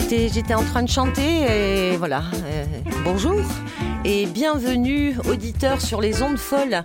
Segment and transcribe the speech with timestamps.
[0.00, 2.22] J'étais, j'étais en train de chanter et voilà.
[2.44, 2.64] Euh,
[3.02, 3.34] bonjour
[4.04, 6.82] et bienvenue auditeurs sur les ondes folles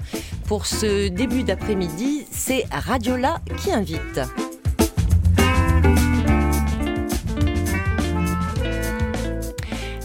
[0.47, 2.25] pour ce début d'après-midi.
[2.31, 4.19] C'est Radiola qui invite.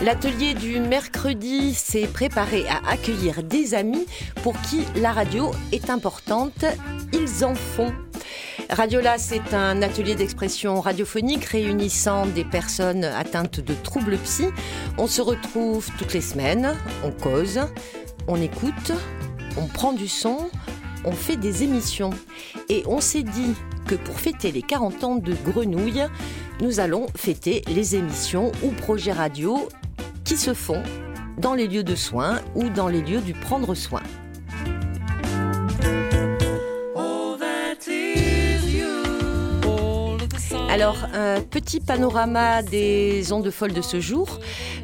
[0.03, 4.07] L'atelier du mercredi s'est préparé à accueillir des amis
[4.43, 6.67] pour qui la radio est importante.
[7.15, 7.91] Ils en font.
[8.71, 14.49] Radiola, c'est un atelier d'expression radiophonique réunissant des personnes atteintes de troubles psy.
[14.99, 17.61] On se retrouve toutes les semaines, on cause,
[18.27, 18.93] on écoute,
[19.57, 20.51] on prend du son,
[21.07, 22.11] on fait des émissions.
[22.69, 23.55] Et on s'est dit
[23.87, 26.05] que pour fêter les 40 ans de Grenouille,
[26.61, 29.67] nous allons fêter les émissions ou projets radio
[30.25, 30.83] qui se font
[31.39, 34.03] dans les lieux de soins ou dans les lieux du prendre soin.
[40.79, 44.39] Alors, un petit panorama des ondes folles de ce jour.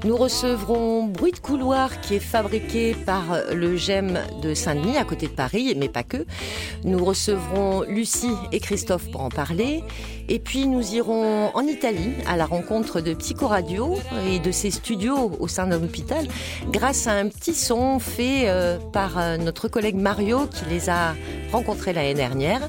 [0.05, 3.23] Nous recevrons Bruit de couloir qui est fabriqué par
[3.55, 6.27] le GEM de Saint-Denis à côté de Paris, mais pas que.
[6.83, 9.84] Nous recevrons Lucie et Christophe pour en parler.
[10.28, 13.97] Et puis nous irons en Italie à la rencontre de Psychoradio
[14.28, 16.27] et de ses studios au sein d'un hôpital
[16.72, 21.15] grâce à un petit son fait euh, par euh, notre collègue Mario qui les a
[21.53, 22.69] rencontrés l'année dernière.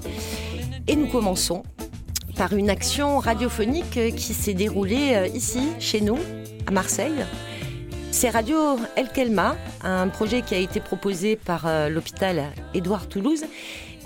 [0.87, 1.63] Et nous commençons
[2.35, 6.17] par une action radiophonique qui s'est déroulée euh, ici, chez nous,
[6.67, 7.25] à Marseille.
[8.11, 13.45] C'est Radio El Kelma, un projet qui a été proposé par euh, l'hôpital Édouard Toulouse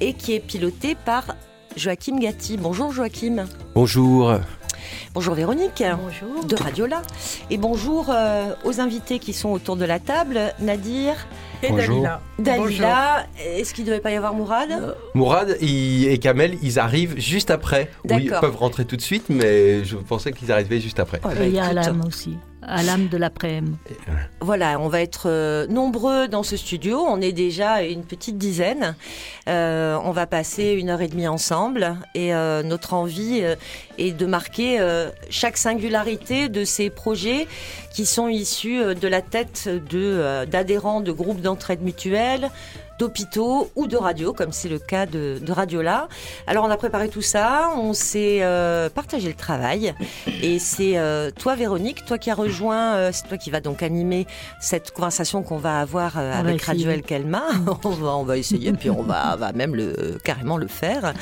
[0.01, 1.35] et qui est piloté par
[1.75, 2.57] Joachim Gatti.
[2.57, 3.45] Bonjour Joachim.
[3.75, 4.33] Bonjour.
[5.13, 5.83] Bonjour Véronique.
[6.01, 6.45] Bonjour.
[6.45, 7.01] De Radiola.
[7.49, 10.53] Et bonjour euh, aux invités qui sont autour de la table.
[10.59, 11.15] Nadir,
[11.63, 12.21] et Dalila.
[12.37, 14.95] Dalila, est-ce qu'il ne devait pas y avoir Mourad?
[15.13, 17.89] Mourad et Kamel, ils arrivent juste après.
[18.09, 21.19] Oui, ils peuvent rentrer tout de suite, mais je pensais qu'ils arrivaient juste après.
[21.41, 23.77] et il y a Alam aussi à l'âme de l'après-midi.
[24.41, 26.99] Voilà, on va être euh, nombreux dans ce studio.
[26.99, 28.95] On est déjà une petite dizaine.
[29.47, 31.95] Euh, on va passer une heure et demie ensemble.
[32.15, 33.43] Et notre envie
[33.97, 34.79] est de marquer
[35.29, 37.47] chaque singularité de ces projets
[37.93, 39.69] qui sont issus de la tête
[40.49, 42.49] d'adhérents de groupes d'entraide mutuelle,
[42.99, 46.09] d'hôpitaux ou de radio, comme c'est le cas de, de Radiola.
[46.45, 49.95] Alors on a préparé tout ça, on s'est euh, partagé le travail,
[50.43, 53.81] et c'est euh, toi Véronique, toi qui as rejoint, euh, c'est toi qui vas donc
[53.81, 54.27] animer
[54.59, 57.43] cette conversation qu'on va avoir avec Radio El Kelma.
[57.85, 61.13] on, va, on va essayer, puis on va, va même le, carrément le faire.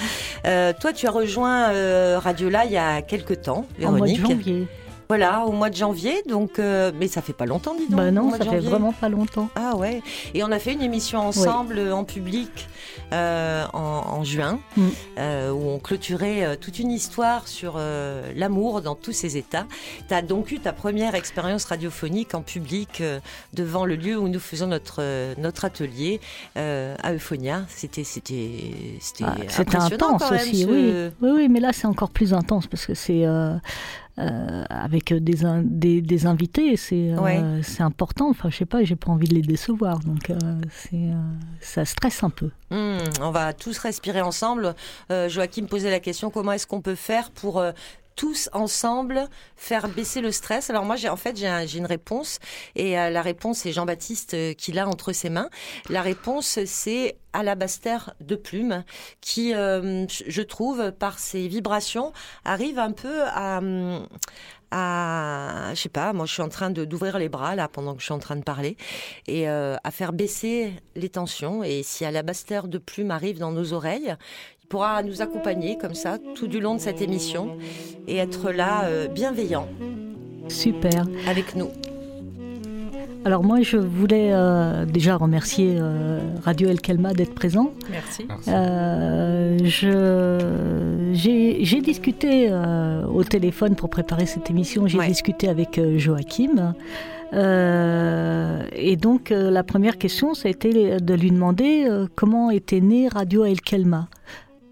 [0.43, 4.17] toi tu as rejoint Radiola il y a quelques temps, Véronique.
[4.17, 4.67] En mois de janvier.
[5.09, 7.97] Voilà, au mois de janvier, donc, euh, mais ça fait pas longtemps, dis donc.
[7.97, 9.49] Bah non, ça fait vraiment pas longtemps.
[9.55, 10.01] Ah ouais.
[10.33, 12.67] Et on a fait une émission ensemble en public
[13.13, 14.87] euh, en, juin, mm.
[15.19, 17.79] euh, où on clôturait toute une histoire sur
[18.35, 19.65] l'amour dans tous ses états.
[20.09, 23.01] Tu as donc eu ta première expérience radiophonique en public
[23.53, 25.01] devant le lieu où nous faisons notre
[25.39, 26.19] notre atelier
[26.55, 27.63] à Euphonia.
[27.69, 30.65] C'était c'était c'était ah, intense aussi.
[30.65, 31.11] Oui.
[31.21, 33.25] oui, oui, mais là c'est encore plus intense parce que c'est
[34.19, 38.29] euh, avec des, des, des invités, c'est euh, c'est important.
[38.29, 40.35] Enfin, je sais pas, j'ai pas envie de les décevoir, donc euh,
[41.61, 42.49] ça stresse un peu.
[42.71, 44.73] Hmm, on va tous respirer ensemble.
[45.09, 47.63] Joachim posait la question comment est-ce qu'on peut faire pour
[48.17, 52.39] tous ensemble faire baisser le stress Alors moi, j'ai en fait j'ai une réponse
[52.75, 55.49] et euh, la réponse c'est Jean-Baptiste euh, qui l'a entre ses mains.
[55.89, 58.83] La réponse c'est Alabaster de plume
[59.21, 62.11] qui, euh, je trouve, par ses vibrations,
[62.43, 63.61] arrive un peu à
[64.71, 67.99] à, je sais pas, moi je suis en train d'ouvrir les bras là pendant que
[67.99, 68.77] je suis en train de parler
[69.27, 71.63] et à faire baisser les tensions.
[71.63, 74.15] Et si Alabaster de plume arrive dans nos oreilles,
[74.69, 77.57] pourra nous accompagner comme ça tout du long de cette émission
[78.07, 79.67] et être là euh, bienveillant.
[80.49, 81.05] Super.
[81.27, 81.69] Avec nous.
[83.27, 87.73] Alors moi, je voulais euh, déjà remercier euh, Radio El Kelma d'être présent.
[87.91, 88.25] Merci.
[91.11, 96.73] j'ai discuté au téléphone pour préparer cette émission, j'ai discuté avec Joachim.
[97.33, 101.85] et donc la première question, ça a été de lui demander
[102.15, 104.07] comment était né Radio El Kelma.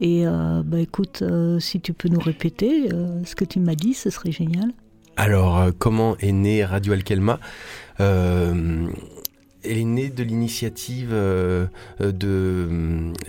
[0.01, 3.75] Et euh, bah, écoute, euh, si tu peux nous répéter euh, ce que tu m'as
[3.75, 4.71] dit, ce serait génial.
[5.17, 7.39] Alors, comment est née Radio Alkelma
[7.99, 11.67] Elle est née de l'initiative de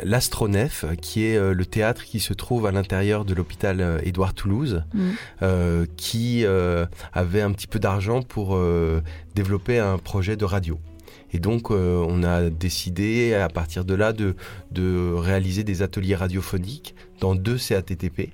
[0.05, 5.85] l'Astronef, qui est le théâtre qui se trouve à l'intérieur de l'hôpital Édouard Toulouse, mm.
[5.97, 6.45] qui
[7.15, 8.59] avait un petit peu d'argent pour
[9.35, 10.79] développer un projet de radio.
[11.33, 14.35] Et donc, euh, on a décidé à partir de là de,
[15.15, 18.31] réaliser des ateliers radiophoniques dans deux CATTP,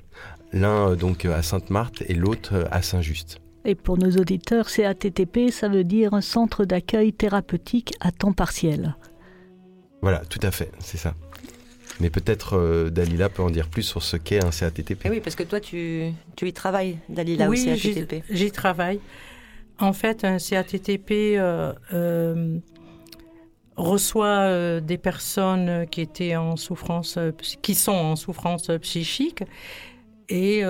[0.52, 3.41] l'un euh, donc à Sainte-Marthe et l'autre euh, à Saint-Just.
[3.64, 8.96] Et pour nos auditeurs, CATTP, ça veut dire un centre d'accueil thérapeutique à temps partiel.
[10.00, 11.14] Voilà, tout à fait, c'est ça.
[12.00, 15.02] Mais peut-être euh, Dalila peut en dire plus sur ce qu'est un CATTP.
[15.04, 18.24] Eh oui, parce que toi, tu, tu y travailles, Dalila, au CATTP.
[18.28, 18.98] J'y travaille.
[19.78, 22.58] En fait, un CATTP euh, euh,
[23.76, 27.18] reçoit des personnes qui étaient en souffrance,
[27.62, 29.44] qui sont en souffrance psychique
[30.28, 30.62] et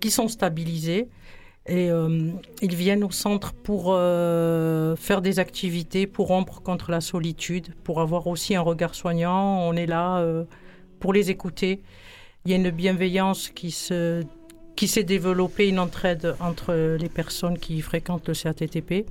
[0.00, 1.08] qui sont stabilisées
[1.66, 2.30] et euh,
[2.62, 8.00] ils viennent au centre pour euh, faire des activités, pour rompre contre la solitude, pour
[8.00, 9.60] avoir aussi un regard soignant.
[9.60, 10.44] On est là euh,
[11.00, 11.82] pour les écouter.
[12.44, 14.22] Il y a une bienveillance qui se
[14.76, 19.06] qui s'est développée, une entraide entre les personnes qui fréquentent le CATTP.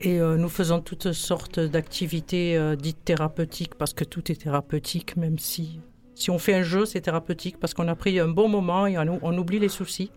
[0.00, 5.80] Et nous faisons toutes sortes d'activités dites thérapeutiques, parce que tout est thérapeutique, même si,
[6.14, 8.96] si on fait un jeu, c'est thérapeutique, parce qu'on a pris un bon moment et
[8.96, 10.12] on, on oublie les soucis.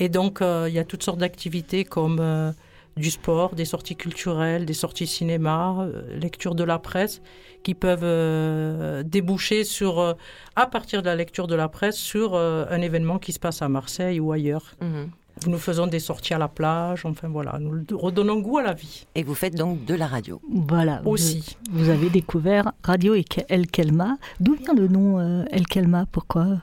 [0.00, 2.52] Et donc, euh, il y a toutes sortes d'activités comme euh,
[2.96, 7.20] du sport, des sorties culturelles, des sorties cinéma, euh, lecture de la presse,
[7.62, 10.16] qui peuvent déboucher sur,
[10.56, 13.68] à partir de la lecture de la presse, sur un événement qui se passe à
[13.68, 14.74] Marseille ou ailleurs.
[14.80, 15.10] Mhm.
[15.46, 19.06] Nous faisons des sorties à la plage, enfin voilà, nous redonnons goût à la vie.
[19.14, 21.00] Et vous faites donc de la radio Voilà.
[21.04, 21.56] Aussi.
[21.70, 23.14] Vous, avez découvert Radio
[23.48, 24.18] El Kelma.
[24.38, 26.06] D'où vient le nom El Kelma?
[26.10, 26.58] Pourquoi?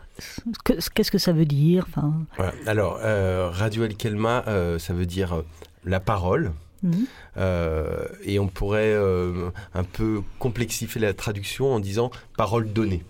[0.63, 1.85] Qu'est-ce que ça veut dire?
[1.89, 2.13] Enfin...
[2.65, 5.41] Alors, euh, Radio El Kelma, euh, ça veut dire euh,
[5.83, 6.51] la parole.
[6.83, 7.07] Mhm.
[8.23, 8.95] et on pourrait
[9.73, 13.03] un peu complexifier la traduction en disant parole donnée.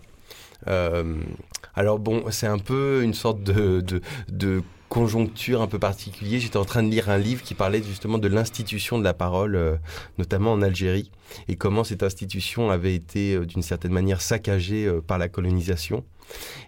[1.76, 3.82] alors bon, c'est un peu une sorte de,
[4.30, 6.40] de conjoncture un peu particulier.
[6.40, 9.56] J'étais en train de lire un livre qui parlait justement de l'institution de la parole,
[9.56, 9.76] euh,
[10.18, 11.12] notamment en Algérie,
[11.48, 16.04] et comment cette institution avait été euh, d'une certaine manière saccagée euh, par la colonisation.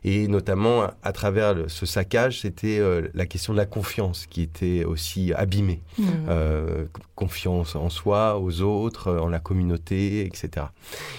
[0.04, 4.84] Et notamment, à travers ce saccage, c'était euh, la question de la confiance qui était
[4.86, 5.82] aussi abîmée.
[5.98, 6.04] Mmh.
[6.30, 6.86] Euh,
[7.16, 10.68] confiance en soi, aux autres, euh, en la communauté, etc.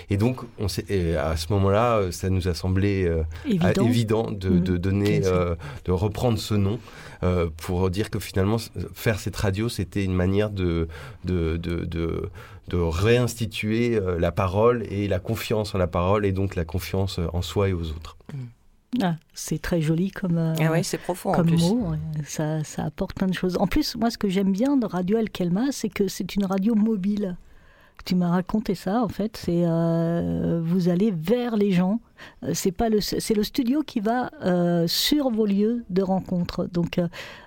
[0.09, 3.11] Et donc, on à ce moment-là, ça nous a semblé
[3.45, 4.31] évident.
[4.31, 4.79] de, mmh.
[4.79, 6.79] donner, de reprendre ce nom.
[7.59, 8.57] pour dire que finalement,
[8.95, 10.89] faire cette radio, c'était une manière de,
[11.25, 12.31] de, de, de
[12.77, 17.69] réinstituer la parole et la confiance en la parole et donc la confiance en soi
[17.69, 18.17] et aux autres.
[19.01, 21.93] Ah, c'est très joli comme, euh, ah c'est profond comme mot.
[22.25, 23.57] Ça, ça, apporte plein de choses.
[23.59, 26.75] En plus, moi, ce que j'aime bien de Radio Elkelma, c'est que c'est une radio
[26.75, 27.37] mobile.
[28.05, 29.37] Tu m'as raconté ça, en fait.
[29.37, 32.01] C'est euh, vous allez vers les gens.
[32.43, 34.31] Euh, c'est pas le, c'est le studio qui va
[34.87, 36.69] sur vos lieux de rencontre.
[36.73, 37.01] Donc,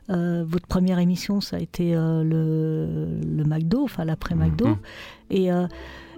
[0.08, 4.78] votre première émission, ça a été le, le McDo, enfin l'après McDo, mhm.
[5.32, 5.50] et,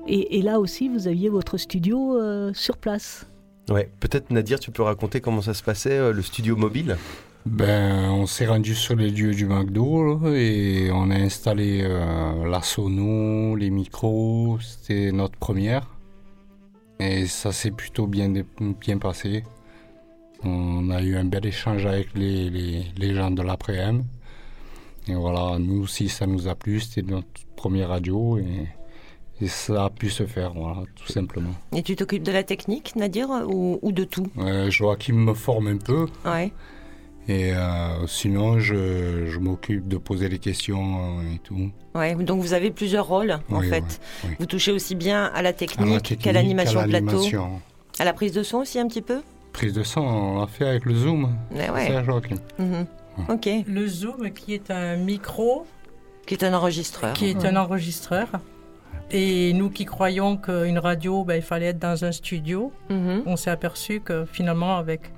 [0.07, 2.19] et, et là aussi, vous aviez votre studio
[2.53, 3.27] sur place.
[3.69, 6.97] Ouais, peut-être Nadir, tu peux raconter comment ça se passait, euh, le studio mobile?
[7.45, 12.61] Ben, on s'est rendu sur les lieux du McDo et on a installé euh, la
[12.61, 14.57] sono, les micros.
[14.61, 15.87] C'était notre première.
[16.99, 18.31] Et ça s'est plutôt bien,
[18.79, 19.43] bien passé.
[20.43, 24.03] On a eu un bel échange avec les, les, les gens de l'après-m.
[25.07, 26.79] Et voilà, nous aussi, ça nous a plu.
[26.79, 28.37] C'était notre première radio.
[28.37, 28.67] Et
[29.41, 31.51] et ça a pu se faire, voilà, tout simplement.
[31.75, 34.27] Et tu t'occupes de la technique, Nadir, ou, ou de tout?
[34.37, 36.07] Euh, Joachim me forme un peu.
[36.23, 36.53] Ouais.
[37.27, 41.71] Et euh, sinon, je, je m'occupe de poser les questions et tout.
[41.95, 43.99] Ouais, donc vous avez plusieurs rôles, en fait.
[44.39, 47.23] Vous touchez aussi bien à la technique, qu'à l'animation de plateau.
[47.97, 49.21] À la prise de son aussi, un petit peu
[49.53, 51.33] Prise de son, on l'a fait avec le Zoom.
[51.53, 51.89] Eh ouais.
[52.59, 52.85] Mhm.
[53.29, 53.47] Ok.
[53.67, 55.65] Le Zoom qui est un micro.
[56.27, 57.13] Qui est un enregistreur.
[57.13, 58.27] Qui est un enregistreur.
[59.11, 63.23] Et nous qui croyons qu'une radio, ben, il fallait être dans un studio, mhm.
[63.25, 65.11] on s'est aperçu que finalement, avec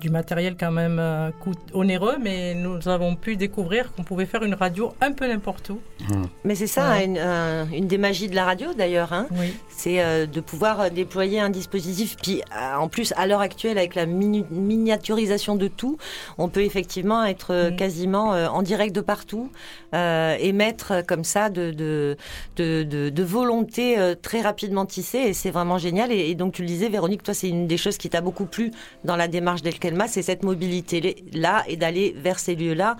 [0.00, 4.42] du matériel quand même euh, coûte onéreux, mais nous avons pu découvrir qu'on pouvait faire
[4.42, 5.80] une radio un peu n'importe où.
[6.00, 6.22] Mmh.
[6.44, 9.12] Mais c'est ça, une, une, des magies de la radio d'ailleurs.
[9.12, 9.26] Hein.
[9.32, 9.54] Oui.
[9.68, 12.16] C'est euh, de pouvoir euh, déployer un dispositif.
[12.22, 12.40] Puis
[12.78, 15.98] en plus, à l'heure actuelle, avec la miniaturisation de tout,
[16.38, 17.76] on peut effectivement être mmh.
[17.76, 19.50] quasiment en direct de partout,
[19.92, 22.16] émettre comme ça de, de,
[22.56, 25.18] de, de, volonté très rapidement tissée.
[25.18, 26.12] Et c'est vraiment génial.
[26.12, 28.46] Et, et, donc tu le disais, Véronique, toi, c'est une des choses qui t'a beaucoup
[28.46, 28.70] plu
[29.04, 32.96] dans la démarche d'Elkelma, c'est cette mobilité-là et d'aller vers ces lieux-là.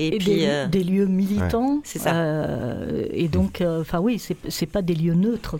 [0.00, 1.80] Et, puis, euh, des, lieux militants.
[1.82, 2.14] c'est ça.
[2.14, 5.56] Euh, et donc, euh, enfin oui, c'est pas des lieux neutres.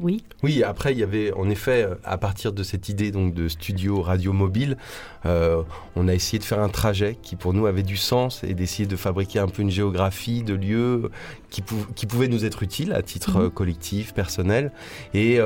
[0.00, 0.24] oui.
[0.42, 4.02] Oui, après, il y avait, en effet, à partir de cette idée donc de studio
[4.02, 4.76] radio mobile,
[5.24, 8.86] on a essayé de faire un trajet qui pour nous avait du sens et d'essayer
[8.86, 11.10] de fabriquer un peu une géographie de lieux
[11.50, 11.62] qui,
[11.94, 13.50] qui pouvaient nous être utiles à titre mhm.
[13.50, 14.72] collectif, personnel.
[15.14, 15.38] Et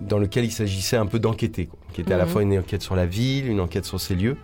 [0.00, 2.30] dans lequel il s'agissait un peu d'enquêter, qui était à la mhm.
[2.30, 4.36] fois une enquête sur la ville, une enquête sur ces lieux.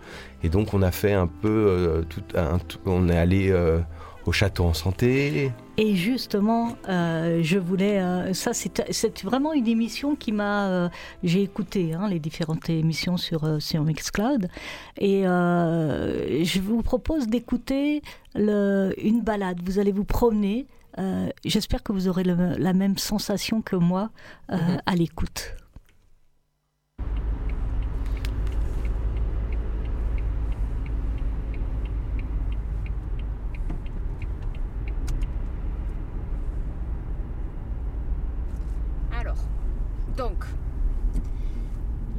[0.43, 2.21] Et donc on a fait un peu, tout,
[2.85, 3.53] on est allé
[4.25, 5.51] au château en santé.
[5.77, 10.89] Et justement, euh, je voulais, euh, ça c'est vraiment une émission qui m'a, euh,
[11.23, 14.49] j'ai écouté hein, les différentes émissions sur sur Mixcloud,
[14.97, 18.01] et je vous propose d'écouter
[18.35, 19.59] une balade.
[19.63, 20.65] Vous allez vous promener.
[21.45, 24.09] J'espère que vous aurez la même sensation que moi
[24.49, 24.81] mhm.
[24.85, 25.55] à l'écoute.
[40.17, 40.45] Donc,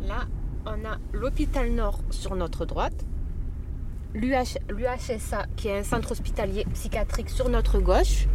[0.02, 0.26] là,
[0.66, 3.04] on a l'hôpital Nord sur notre droite,
[4.14, 8.26] l'UHSA qui est un centre hospitalier psychiatrique sur notre gauche.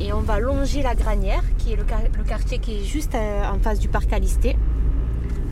[0.00, 1.84] Et on va longer la Granière, qui est le,
[2.24, 4.56] quartier qui est juste euh, en face du parc Alisté,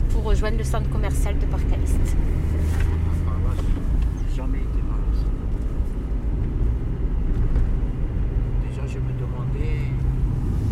[0.09, 2.17] pour rejoindre le centre commercial de parc Aliste.
[4.35, 4.67] Jamais été
[8.67, 9.79] Déjà, je me demandais,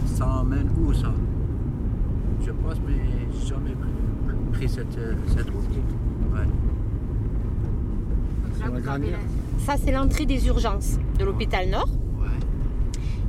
[0.05, 1.13] ça emmène où ça?
[2.45, 2.95] Je pense, mais
[3.39, 3.75] j'ai jamais
[4.51, 5.69] pris, cette, cette route.
[9.59, 11.89] Ça, c'est l'entrée des urgences de l'hôpital Nord.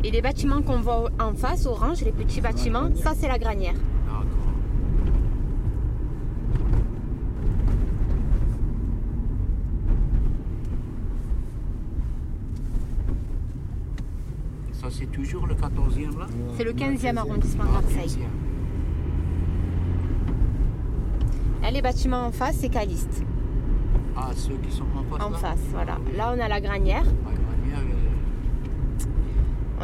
[0.05, 3.75] Et les bâtiments qu'on voit en face, orange, les petits bâtiments, ça, c'est la granière.
[14.73, 18.19] Ça, c'est toujours le 14e là C'est le 15e arrondissement de Marseille.
[21.73, 23.23] les bâtiments en face, c'est Caliste.
[24.17, 25.97] Ah, ceux qui sont en face En face, voilà.
[26.17, 27.05] Là, on a la granière.
[27.05, 27.42] La granière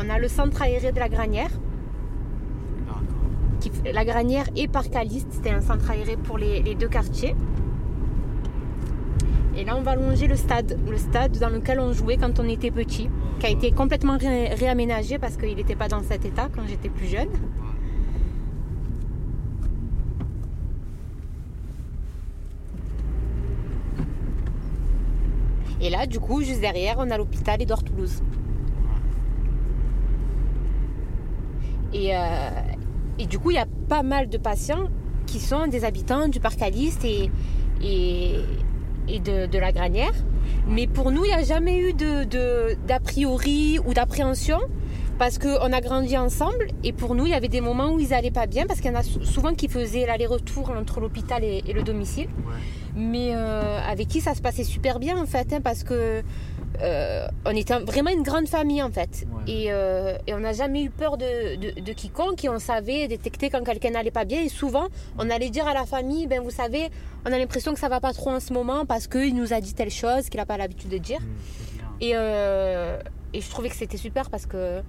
[0.01, 1.51] On a le centre aéré de la granière.
[3.59, 7.35] Qui, la granière et par Caliste, c'était un centre aéré pour les, deux quartiers.
[9.57, 12.49] Et là, on va longer le stade, le stade dans lequel on jouait quand on
[12.49, 16.63] était petit, qui a été complètement réaménagé parce qu'il n'était pas dans cet état quand
[16.69, 17.31] j'étais plus jeune.
[25.81, 28.23] Et là, du coup, juste derrière, on a l'hôpital Édouard Toulouse.
[31.99, 32.19] Et, euh,
[33.19, 34.89] et du coup, il y a pas mal de patients
[35.27, 37.31] qui sont des habitants du parc Aliste et,
[37.83, 40.13] et, de, la Granière.
[40.69, 44.59] Mais pour nous, il n'y a jamais eu d'a priori ou d'appréhension
[45.19, 48.11] parce qu'on a grandi ensemble et pour nous, il y avait des moments où ils
[48.11, 51.63] n'allaient pas bien parce qu'il y en a souvent qui faisaient l'aller-retour entre l'hôpital et,
[51.73, 52.29] le domicile.
[52.95, 56.23] Mais euh, avec qui ça se passait super bien en fait, hein, parce que
[56.81, 59.27] euh, on était vraiment une grande famille en fait.
[59.49, 63.91] Euh, et, on n'a jamais eu peur de, quiconque et on savait détecter quand quelqu'un
[63.91, 64.43] n'allait pas bien.
[64.43, 66.89] Et souvent, on allait dire à la famille, ben vous savez,
[67.27, 69.61] on a l'impression que ça va pas trop en ce moment parce qu'il nous a
[69.61, 71.21] dit telle chose qu'il n'a pas l'habitude de dire.
[71.21, 74.83] Mmh, et, et, je trouvais que c'était super parce que...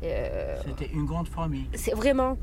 [0.00, 1.66] c'était une grande famille.
[1.74, 2.36] C'est vraiment,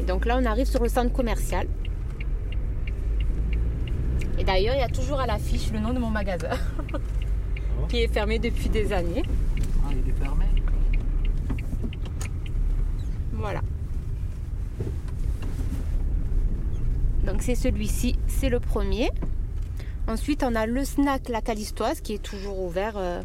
[0.00, 1.66] Et donc là, on arrive sur le centre commercial.
[4.38, 6.50] Et d'ailleurs, il y a toujours à l'affiche le nom de mon magasin,
[7.88, 9.22] qui est fermé depuis des années.
[9.84, 10.44] Ah, il est fermé
[13.32, 13.60] Voilà.
[17.24, 19.10] Donc c'est celui-ci, c'est le premier.
[20.06, 22.94] Ensuite, on a le snack La Calistoise qui est toujours ouvert.
[22.96, 23.22] Euh,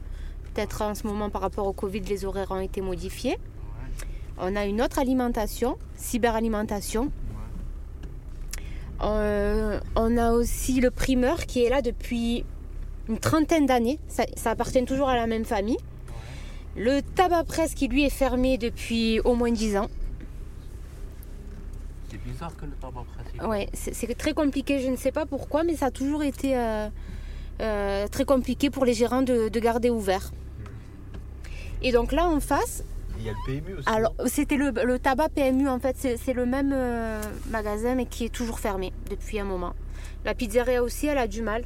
[0.53, 3.37] peut-être en ce moment par rapport au Covid, les horaires ont été modifiés.
[4.39, 7.11] On a une autre alimentation, cyberalimentation.
[9.03, 12.45] Euh, on a aussi le primeur qui est là depuis
[13.09, 13.99] une trentaine d'années.
[14.07, 15.77] Ça, appartient toujours à la même famille.
[16.75, 19.89] Le tabac presse qui lui est fermé depuis au moins dix ans.
[22.09, 23.47] C'est bizarre que le tabac presse.
[23.47, 24.79] Ouais, c'est très compliqué.
[24.79, 26.87] Je ne sais pas pourquoi, mais ça a toujours été euh,
[27.61, 30.31] euh, très compliqué pour les gérants de garder ouvert.
[31.83, 32.83] Et donc là en face,
[33.21, 33.89] il y a le PMU aussi.
[33.89, 38.29] Alors, c'était le, tabac PMU, en fait, c'est le même euh, magasin, mais qui est
[38.29, 39.73] toujours fermé depuis un moment.
[40.25, 41.63] La pizzeria aussi, elle a du mal.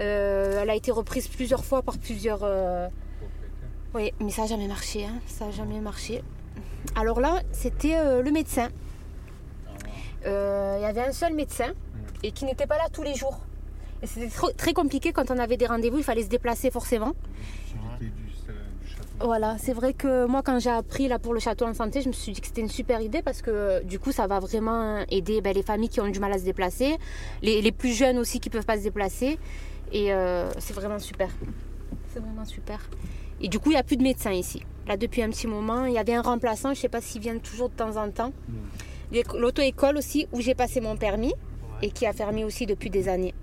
[0.00, 2.40] Euh, elle a été reprise plusieurs fois par plusieurs.
[2.42, 2.88] Euh,
[3.94, 5.04] oui, mais ça n'a jamais marché.
[5.04, 5.18] Hein.
[5.26, 6.22] Ça n'a jamais marché.
[6.96, 8.68] Alors là, c'était le médecin.
[10.24, 11.72] Il y avait un seul médecin
[12.22, 13.40] et qui n'était pas là tous les jours.
[14.02, 17.14] Et c'était très compliqué quand on avait des rendez-vous, il fallait se déplacer forcément.
[19.22, 22.08] Voilà, c'est vrai que moi quand j'ai appris là pour le château en santé, je
[22.08, 25.04] me suis dit que c'était une super idée parce que du coup ça va vraiment
[25.10, 26.96] aider ben, les familles qui ont du mal à se déplacer,
[27.42, 29.38] les, plus jeunes aussi qui peuvent pas se déplacer
[29.92, 31.28] et euh, c'est vraiment super.
[32.08, 32.80] C'est vraiment super.
[33.42, 34.62] Et du coup il n'y a plus de médecins ici.
[34.86, 37.20] Là depuis un petit moment, il y avait un remplaçant, je ne sais pas s'il
[37.20, 38.32] vient toujours de temps en temps.
[39.12, 41.34] l'auto-école aussi où j'ai passé mon permis
[41.82, 43.34] et qui a fermé aussi depuis des années.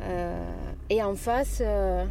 [0.00, 0.44] Euh,
[0.90, 2.04] et en face, euh,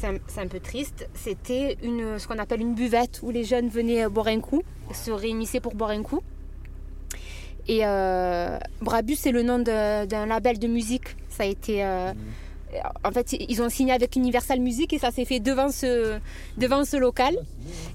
[0.00, 4.28] c'est un, peu triste, c'était ce qu'on appelle une buvette où les jeunes venaient boire
[4.28, 4.62] un coup,
[4.92, 6.20] se réunissaient pour boire un coup.
[7.66, 11.16] Et euh, Brabus, c'est le nom d'un label de musique.
[11.28, 11.84] Ça a été.
[11.84, 12.14] Mhm.
[13.02, 17.36] En fait, ils ont signé avec Universal Music et ça s'est fait devant ce, local.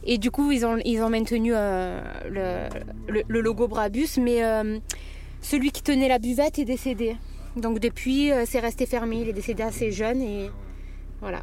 [0.03, 2.69] Et du coup, ils ont, ils maintenu le,
[3.27, 4.19] logo Brabus.
[4.19, 4.41] Mais
[5.41, 7.17] celui qui tenait la buvette est décédé.
[7.55, 9.21] Donc depuis, euh, c'est resté fermé.
[9.21, 10.49] Il est décédé assez jeune et
[11.21, 11.41] voilà.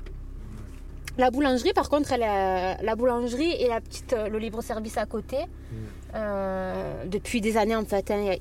[1.21, 5.37] La boulangerie, par contre, elle la boulangerie et la petite, euh, le libre-service à côté,
[5.45, 5.77] mm.
[6.15, 8.11] euh, depuis des années en fait.
[8.11, 8.37] Hein.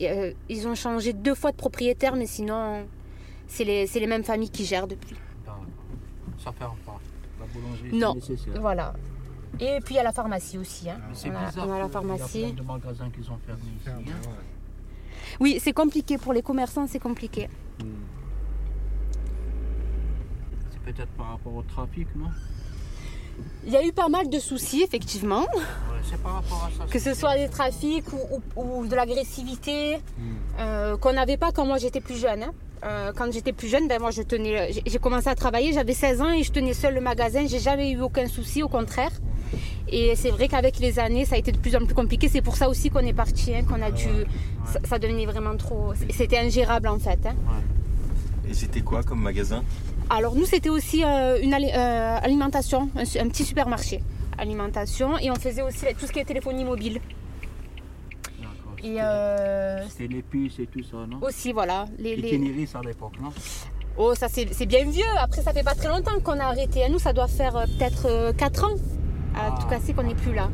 [0.48, 2.86] ils ont changé deux fois de propriétaire, mais sinon,
[3.48, 5.18] c'est les, les, mêmes familles qui gèrent depuis.
[6.42, 6.98] Ça ferme pas.
[7.42, 8.16] La boulangerie, non.
[8.62, 8.94] Voilà.
[9.60, 10.90] Et puis il y a la pharmacie aussi.
[10.90, 11.02] Hein.
[11.12, 11.68] C'est bizarre.
[11.68, 12.24] On a la pharmacie.
[12.36, 13.90] Il y a plein de magasins qui ont fermés ici.
[13.90, 14.30] Hein.
[15.42, 17.50] Oui, c'est compliqué pour les commerçants, c'est compliqué.
[17.84, 17.88] Hmm.
[20.72, 22.30] C'est peut-être par rapport au trafic, non?
[23.66, 25.46] Il y a eu pas mal de soucis, effectivement.
[26.10, 26.92] c'est par rapport à ça.
[26.92, 28.06] Que ce soit des trafics
[28.56, 30.22] ou, de l'agressivité hmm.
[30.60, 32.44] euh, qu'on n'avait pas quand moi j'étais plus jeune.
[32.44, 32.54] Hein.
[32.86, 36.22] Euh, quand j'étais plus jeune, ben moi je tenais, j'ai commencé à travailler, j'avais 16
[36.22, 37.46] ans et je tenais seul le magasin.
[37.48, 39.12] J'ai jamais eu aucun souci, au contraire.
[39.92, 42.30] Et c'est vrai qu'avec les années, ça a été de plus en plus compliqué.
[42.30, 44.08] C'est pour ça aussi qu'on est parti, hein, qu'on a dû.
[44.88, 45.94] Ça, devenait vraiment trop.
[46.12, 47.20] C'était ingérable en fait.
[47.26, 47.36] Hein.
[48.50, 49.64] Et c'était quoi comme magasin?
[50.10, 54.02] Alors nous, c'était aussi euh, une euh, alimentation, un, petit supermarché.
[54.38, 55.18] Alimentation.
[55.20, 57.00] Et on faisait aussi tout ce qui est téléphonie mobile.
[58.84, 59.86] Et euh...
[59.90, 61.20] C'était l'épice et tout ça, non?
[61.22, 61.86] Aussi, voilà.
[62.00, 62.68] Les, les...
[62.74, 63.30] à l'époque, non?
[63.98, 65.04] Oh, ça c'est bien vieux.
[65.20, 66.88] Après, ça fait pas très longtemps qu'on a arrêté.
[66.90, 68.78] Nous, ça doit faire euh, peut-être 4 ans
[69.36, 70.50] à tout casser qu'on n'est plus là.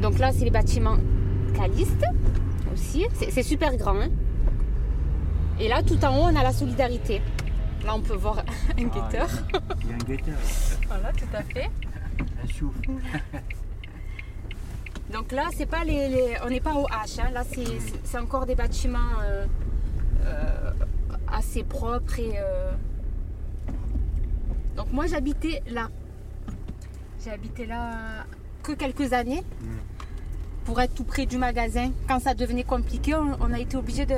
[0.00, 0.96] Donc là, c'est les bâtiments
[1.54, 2.04] calistes
[2.72, 3.06] aussi.
[3.30, 4.00] C'est super grand.
[4.00, 4.08] Hein.
[5.60, 7.20] Et là, tout en haut, on a la solidarité.
[7.84, 9.28] Là, on peut voir un ah, guetteur.
[9.82, 10.38] Il y a un guetteur.
[10.88, 11.70] voilà, tout à fait.
[12.42, 12.80] Un souffle.
[15.12, 17.20] Donc là, c'est pas les, on n'est pas au H.
[17.20, 17.30] Hein.
[17.32, 17.44] Là,
[18.04, 19.46] c'est encore des bâtiments euh,
[20.24, 20.70] euh,
[21.30, 22.38] assez propres et.
[22.38, 22.72] Euh,
[24.74, 25.90] donc moi, j'habitais là.
[27.22, 28.24] J'ai habité là
[28.62, 29.44] que quelques années
[30.64, 31.90] pour être tout près du magasin.
[32.08, 34.16] Quand ça devenait compliqué, on, a été obligé de,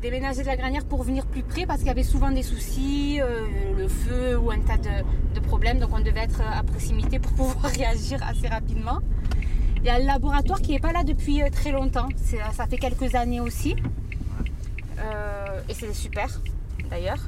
[0.00, 3.20] déménager de la granière pour venir plus près parce qu'il y avait souvent des soucis,
[3.20, 5.78] euh, le feu ou un tas de, problèmes.
[5.78, 9.00] Donc on devait être à proximité pour pouvoir réagir assez rapidement.
[9.78, 12.08] Il y a le laboratoire qui n'est pas là depuis euh, très longtemps.
[12.52, 13.76] Ça fait quelques années aussi.
[14.98, 16.40] Euh, et c'est super
[16.90, 17.18] d'ailleurs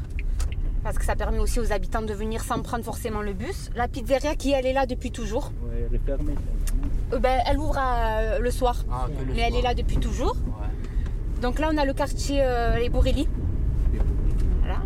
[0.87, 3.71] parce que ça permet aussi aux habitants de venir sans prendre forcément le bus.
[3.75, 5.51] La pizzeria qui elle est là depuis toujours.
[5.91, 6.35] Elle est fermée.
[7.13, 10.37] Euh, ben, elle ouvre euh, le soir, ah, mais elle est là depuis toujours.
[11.41, 13.29] Donc là on a le quartier euh, les Bourrelli.
[14.61, 14.81] Voilà.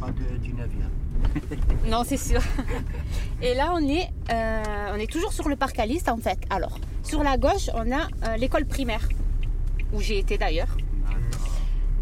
[0.00, 0.90] Pas du navire.
[1.90, 2.40] non, c'est sûr.
[3.42, 6.38] Et là on est, on est toujours sur le parc Aliste en fait.
[6.50, 9.08] Alors, sur la gauche on a l'école primaire,
[9.92, 10.76] où j'ai été d'ailleurs.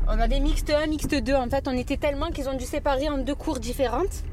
[0.08, 1.34] On avait mixte 1, mixte 2.
[1.34, 4.24] En fait, on était tellement qu'ils ont dû séparer en deux cours différentes.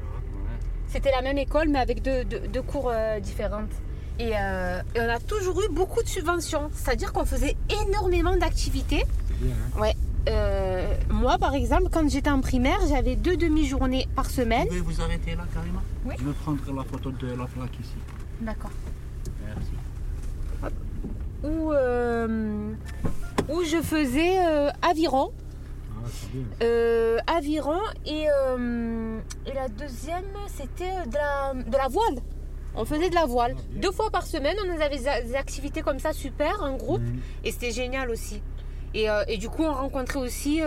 [0.88, 3.20] C'était la même école, mais avec deux, cours euh,
[4.20, 6.70] Euh, et, on a toujours eu beaucoup de subventions.
[6.74, 7.56] C'est-à-dire qu'on faisait
[7.86, 9.04] énormément d'activités.
[9.42, 9.80] Hein.
[9.80, 9.96] ouais.
[10.28, 14.64] Euh, moi, par exemple, quand j'étais en primaire, j'avais deux demi-journées par semaine.
[14.64, 16.14] Vous pouvez vous arrêter là, carrément Oui.
[16.18, 17.94] Je vais prendre la photo de la plaque ici.
[18.40, 18.70] D'accord.
[19.46, 19.70] Merci.
[21.42, 21.72] Où,
[23.48, 24.36] où je faisais
[24.82, 25.32] aviron
[26.62, 32.16] euh, aviron et, euh, et, la deuxième c'était de la, de la voile.
[32.74, 33.56] On faisait de la voile.
[33.74, 37.20] Deux fois par semaine, on avait des activités comme ça super en groupe mhm.
[37.44, 38.42] et c'était génial aussi.
[38.94, 40.60] Et, euh, et, du coup, on rencontrait aussi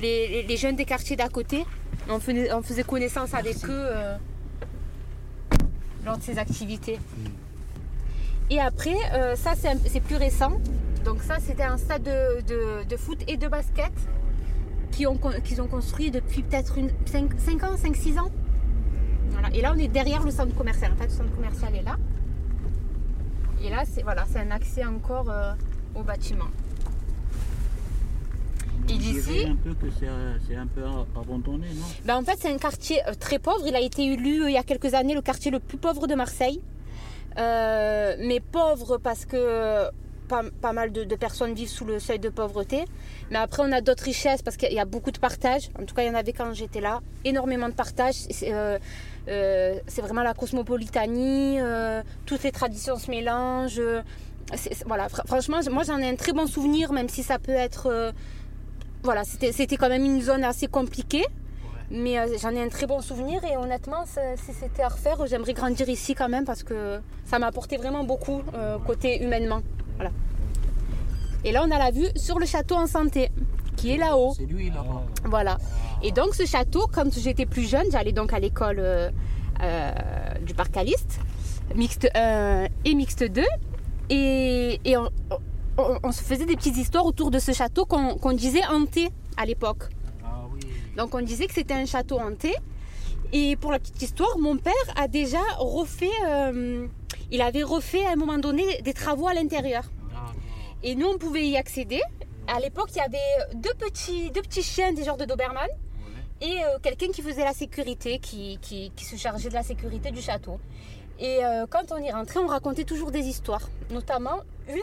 [0.00, 1.64] les, les, jeunes des quartiers d'à côté.
[2.08, 3.88] On faisait, on faisait connaissance avec eux
[6.04, 6.98] lors de ces activités.
[7.18, 7.32] Mhm.
[8.50, 8.96] Et après,
[9.36, 10.52] ça c'est plus récent.
[11.04, 13.92] Donc ça c'était un stade de, de, de, foot et de basket
[14.90, 18.30] qu'ils ont, ont construit depuis peut-être 5, 5, ans, 5-6 ans.
[19.44, 19.56] Voilà.
[19.56, 20.92] Et là, on est derrière le centre commercial.
[20.92, 21.96] En fait, le centre commercial est là.
[23.62, 25.52] Et là, c'est voilà, un accès encore euh,
[25.94, 26.48] au bâtiment.
[28.88, 29.46] Et d'ici.
[29.48, 30.82] un peu que c'est un peu
[31.18, 31.86] abandonné, non?
[32.04, 33.66] Ben, En fait, c'est un quartier euh, très pauvre.
[33.66, 36.06] Il a été élu euh, il y a quelques années le quartier le plus pauvre
[36.06, 36.60] de Marseille.
[37.36, 39.90] mais pauvre parce que
[40.28, 42.84] pas, mal de, personnes vivent sous le seuil de pauvreté.
[43.30, 45.70] Mais après, on a d'autres richesses parce qu'il y a beaucoup de partage.
[45.80, 47.00] En tout cas, il y en avait quand j'étais là.
[47.24, 48.14] Énormément de partage.
[48.30, 48.78] C'est euh,
[49.28, 51.60] euh, vraiment la cosmopolitanie.
[51.60, 53.80] Euh, toutes les traditions se mélangent.
[54.86, 58.12] voilà, franchement, moi j'en ai un très bon souvenir, même si ça peut être.
[59.02, 61.24] voilà, c'était quand même une zone assez compliquée.
[61.90, 65.88] Mais j'en ai un très bon souvenir et honnêtement, si c'était à refaire, j'aimerais grandir
[65.88, 68.42] ici quand même parce que ça m'a apporté vraiment beaucoup
[68.86, 69.60] côté humainement.
[69.96, 70.10] Voilà.
[71.44, 73.30] Et là, on a la vue sur le château en santé,
[73.76, 74.32] qui est là-haut.
[74.36, 75.04] C'est lui là-bas.
[75.24, 75.58] Voilà.
[76.02, 79.10] Et donc, ce château, quand j'étais plus jeune, j'allais donc à l'école euh,
[79.62, 79.92] euh,
[80.40, 81.20] du parc Caliste,
[81.74, 83.42] mixte 1 et mixte 2.
[84.10, 84.80] Et,
[85.76, 89.88] on, se faisait des petites histoires autour de ce château qu'on disait hanté à l'époque.
[90.24, 90.60] Ah oui.
[90.96, 92.54] Donc, on disait que c'était un château hanté.
[93.36, 96.86] Et pour la petite histoire, mon père a déjà refait, euh,
[97.32, 99.82] il avait refait à un moment donné des travaux à l'intérieur.
[100.84, 102.00] Et nous, on pouvait y accéder.
[102.46, 105.66] À l'époque, il y avait deux petits, deux petits chiens des genres de Doberman
[106.40, 110.20] et euh, quelqu'un qui faisait la sécurité, qui, qui, se chargeait de la sécurité du
[110.22, 110.60] château.
[111.18, 114.78] Et euh, quand on y rentrait, on racontait toujours des histoires, notamment une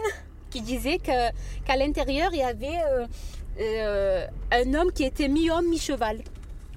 [0.50, 1.32] qui disait que,
[1.64, 2.80] qu'à l'intérieur, il y avait
[4.52, 6.22] un homme qui était mi-homme, mi-cheval.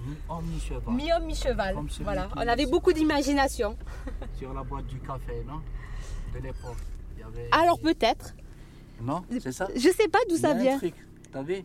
[0.04, 0.94] Mi-homme, mi-cheval.
[0.94, 1.76] Mi-homme, mi-cheval.
[2.00, 3.76] Voilà, on avait beaucoup d'imagination.
[4.38, 5.60] Sur la boîte du café, non?
[6.34, 6.76] De l'époque.
[7.52, 8.34] Alors peut-être.
[9.00, 9.68] Non, c'est ça?
[9.74, 10.78] Je sais pas d'où ça vient.
[11.34, 11.64] T'as vu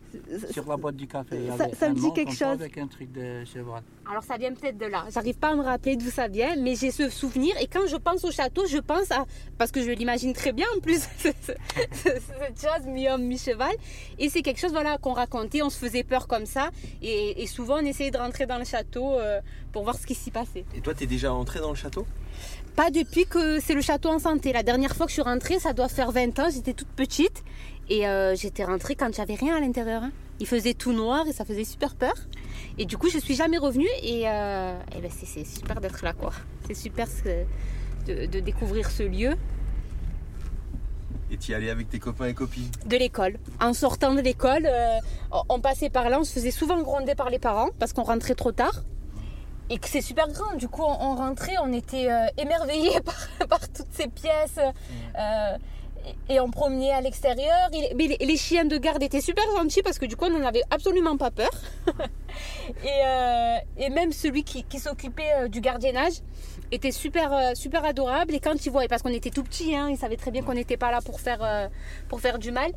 [0.50, 1.36] Sur la boîte du café.
[1.36, 2.42] Il y ça, ça me dit quelque chose.
[2.42, 3.84] Avec un truc de cheval.
[4.10, 5.04] Alors ça vient peut-être de là.
[5.14, 7.54] J'arrive pas à me rappeler d'où ça vient, mais j'ai ce souvenir.
[7.60, 9.26] Et quand je pense au château, je pense à.
[9.58, 13.70] Parce que je l'imagine très bien en plus, cette chose mi-homme, mi-cheval.
[14.18, 15.62] Et c'est quelque chose voilà, qu'on racontait.
[15.62, 16.70] On se faisait peur comme ça.
[17.00, 19.40] Et, souvent, on essayait de rentrer dans le château euh,
[19.72, 20.64] pour voir ce qui s'y passait.
[20.74, 22.06] Et toi, tu es déjà entré dans le château?
[22.74, 24.52] Pas depuis que c'est le château en santé.
[24.52, 27.44] La dernière fois que je suis rentrée, ça doit faire 20 ans, j'étais toute petite.
[27.90, 30.04] Et euh, j'étais rentrée quand j'avais rien à l'intérieur.
[30.04, 30.12] Hein.
[30.38, 32.14] Il faisait tout noir et ça faisait super peur.
[32.78, 36.32] Et du coup, je suis jamais revenue et, euh, ben, c'est super d'être là, quoi.
[36.68, 37.08] C'est super
[38.06, 39.32] de, découvrir ce lieu.
[41.32, 42.70] Et tu y allais avec tes copains et copines?
[42.86, 43.38] De l'école.
[43.60, 44.98] En sortant de l'école, euh,
[45.48, 48.34] on passait par là, on se faisait souvent gronder par les parents parce qu'on rentrait
[48.34, 48.84] trop tard
[49.68, 50.54] et que c'est super grand.
[50.54, 53.00] Du coup, on, rentrait, on était émerveillés
[53.48, 54.58] par, toutes ces pièces.
[56.28, 57.70] Et on promenait à l'extérieur.
[57.72, 61.16] Les, chiens de garde étaient super gentils parce que du coup, on n'en avait absolument
[61.16, 61.50] pas peur.
[62.86, 66.22] Euh, et, même celui qui, s'occupait du gardiennage
[66.70, 68.34] était super, super adorable.
[68.34, 70.54] Et quand il voyait, parce qu'on était tout petits, hein, il savait très bien qu'on
[70.54, 71.70] n'était pas là pour faire,
[72.08, 72.72] pour faire du mal.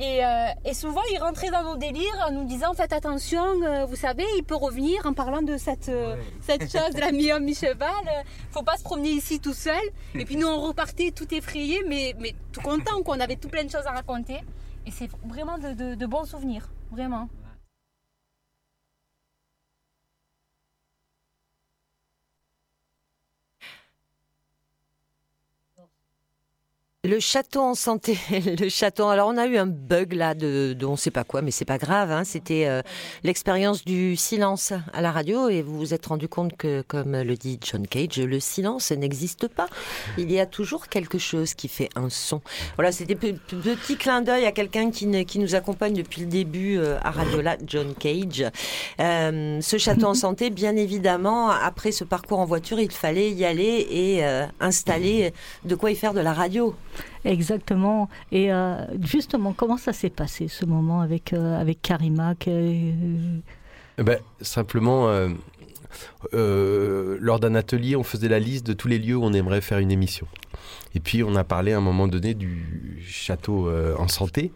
[0.00, 3.96] Euh, et, souvent, il rentrait dans nos délires en nous disant Faites attention, euh, vous
[3.96, 7.88] savez, il peut revenir en parlant de cette, euh, cette chose de la mi-homme, mi-cheval.
[8.52, 9.82] faut pas se promener ici tout seul.
[10.14, 13.64] Et puis nous, on repartait tout effrayé, mais, mais tout content, qu'on avait tout plein
[13.64, 14.38] de choses à raconter.
[14.86, 17.28] Et c'est vraiment de bons souvenirs, vraiment.
[27.04, 28.18] Le château en santé,
[28.58, 29.06] le château.
[29.06, 31.64] Alors on a eu un bug là de, de on sait pas quoi, mais c'est
[31.64, 32.10] pas grave.
[32.10, 32.24] Hein.
[32.24, 32.82] C'était euh,
[33.22, 37.36] l'expérience du silence à la radio et vous vous êtes rendu compte que, comme le
[37.36, 39.68] dit John Cage, le silence n'existe pas.
[40.16, 42.40] Il y a toujours quelque chose qui fait un son.
[42.74, 47.12] Voilà, c'était petit clin d'œil à quelqu'un qui, nous accompagne depuis le début euh, à
[47.12, 48.44] Radio là, John Cage.
[48.98, 53.44] Euh, ce château en santé, bien évidemment, après ce parcours en voiture, il fallait y
[53.44, 54.24] aller et
[54.58, 55.32] installer
[55.64, 56.74] de quoi y faire de la radio.
[57.24, 58.08] Exactement.
[58.32, 62.92] Et euh, justement, comment ça s'est passé ce moment avec, euh, avec Karima eh
[63.98, 65.08] ben, Simplement,
[66.34, 69.60] euh, lors d'un atelier, on faisait la liste de tous les lieux où on aimerait
[69.60, 70.26] faire une émission.
[70.94, 74.52] Et puis, on a parlé à un moment donné du château en santé.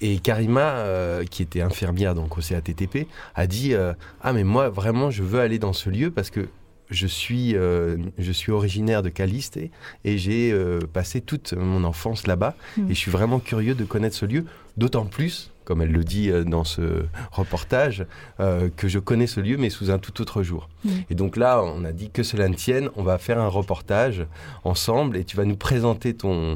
[0.00, 0.84] Et Karima,
[1.30, 3.74] qui était infirmière donc au CATTP, a dit
[4.20, 6.48] Ah, mais moi, vraiment, je veux aller dans ce lieu parce que
[6.90, 12.26] je suis, euh, je suis originaire de Caliste et, j'ai euh, passé toute mon enfance
[12.26, 12.54] là-bas.
[12.76, 12.90] Hmm.
[12.90, 14.44] Et je suis vraiment curieux de connaître ce lieu,
[14.76, 18.06] d'autant plus comme elle le dit euh, dans ce reportage,
[18.40, 20.68] euh, que je connais ce lieu, mais sous un tout autre jour.
[20.84, 20.90] Mm.
[21.10, 24.26] Et donc là, on a dit que cela ne tienne, on va faire un reportage
[24.62, 26.54] ensemble et tu vas nous présenter ton,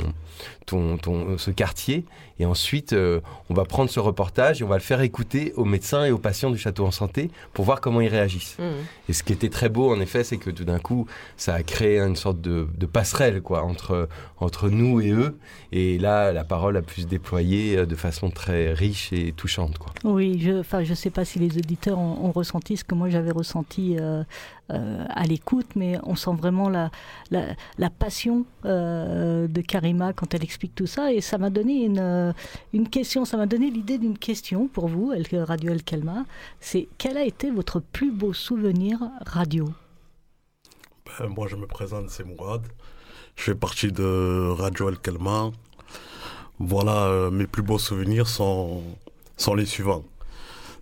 [0.69, 2.05] ton, ton ce quartier.
[2.41, 5.65] Et ensuite, euh, on va prendre ce reportage et on va le faire écouter aux
[5.65, 8.57] médecins et aux patients du château en santé pour voir comment ils réagissent.
[8.59, 8.63] Mm.
[9.09, 11.63] Et ce qui était très beau, en effet, c'est que tout d'un coup, ça a
[11.63, 15.37] créé une sorte de, de, passerelle quoi, entre, entre nous et eux.
[15.73, 19.79] Et là, la parole a pu se déployer de façon très riche et touchante.
[19.79, 19.93] Quoi.
[20.05, 23.31] Oui, je ne je sais pas si les auditeurs ont, ressenti ce que moi j'avais
[23.31, 24.23] ressenti euh,
[24.71, 26.91] euh, à l'écoute, mais on sent vraiment la,
[27.31, 31.11] la, passion euh, de Karima quand elle explique tout ça.
[31.13, 32.35] Et ça m'a donné une,
[32.75, 36.27] une question, ça m'a donné l'idée d'une question pour vous, Radio El Kelma.
[36.61, 39.71] C'est quel a été votre plus beau souvenir radio?
[41.07, 42.63] Ben, Moi je me présente, c'est Mourad.
[43.37, 45.51] Je fais partie de Radio El Kelma
[46.59, 48.83] Voilà, mes plus beaux souvenirs sont,
[49.39, 50.05] sont les suivants.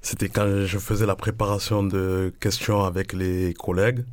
[0.09, 4.05] C'était quand je faisais la préparation de questions avec les collègues.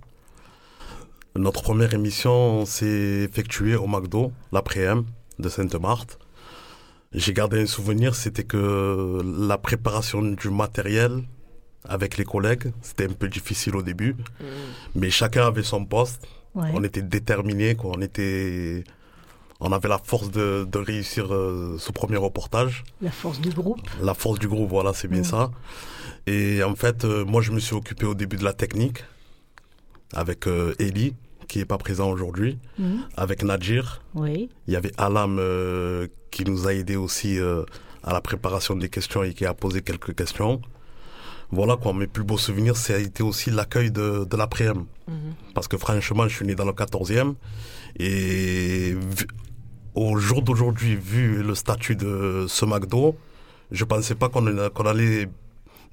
[1.36, 5.04] Notre première émission s'est effectuée au McDo, l'après-m
[5.38, 6.18] de Sainte-Marthe.
[7.12, 11.22] J'ai gardé un souvenir, c'était que la préparation du matériel
[11.84, 14.46] avec les collègues, c'était un peu difficile au début, mm.
[14.96, 16.26] mais chacun avait son poste.
[16.56, 18.84] On était déterminés, on était
[19.64, 22.84] on avait la force de, réussir euh, ce premier reportage.
[23.02, 23.90] La force du groupe.
[24.02, 25.52] La force du groupe, voilà, c'est bien ça.
[26.28, 29.06] Et en fait, euh, moi, je me suis occupé au début de la technique
[30.14, 31.16] avec euh, Eli,
[31.48, 33.06] qui n'est pas présent aujourd'hui, mhm.
[33.16, 34.02] avec Nadjir.
[34.16, 34.50] Oui.
[34.68, 35.40] Il y avait Alam
[36.30, 40.14] qui nous a aidé aussi à la préparation des questions et qui a posé quelques
[40.14, 40.62] questions.
[41.52, 44.86] Voilà quoi, mes plus beaux souvenirs, ça a été aussi l'accueil de, de l'après-m.
[45.08, 45.16] Mhm.
[45.54, 47.36] Parce que franchement, je suis né dans le 14e
[48.00, 48.96] et
[49.96, 53.16] au jour d'aujourd'hui, vu le statut de ce McDo,
[53.72, 54.46] je pensais pas qu'on
[54.86, 55.30] allait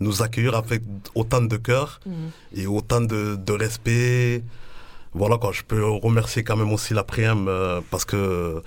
[0.01, 0.83] nous accueillir avec
[1.15, 2.31] autant de cœur mhm.
[2.55, 4.43] et autant de, respect.
[5.13, 8.63] Voilà quoi, je peux remercier quand même aussi l'après-m euh, parce que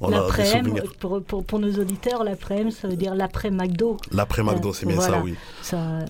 [0.00, 0.28] on a
[0.60, 3.96] des pour, pour, pour, nos auditeurs, l'après-m, ça veut dire l'après-McDo.
[4.10, 5.36] L'après-McDo, c'est bien ça, oui.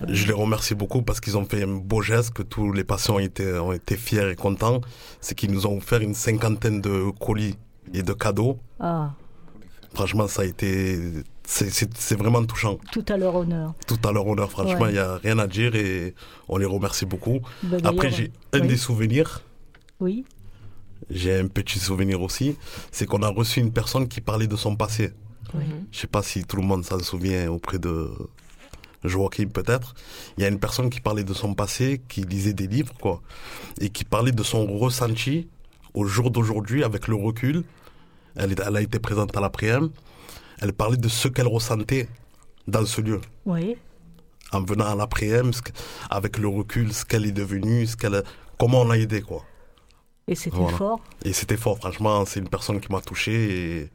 [0.09, 3.15] Je les remercie beaucoup parce qu'ils ont fait un beau geste, que tous les patients
[3.15, 4.81] ont été, ont été fiers et contents.
[5.21, 7.55] C'est qu'ils nous ont offert une cinquantaine de colis
[7.93, 8.59] et de cadeaux.
[8.79, 9.13] Ah.
[9.93, 10.99] Franchement, ça a été.
[11.43, 12.79] C'est vraiment touchant.
[12.91, 13.73] Tout à leur honneur.
[13.87, 16.15] Tout à leur honneur, franchement, il n'y a rien à dire et
[16.47, 17.39] on les remercie beaucoup.
[17.63, 19.41] Bah, Après, j'ai un des souvenirs.
[19.99, 20.25] Oui.
[21.09, 22.57] J'ai un petit souvenir aussi.
[22.91, 25.11] C'est qu'on a reçu une personne qui parlait de son passé.
[25.53, 25.63] Oui.
[25.91, 28.09] Je ne sais pas si tout le monde s'en souvient auprès de
[29.03, 29.93] Joachim peut-être.
[30.37, 33.21] Il y a une personne qui parlait de son passé, qui lisait des livres, quoi.
[33.79, 35.47] Et qui parlait de son ressenti
[35.95, 37.63] au jour d'aujourd'hui, avec le recul,
[38.35, 39.89] elle, elle, a été présente à l'après-m,
[40.61, 42.07] elle parlait de ce qu'elle ressentait
[42.67, 43.21] dans ce lieu.
[43.45, 43.77] Oui.
[44.51, 45.51] En venant à l'après-m,
[46.09, 48.23] avec le recul, ce qu'elle est devenue, ce qu'elle,
[48.59, 49.43] comment on l'a aidé, quoi.
[50.27, 50.99] Et c'était fort.
[51.23, 53.33] Et c'était fort, franchement, c'est une personne qui m'a touché.
[53.79, 53.91] Et,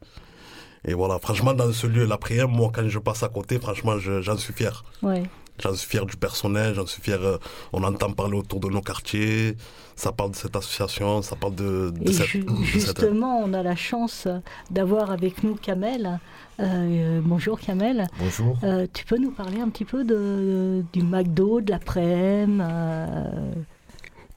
[0.85, 4.37] et, voilà, franchement, dans ce lieu, l'après-m, moi, quand je passe à côté, franchement, j'en
[4.37, 4.83] suis fier.
[5.03, 5.23] Oui.
[5.61, 7.21] J'en suis fier du personnel, j'en suis fier.
[7.21, 7.37] Euh,
[7.71, 9.55] on entend parler autour de nos quartiers,
[9.95, 12.27] ça parle de cette association, ça parle de, de, cette,
[12.63, 14.27] Justement, on a la chance
[14.71, 16.19] d'avoir avec nous Kamel.
[16.59, 18.07] Euh, bonjour Kamel.
[18.19, 18.57] Bonjour.
[18.63, 22.63] Euh, tu peux nous parler un petit peu de, du McDo, de l'après-midi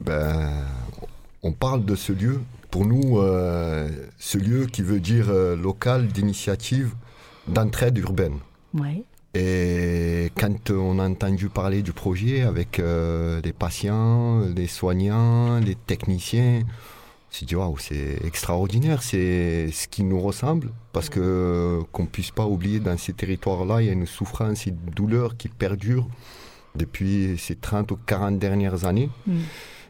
[0.01, 0.51] ben,
[1.43, 2.41] On parle de ce lieu.
[2.71, 3.23] Pour nous,
[4.19, 6.93] ce lieu qui veut dire local d'initiative
[7.47, 8.39] d'entraide urbaine.
[8.75, 9.05] Oui.
[9.35, 15.75] Et quand on a entendu parler du projet avec euh, les patients, les soignants, les
[15.75, 22.07] techniciens, on s'est dit waouh, c'est extraordinaire, c'est ce qui nous ressemble, parce que qu'on
[22.07, 25.49] puisse pas oublier dans ces territoires-là, il y a une souffrance et une douleur qui
[25.49, 26.09] perdure
[26.77, 29.11] depuis ces 30 ou 40 dernières années.
[29.27, 29.39] Mm.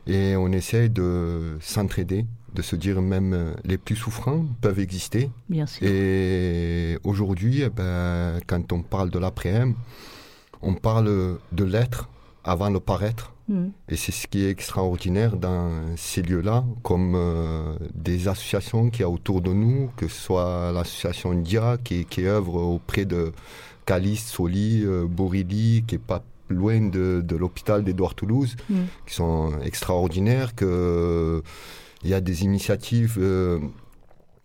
[0.07, 5.31] Et on essaie de s'entraider, de se dire même euh, les plus souffrants peuvent exister.
[5.49, 5.87] Bien sûr.
[5.87, 9.75] Et aujourd'hui, eh ben, quand on parle de l'après-m,
[10.63, 12.09] on parle de l'être
[12.45, 13.33] avant le paraître.
[13.49, 13.69] Mm.
[13.89, 19.05] Et c'est ce qui est extraordinaire dans ces lieux-là, comme euh, des associations qui y
[19.05, 23.33] a autour de nous, que ce soit l'association Dia qui, qui œuvre auprès de
[23.85, 28.75] Calice, Soli, euh, Borili, qui est pas loin de, de l'hôpital d'Édouard Toulouse, mm.
[29.07, 31.43] qui sont extraordinaires, que
[32.05, 33.59] il y a des initiatives euh,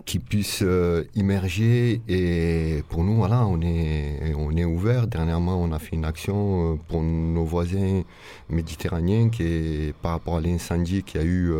[0.06, 5.72] qui puissent euh, immerger et pour nous voilà on est on est ouvert dernièrement on
[5.74, 8.04] a fait une action euh, pour nos voisins
[8.50, 11.54] méditerranéens qui est par rapport à l'incendie qui a eu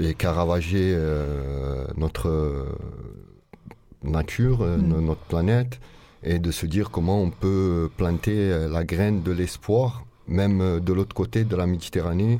[0.00, 0.96] et qui a ravagé
[1.96, 2.66] notre
[4.02, 5.00] nature mm.
[5.00, 5.80] notre planète
[6.22, 11.14] et de se dire comment on peut planter la graine de l'espoir même de l'autre
[11.14, 12.38] côté de la Méditerranée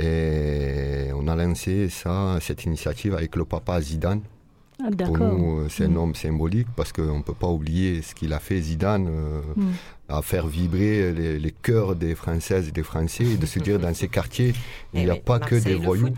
[0.00, 4.22] et on a lancé ça, cette initiative avec le papa Zidane.
[4.82, 5.96] Ah, Pour nous, c'est un mm.
[5.98, 9.72] homme symbolique parce qu'on ne peut pas oublier ce qu'il a fait, Zidane, euh, mm.
[10.08, 13.92] à faire vibrer les, cœurs des Françaises et des Français et de se dire dans
[13.92, 14.54] ces quartiers,
[14.94, 16.14] il n'y a eh pas que des voyous.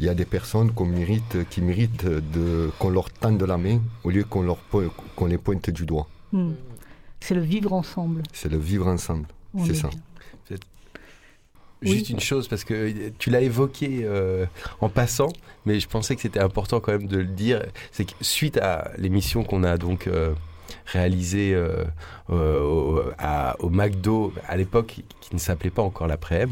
[0.00, 2.06] il y a des personnes qu'on mérite, qui méritent
[2.80, 4.56] qu'on leur tende la main au lieu qu'on
[5.14, 6.08] qu'on les pointe du doigt.
[6.32, 6.50] Mm.
[7.20, 8.22] C'est le vivre ensemble.
[8.32, 9.26] C'est le vivre ensemble,
[9.64, 9.90] c'est ça.
[11.82, 14.46] Juste une chose, parce que tu l'as évoqué euh,
[14.80, 15.28] en passant,
[15.66, 17.62] mais je pensais que c'était important quand même de le dire.
[17.92, 20.32] C'est que suite à l'émission qu'on a donc euh,
[20.86, 21.54] réalisé
[22.28, 23.00] au,
[23.60, 26.50] au, McDo à l'époque qui ne s'appelait pas encore l'après-m.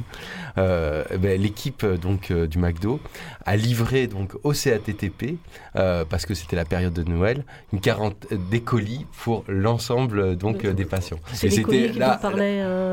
[0.57, 3.01] Ben, l'équipe donc du McDo
[3.45, 5.37] a livré donc au CATTP
[5.75, 10.85] parce que c'était la période de Noël une quarantaine des colis pour l'ensemble donc des
[10.85, 11.19] patients.
[11.43, 12.21] Et c'était là,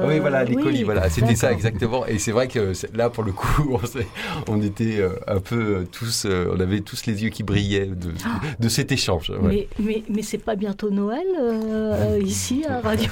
[0.08, 3.32] oui voilà les colis voilà c'était ça exactement et c'est vrai que là pour le
[3.32, 3.78] coup
[4.48, 8.12] on, on était un peu tous on avait tous les yeux qui brillaient de,
[8.60, 9.32] de cet échange.
[9.42, 13.10] Mais, mais, mais c'est pas bientôt Noël euh, ici Radio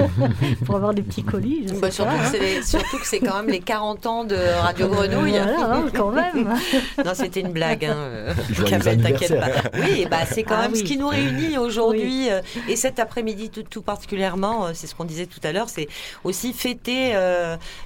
[0.64, 1.66] pour avoir des petits colis.
[1.80, 5.32] Bah, surtout, que surtout, que c'est quand même les 40 ans de Radio Grenouille.
[5.32, 6.54] Voilà, hein, quand même.
[7.04, 7.84] non, c'était une blague.
[7.84, 8.34] Hein.
[8.66, 9.70] T'inquiète pas.
[9.74, 13.50] Oui, bah, c'est quand ah même ce qui nous réunit aujourd'hui euh, et cet après-midi
[13.50, 14.66] tout, tout, particulièrement.
[14.66, 15.68] Euh, c'est ce qu'on disait tout à l'heure.
[15.68, 15.88] C'est
[16.24, 17.14] aussi fêter,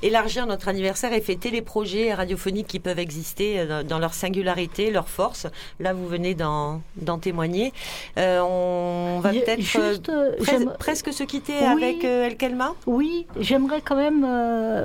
[0.02, 5.08] élargir notre anniversaire et fêter les projets radiophoniques qui peuvent exister dans leur singularité, leur
[5.08, 5.46] force.
[5.78, 6.80] Là, vous venez d'en
[7.20, 7.72] témoigner.
[8.18, 10.66] Euh, on va peut-être euh, euh,
[11.02, 12.74] presque se quitter avec El Kelma.
[12.86, 14.26] Oui, j'aimerais quand même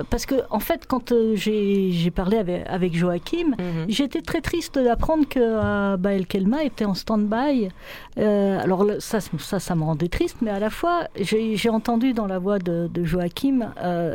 [0.09, 3.85] parce que en fait, quand j'ai parlé avec, avec Joachim, mhm.
[3.87, 7.69] j'étais très triste d'apprendre que bah, El Kelma était en stand-by.
[8.17, 12.39] alors ça, ça, ça me rendait triste, mais à la fois, j'ai entendu dans la
[12.39, 13.71] voix de, de Joachim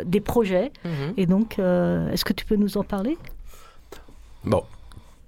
[0.06, 0.72] des projets.
[0.84, 1.14] Mhm.
[1.16, 3.18] Et donc, est-ce que tu peux nous en parler?
[4.44, 4.64] Bon,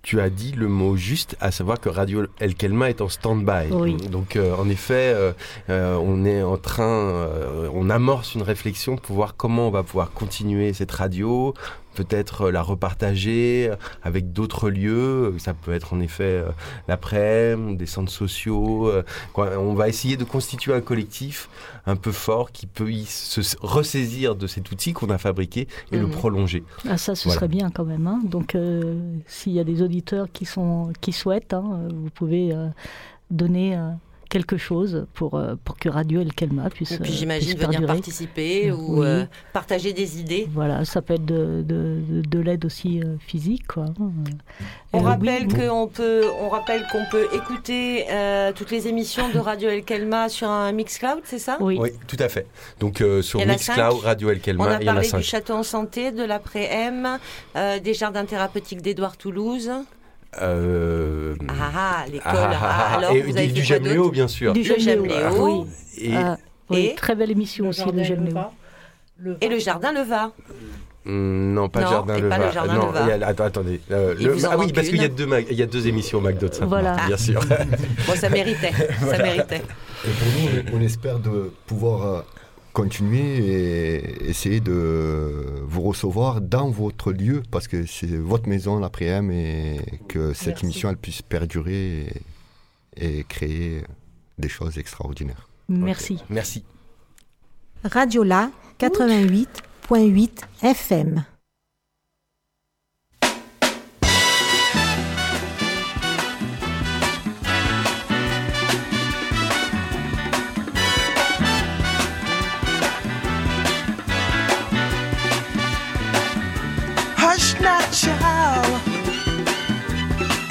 [0.03, 3.71] tu as dit le mot juste, à savoir que Radio El Kelma est en stand-by.
[4.11, 5.33] Donc, euh, en effet, euh,
[5.71, 7.29] euh, on est en train,
[7.73, 11.55] on amorce une réflexion pour voir comment on va pouvoir continuer cette radio,
[11.95, 13.71] peut-être la repartager
[14.03, 15.35] avec d'autres lieux.
[15.39, 16.43] Ça peut être en effet
[16.89, 18.91] l'après, des centres sociaux.
[19.37, 21.49] On va essayer de constituer un collectif
[21.87, 26.07] un peu fort qui peut se ressaisir de cet outil qu'on a fabriqué et le
[26.07, 26.13] mhm.
[26.13, 26.65] prolonger.
[26.89, 28.07] Ah, ça, ce serait bien quand même.
[28.07, 28.21] Hein.
[28.25, 32.69] Donc, euh, s'il y a des auditeurs qui, sont, qui souhaitent, hein, vous pouvez euh,
[33.31, 33.91] donner euh,
[34.33, 36.93] quelque chose pour, euh, pour que Radio El Kelma puisse.
[36.93, 40.49] Et puis j'imagine venir participer ou euh, partager des idées.
[40.51, 43.67] Voilà, ça peut être de, de, de, l'aide aussi euh, physique.
[43.67, 43.85] Quoi.
[44.95, 48.07] On, rappelle qu'on peut, on rappelle qu'on peut écouter
[48.57, 51.59] toutes les émissions de Radio El Kelma sur un Mixcloud, c'est ça?
[51.61, 51.77] Oui.
[51.79, 52.47] oui, tout à fait.
[52.81, 55.55] Donc sur Mixcloud, Radio El Kelma, on a il y en a parlé du château
[55.55, 57.19] en santé, de l'après-M,
[57.55, 59.71] des jardins thérapeutiques d'Édouard Toulouse.
[60.41, 61.35] Euh...
[61.49, 62.33] Ah, ah l'école.
[62.35, 64.53] Ah, ah, ah, alors, et, vous avez du J'aime Léo, bien sûr.
[64.53, 65.67] Du J'aime Léo.
[65.99, 66.15] Et,
[66.71, 69.37] oui, très belle émission aussi, le J'aime Léo.
[69.41, 70.33] Et le Jardin Leva.
[71.05, 72.37] Mm, non, pas le Jardin Leva.
[72.37, 73.27] Pas le Jardin non, Leva.
[73.27, 73.81] attends, attendez.
[73.91, 76.21] Euh, le, ah oui, parce qu'il y a deux, il y a deux émissions au
[76.21, 76.97] McDo de Voilà.
[77.07, 77.41] bien sûr.
[78.07, 78.73] bon, ça méritait.
[79.01, 79.63] Ça méritait.
[80.05, 80.29] Et pour
[80.73, 82.21] nous, on espère de pouvoir euh,
[82.73, 89.31] continuer et essayer de vous recevoir dans votre lieu parce que c'est votre maison l'après-m
[89.31, 92.23] et que cette émission elle puisse perdurer
[92.97, 93.83] et, créer
[94.39, 95.49] des choses extraordinaires.
[95.69, 96.19] Merci.
[96.29, 96.65] Merci.
[97.85, 100.31] Radio La 88.8
[100.63, 101.25] FM.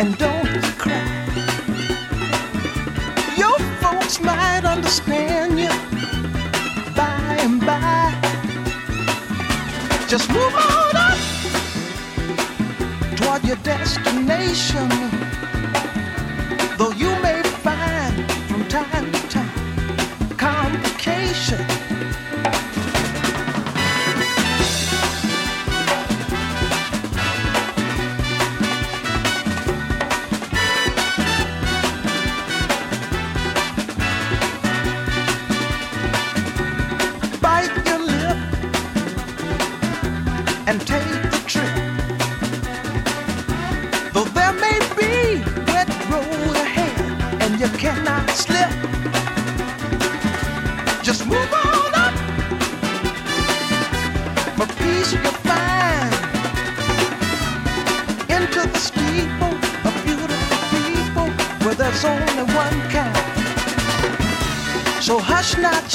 [0.02, 1.26] And don't cry.
[3.38, 5.70] Your folks might understand you
[6.96, 8.10] by and by.
[10.08, 11.20] Just move on up
[13.16, 14.90] toward your destination.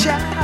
[0.07, 0.36] Tchau.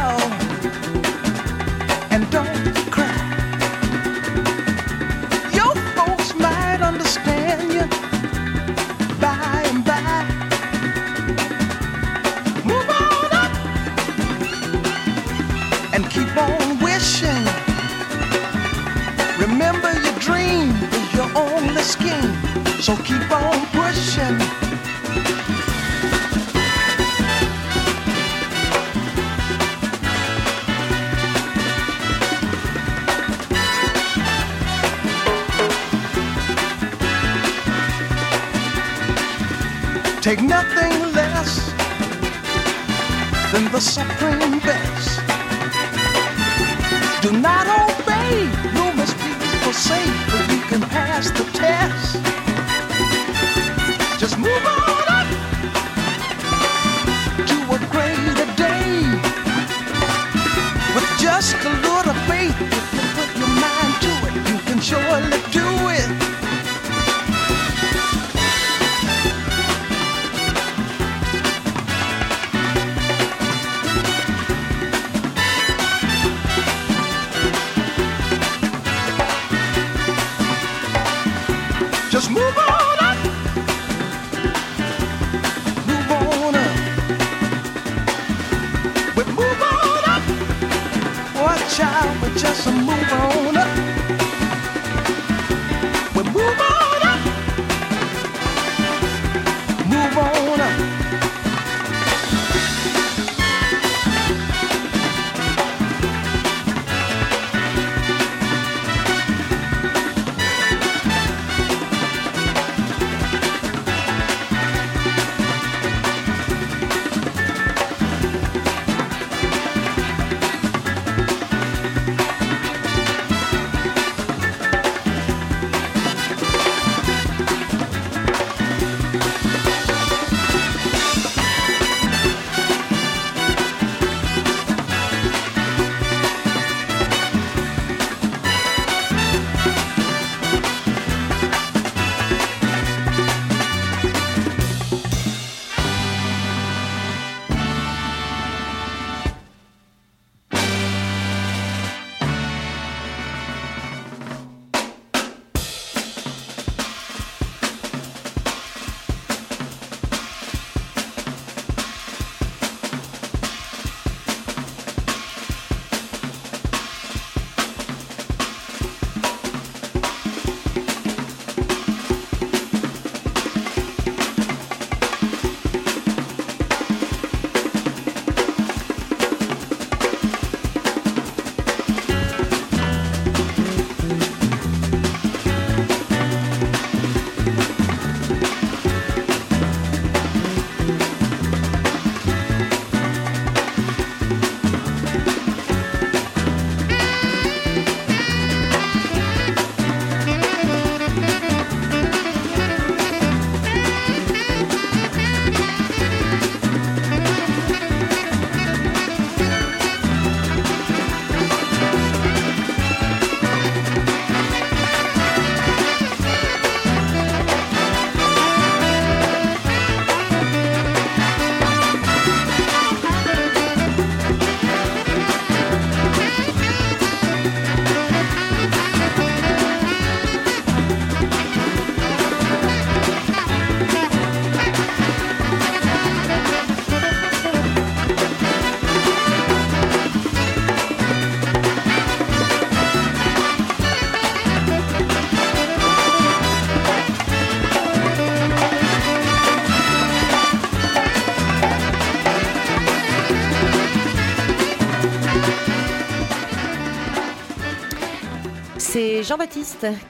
[43.53, 45.20] Than the supreme best.
[47.20, 49.32] Do not obey, you must be
[49.62, 52.32] forsake, but you can pass the test.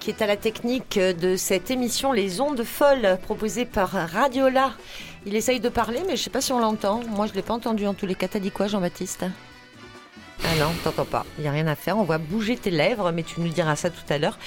[0.00, 4.72] Qui est à la technique de cette émission Les Ondes Folles proposée par Radiola.
[5.26, 7.02] Il essaye de parler, mais je ne sais pas si on l'entend.
[7.10, 8.28] Moi, je ne l'ai pas entendu en tous les cas.
[8.28, 9.26] T'as dit quoi, Jean-Baptiste?
[10.44, 11.26] Ah non, t'entends pas.
[11.38, 11.98] Il n'y a rien à faire.
[11.98, 14.38] On voit bouger tes lèvres, mais tu nous diras ça tout à l'heure.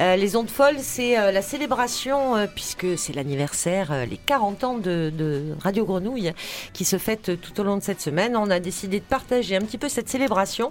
[0.00, 4.78] Euh, les ondes folles, c'est euh, la célébration, euh, puisque c'est l'anniversaire, les 40 ans
[4.78, 5.12] de,
[5.60, 6.32] Radio Grenouille,
[6.72, 8.36] qui se fête tout au long de cette semaine.
[8.36, 10.70] On a décidé de partager un petit peu cette célébration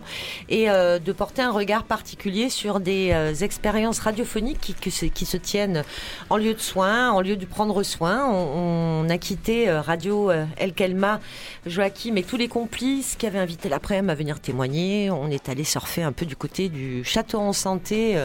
[0.49, 3.13] et de porter un regard particulier sur des
[3.43, 5.83] expériences radiophoniques qui, se, tiennent
[6.29, 8.27] en lieu de soins, en lieu de prendre soin.
[8.27, 11.19] On, a quitté Radio El Kelma,
[11.65, 15.09] Joachim et tous les complices qui avaient invité l'après-midi à venir témoigner.
[15.09, 18.17] On est allé surfer un peu du côté du château en santé,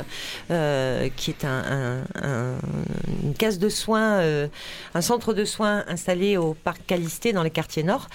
[0.93, 2.59] euh, qui est un, un- un-
[3.23, 4.47] une case de soins, euh,
[4.95, 8.09] un centre de soins installé au parc Calisté dans les quartiers nord.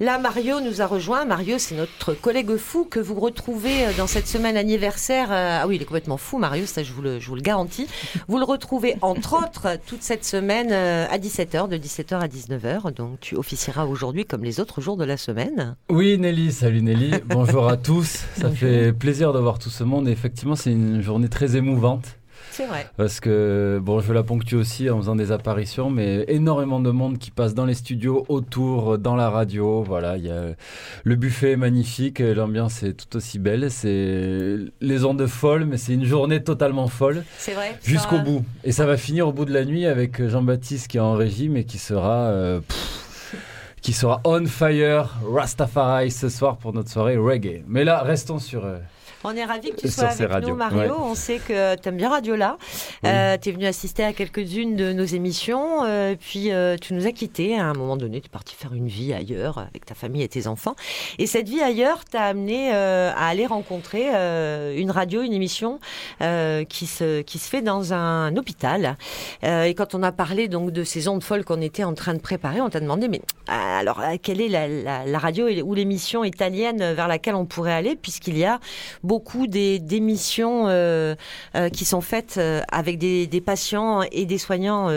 [0.00, 1.24] Là, Mario nous a rejoint.
[1.24, 5.28] Mario, c'est notre collègue fou que vous retrouvez euh, dans cette semaine anniversaire.
[5.30, 7.86] Ah oui, il est complètement fou, Mario, ça je vous le, je vous le garantis.
[8.28, 12.92] Vous le retrouvez entre autres toute cette semaine à 17h, de 17h à 19h.
[12.94, 15.76] Donc tu officieras aujourd'hui comme les autres jours de la semaine.
[15.90, 17.12] Oui, Nelly, salut Nelly.
[17.26, 18.24] Bonjour à tous.
[18.40, 20.08] Ça fait plaisir de voir tout ce monde.
[20.08, 22.16] Et effectivement, c'est une journée très émouvante.
[22.56, 22.86] C'est vrai.
[22.96, 27.18] Parce que, bon, je la ponctue aussi en faisant des apparitions, mais énormément de monde
[27.18, 29.82] qui passe dans les studios, autour, dans la radio.
[29.82, 30.54] Voilà, il y a
[31.02, 33.72] le buffet est magnifique, l'ambiance est tout aussi belle.
[33.72, 37.24] C'est les ondes folles, mais c'est une journée totalement folle.
[37.38, 37.76] C'est vrai.
[37.82, 38.44] Jusqu'au bout.
[38.62, 41.56] Et ça va finir au bout de la nuit avec Jean-Baptiste qui est en régime
[41.56, 42.26] et qui sera.
[42.28, 43.34] euh, pff,
[43.82, 47.64] qui sera on fire Rastafari ce soir pour notre soirée reggae.
[47.66, 48.64] Mais là, restons sur.
[48.64, 48.78] euh,
[49.26, 50.78] On est ravis que tu Sur sois avec radios, nous, Mario.
[50.80, 50.90] ouais.
[51.00, 52.58] On sait que tu aimes bien Radio Là.
[53.02, 53.10] Oui.
[53.42, 55.84] tu es venu assister à quelques-unes de nos émissions.
[55.84, 57.58] euh, puis euh, tu nous as quittés.
[57.58, 60.28] À un moment donné, tu es parti faire une vie ailleurs avec ta famille et
[60.28, 60.74] tes enfants.
[61.18, 65.80] Et cette vie ailleurs t'a amené euh, à aller rencontrer euh, une radio, une émission
[66.20, 68.96] euh, qui, se, qui se fait dans un hôpital.
[69.44, 72.12] Euh, et quand on a parlé donc de ces ondes folles qu'on était en train
[72.14, 75.48] de préparer, on t'a demandé mais euh, alors euh, quelle est la, la- la radio
[75.62, 78.60] ou l'émission italienne vers laquelle on pourrait aller puisqu'il y a
[79.02, 79.13] beaucoup
[79.46, 81.14] des- d'émissions euh,
[81.56, 84.88] euh, qui sont faites euh, avec des, des patients et des soignants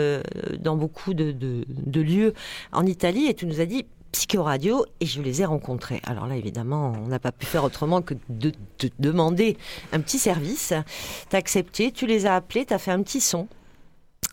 [0.60, 2.34] dans beaucoup de, de- de lieux
[2.72, 6.00] en Italie et tu nous as dit Psychoradio et je les ai rencontrés.
[6.04, 9.58] Alors là, évidemment, on n'a pas pu faire autrement que de te demander
[9.92, 10.72] un petit service.
[11.28, 13.48] Tu as accepté, tu les as appelés, tu as fait un petit son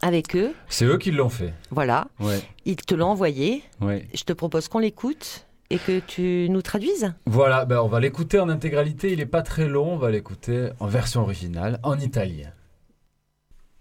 [0.01, 0.53] avec eux.
[0.69, 1.53] C'est eux qui l'ont fait.
[1.71, 2.07] Voilà.
[2.21, 2.39] Ouais.
[2.65, 3.63] Ils te l'ont envoyé.
[3.81, 4.07] Ouais.
[4.13, 7.13] Je te propose qu'on l'écoute et que tu nous traduises.
[7.25, 9.11] Voilà, ben on va l'écouter en intégralité.
[9.11, 9.93] Il est pas très long.
[9.93, 12.51] On va l'écouter en version originale, en italien.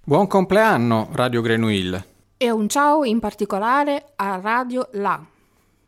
[0.07, 2.03] Buon compleanno, Radio Grenouille.
[2.37, 5.24] E un ciao in particolare a Radio La.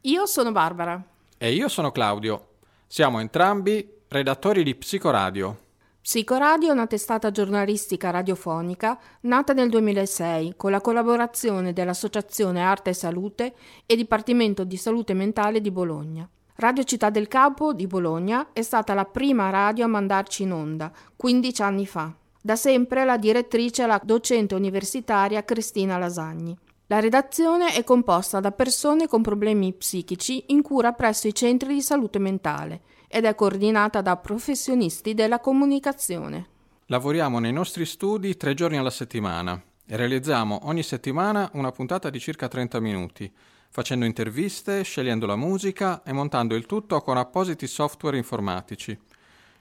[0.03, 1.03] Io sono Barbara.
[1.37, 2.47] E io sono Claudio.
[2.87, 5.65] Siamo entrambi redattori di Psicoradio.
[6.07, 12.93] Psicoradio è una testata giornalistica radiofonica nata nel 2006 con la collaborazione dell'Associazione Arte e
[12.93, 13.55] Salute
[13.87, 16.29] e Dipartimento di Salute Mentale di Bologna.
[16.59, 20.93] Radio Città del Capo di Bologna è stata la prima radio a mandarci in onda
[21.17, 22.15] 15 anni fa.
[22.41, 26.57] Da sempre la direttrice è la docente universitaria Cristina Lasagni.
[26.87, 31.83] La redazione è composta da persone con problemi psichici in cura presso i centri di
[31.83, 36.47] salute mentale ed è coordinata da professionisti della comunicazione.
[36.87, 42.19] Lavoriamo nei nostri studi tre giorni alla settimana e realizziamo ogni settimana una puntata di
[42.19, 43.33] circa 30 minuti,
[43.71, 48.99] facendo interviste, scegliendo la musica e montando il tutto con appositi software informatici.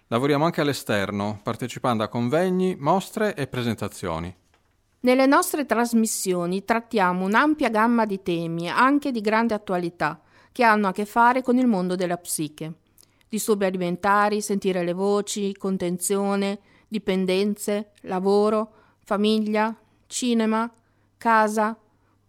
[0.08, 4.34] Lavoriamo anche all'esterno, partecipando a convegni, mostre e presentazioni.
[5.00, 10.20] Nelle nostre trasmissioni trattiamo un'ampia gamma di temi, anche di grande attualità,
[10.52, 12.74] che hanno a che fare con il mondo della psiche.
[13.36, 16.58] Disturbi alimentari, sentire le voci, contenzione,
[16.88, 18.72] dipendenze, lavoro,
[19.04, 19.76] famiglia,
[20.08, 20.72] cinema,
[21.18, 21.78] casa,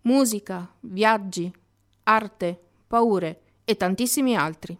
[0.01, 1.49] musica, viaggi,
[2.03, 4.77] arte, paure e tantissimi altri.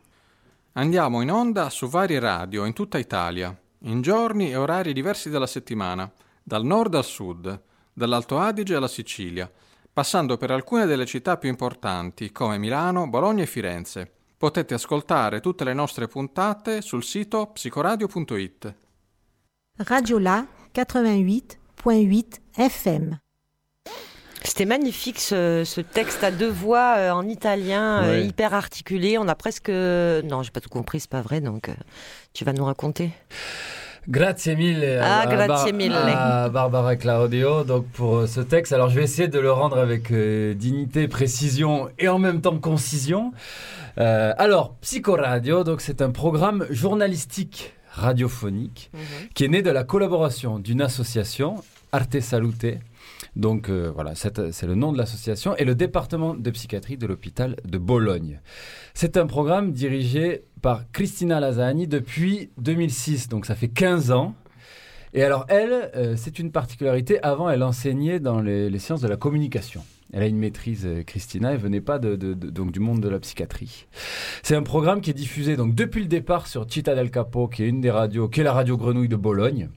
[0.73, 5.47] Andiamo in onda su varie radio in tutta Italia, in giorni e orari diversi della
[5.47, 6.11] settimana,
[6.43, 7.63] dal nord al sud,
[7.93, 9.49] dall'Alto Adige alla Sicilia,
[9.93, 14.11] passando per alcune delle città più importanti come Milano, Bologna e Firenze.
[14.39, 18.75] Potete ascoltare tutte le nostre puntate sul sito psicoradio.it.
[19.79, 22.25] Radio La 88.8
[22.55, 23.19] FM.
[24.43, 29.17] C'était magnifique ce, ce texte à deux voix euh, en italien, euh, hyper articulé.
[29.17, 29.71] On a presque.
[29.71, 31.75] Non, j'ai pas tout compris, c'est pas vrai, donc euh,
[32.35, 33.13] tu vas nous raconter?
[34.09, 35.93] Grazie mille, Ah, à, grazie mille.
[35.93, 38.73] à Barbara Claudio donc pour euh, ce texte.
[38.73, 42.57] Alors je vais essayer de le rendre avec euh, dignité, précision et en même temps
[42.59, 43.33] concision.
[43.99, 48.91] Euh, alors Psychoradio, donc c'est un programme journalistique radiophonique
[49.35, 51.57] qui est né de la collaboration d'une association
[51.93, 52.67] Arte Salute.
[53.35, 57.57] Donc euh, voilà, c'est le nom de l'association et le département de psychiatrie de l'hôpital
[57.65, 58.41] de Bologne.
[58.95, 64.35] C'est un programme dirigé par Cristina Lasagni depuis 2006, donc ça fait 15 ans.
[65.15, 69.07] Et alors elle, euh, c'est une particularité, avant elle enseignait dans les, les sciences de
[69.07, 69.85] la communication.
[70.13, 72.99] Elle a une maîtrise, euh, Christina, elle venait pas de, de- de- donc du monde
[73.01, 73.87] de la psychiatrie.
[74.43, 77.63] C'est un programme qui est diffusé donc depuis le départ sur Città del Capo, qui
[77.63, 79.69] est une des radios, qui est la radio Grenouille de Bologne.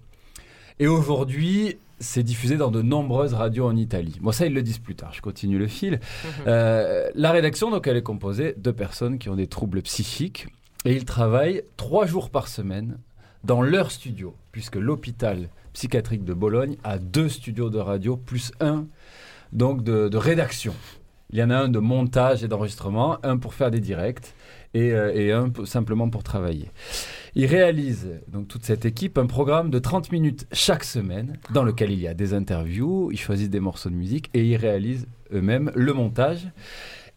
[0.79, 4.17] Et aujourd'hui, c'est diffusé dans de nombreuses radios en Italie.
[4.21, 5.13] Bon, ça, ils le disent plus tard.
[5.13, 5.99] Je continue le fil.
[6.47, 10.47] Euh, la rédaction, donc, elle est composée de personnes qui ont des troubles psychiques
[10.85, 12.97] et ils travaillent trois jours par semaine
[13.43, 18.87] dans leur studio, puisque l'hôpital psychiatrique de Bologne a deux studios de radio plus un
[19.53, 20.73] donc de, rédaction.
[21.31, 24.33] Il y en a un de montage et d'enregistrement, un pour faire des directs
[24.73, 26.71] et, euh, et un simplement pour travailler.
[27.35, 31.91] Ils réalisent, donc toute cette équipe, un programme de 30 minutes chaque semaine dans lequel
[31.91, 35.71] il y a des interviews, ils choisissent des morceaux de musique et ils réalisent eux-mêmes
[35.75, 36.47] le montage.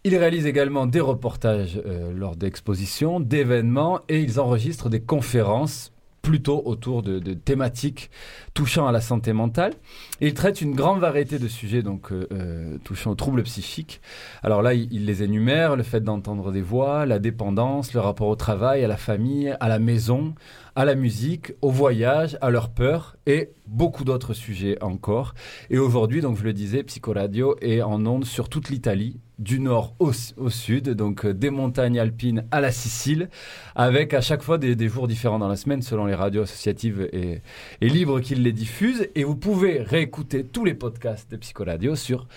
[0.05, 5.93] Ils réalisent également des reportages euh, lors d'expositions, d'événements et ils enregistrent des conférences
[6.23, 8.11] plutôt autour de, thématiques
[8.55, 9.75] touchant à la santé mentale.
[10.21, 14.01] il traite une grande variété de sujets donc euh, euh, touchant aux troubles psychiques.
[14.43, 18.37] Alors là, il, les énumère le fait d'entendre des voix, la dépendance, le rapport au
[18.37, 20.35] travail, à la famille, à la maison,
[20.75, 25.35] à la musique, au voyage, à leur peur et beaucoup d'autres sujets encore.
[25.71, 29.95] Et aujourd'hui, donc je le disais, Psychoradio est en ondes sur toute l'Italie du nord
[29.99, 30.13] au,
[30.51, 33.29] sud, donc euh, des montagnes alpines à la Sicile,
[33.75, 37.43] avec à chaque fois des, jours différents dans la semaine selon les radios associatives et,
[37.81, 39.09] libres qui les diffusent.
[39.15, 42.29] Et vous pouvez réécouter tous les podcasts de Psychoradio sur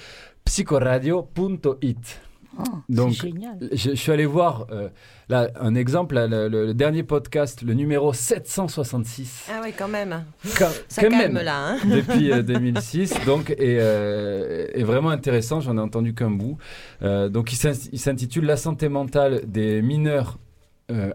[0.46, 2.25] psychoradio.it.
[2.58, 3.58] Oh, Donc, génial.
[3.72, 4.89] Je, suis allé voir euh,
[5.30, 9.49] là, un exemple, le, dernier podcast, le numéro 766.
[9.51, 10.24] Ah oui, quand même.
[10.58, 11.70] Quand, Ça calme même, là.
[11.70, 11.78] Hein.
[11.86, 16.58] depuis 2006, euh, donc, et, euh, est vraiment intéressant, j'en ai entendu qu'un bout.
[17.01, 20.38] donc, il s'intitule La santé mentale des mineurs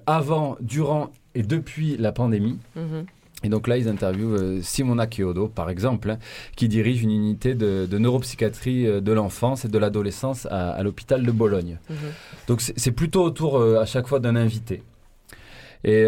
[0.06, 2.58] avant, durant et depuis la pandémie.
[2.76, 3.06] Mhm.
[3.42, 6.18] Et donc là, ils interviewent euh, Simona Chiodo, par exemple, hein,
[6.56, 11.30] qui dirige une unité de, neuropsychiatrie euh, de l'enfance et de l'adolescence à, l'hôpital de
[11.30, 11.78] Bologne.
[11.88, 11.96] Mhm.
[12.48, 14.82] Donc c'est plutôt autour euh, à chaque fois d'un invité.
[15.82, 16.04] Et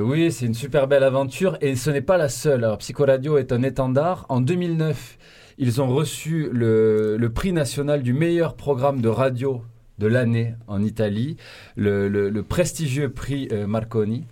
[0.00, 2.64] oui, c'est une super belle aventure et ce n'est pas la seule.
[2.64, 4.24] Alors Psychoradio est un étendard.
[4.30, 5.18] En 2009,
[5.58, 9.60] ils ont reçu le, prix national du meilleur programme de radio
[9.98, 11.36] de l'année en Italie,
[11.76, 14.24] le, prestigieux prix Marconi.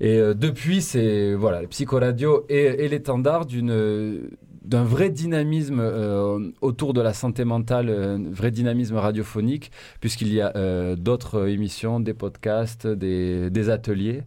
[0.00, 4.28] Et euh, depuis, c'est voilà, le psychoradio est, l'étendard d'une
[4.62, 9.70] d'un vrai dynamisme euh, autour de la santé mentale, un vrai dynamisme radiophonique,
[10.00, 14.22] puisqu'il y a euh, d'autres émissions, des podcasts, des ateliers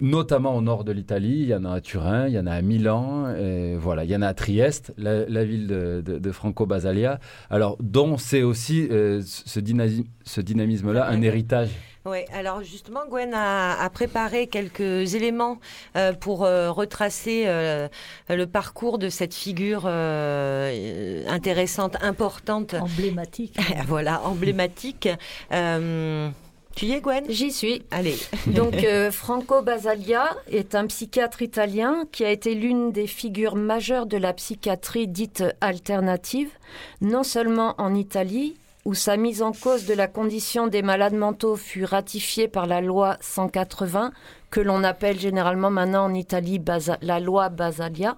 [0.00, 1.40] notamment au nord de l'Italie.
[1.40, 4.10] Il y en a à Turin, il y en a à Milan, et voilà, il
[4.10, 7.18] y en a à Trieste, la, ville de, Franco Basalia.
[7.50, 9.60] Alors, dont c'est aussi euh, ce,
[10.24, 11.70] ce dynamisme-là un héritage.
[12.04, 15.58] Oui, alors justement, Gwen a, préparé quelques éléments
[15.96, 22.74] euh, pour euh, retracer le parcours de cette figure intéressante, importante.
[22.74, 23.58] Emblématique.
[23.86, 25.08] voilà, emblématique.
[26.78, 27.24] Tu y es, Gwen?
[27.28, 27.82] J'y suis.
[27.90, 28.14] Allez.
[28.46, 34.06] Donc, euh, Franco Basaglia est un psychiatre italien qui a été l'une des figures majeures
[34.06, 36.50] de la psychiatrie dite alternative,
[37.00, 38.54] non seulement en Italie,
[38.84, 42.80] où sa mise en cause de la condition des malades mentaux fut ratifiée par la
[42.80, 44.12] loi 180,
[44.52, 46.62] que l'on appelle généralement maintenant en Italie
[47.02, 48.14] la loi Basaglia,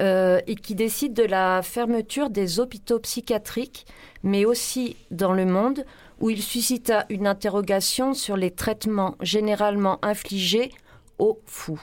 [0.00, 3.86] euh, et qui décide de la fermeture des hôpitaux psychiatriques,
[4.24, 5.84] mais aussi dans le monde,
[6.20, 10.72] où il suscita une interrogation sur les traitements généralement infligés
[11.18, 11.80] aux fous.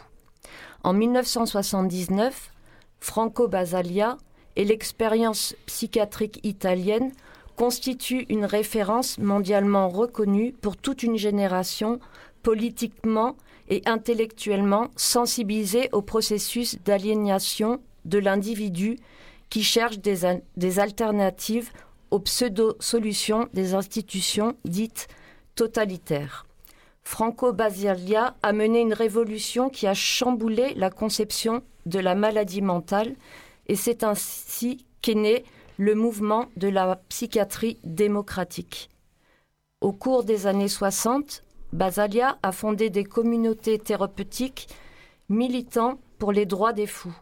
[0.84, 2.52] En 1979,
[3.00, 4.18] Franco Basaglia
[4.56, 7.12] et l'expérience psychiatrique italienne
[7.56, 12.00] constituent une référence mondialement reconnue pour toute une génération
[12.44, 13.36] politiquement
[13.70, 18.98] et intellectuellement sensibilisée au processus d'aliénation de l'individu
[19.50, 21.72] qui cherche des alternatives
[22.16, 25.10] aux pseudo-solutions des institutions dites
[25.56, 26.46] totalitaires.
[27.04, 33.16] Franco Basaglia a mené une révolution qui a chamboulé la conception de la maladie mentale
[33.68, 35.44] et c'est ainsi qu'est né
[35.78, 38.90] le mouvement de la psychiatrie démocratique.
[39.82, 41.44] Au cours des années 60,
[41.74, 44.70] Basaglia a fondé des communautés thérapeutiques
[45.28, 47.18] militant pour les droits des fous.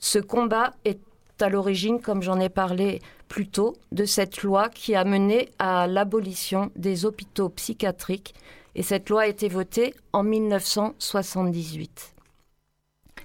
[0.00, 1.00] Ce combat est
[1.40, 3.00] à l'origine, comme j'en ai parlé
[3.34, 8.32] plus tôt, de cette loi qui a mené à l'abolition des hôpitaux psychiatriques.
[8.76, 12.14] Et cette loi a été votée en 1978.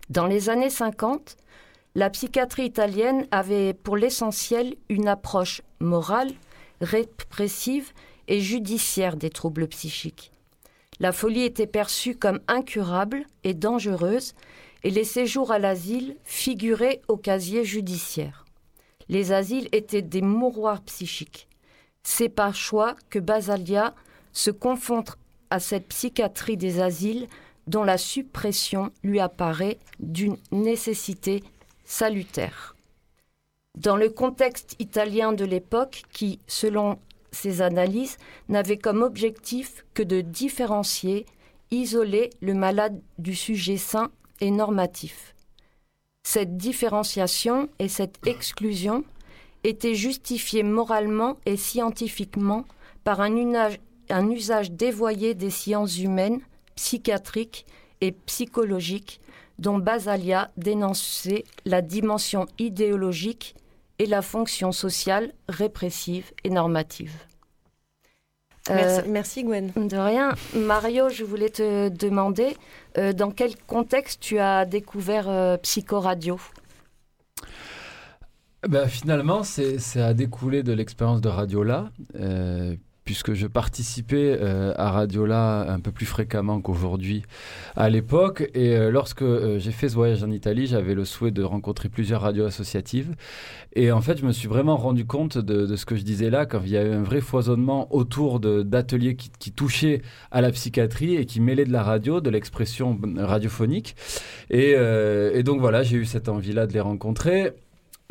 [0.09, 1.37] Dans les années 50,
[1.93, 6.31] la psychiatrie italienne avait pour l'essentiel une approche morale,
[6.81, 7.91] répressive
[8.27, 10.31] et judiciaire des troubles psychiques.
[10.99, 14.33] La folie était perçue comme incurable et dangereuse
[14.83, 18.45] et les séjours à l'asile figuraient au casier judiciaire.
[19.09, 21.47] Les asiles étaient des mouroirs psychiques.
[22.03, 23.95] C'est par choix que Basalia
[24.31, 25.17] se confronte
[25.49, 27.27] à cette psychiatrie des asiles
[27.67, 31.43] dont la suppression lui apparaît d'une nécessité
[31.83, 32.75] salutaire.
[33.77, 36.99] Dans le contexte italien de l'époque, qui, selon
[37.31, 41.25] ses analyses, n'avait comme objectif que de différencier,
[41.71, 45.35] isoler le malade du sujet sain et normatif.
[46.23, 49.03] Cette différenciation et cette exclusion
[49.63, 52.65] étaient justifiées moralement et scientifiquement
[53.03, 53.35] par un
[54.29, 56.41] usage, dévoyé des sciences humaines,
[56.75, 57.65] psychiatriques
[58.01, 59.19] et psychologiques
[59.57, 63.55] dont Basalia dénonçait la dimension idéologique
[63.97, 67.13] et la fonction sociale répressive et normative.
[69.07, 69.71] Merci, Gwen.
[69.75, 70.33] De rien.
[70.55, 72.55] Mario, je voulais te demander
[73.15, 76.39] dans quel contexte tu as découvert Psychoradio?
[78.67, 81.89] Ben, Finalement, c'est à découler de l'expérience de Radiola
[83.09, 87.23] puisque je participais euh, à Radiola un peu plus fréquemment qu'aujourd'hui
[87.75, 88.51] à l'époque.
[88.53, 91.89] Et euh, lorsque euh, j'ai fait ce voyage en Italie, j'avais le souhait de rencontrer
[91.89, 93.15] plusieurs radios associatives.
[93.73, 96.45] Et en fait, je me suis vraiment rendu compte de, ce que je disais là,
[96.45, 101.25] quand il y avait un vrai foisonnement autour d'ateliers qui, touchaient à la psychiatrie et
[101.25, 103.95] qui mêlaient de la radio, de l'expression radiophonique.
[104.51, 104.75] Et,
[105.33, 107.53] et donc voilà, j'ai eu cette envie-là de les rencontrer.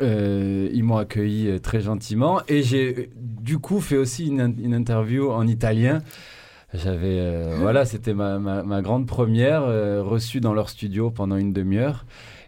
[0.01, 4.73] Euh, ils m'ont accueilli euh, très gentiment et j'ai du coup fait aussi une, une
[4.73, 6.01] interview en italien.
[6.73, 9.63] J'avais, euh, voilà, c'était ma, ma, ma, grande première
[10.05, 12.05] reçue dans leur studio pendant une demi-heure.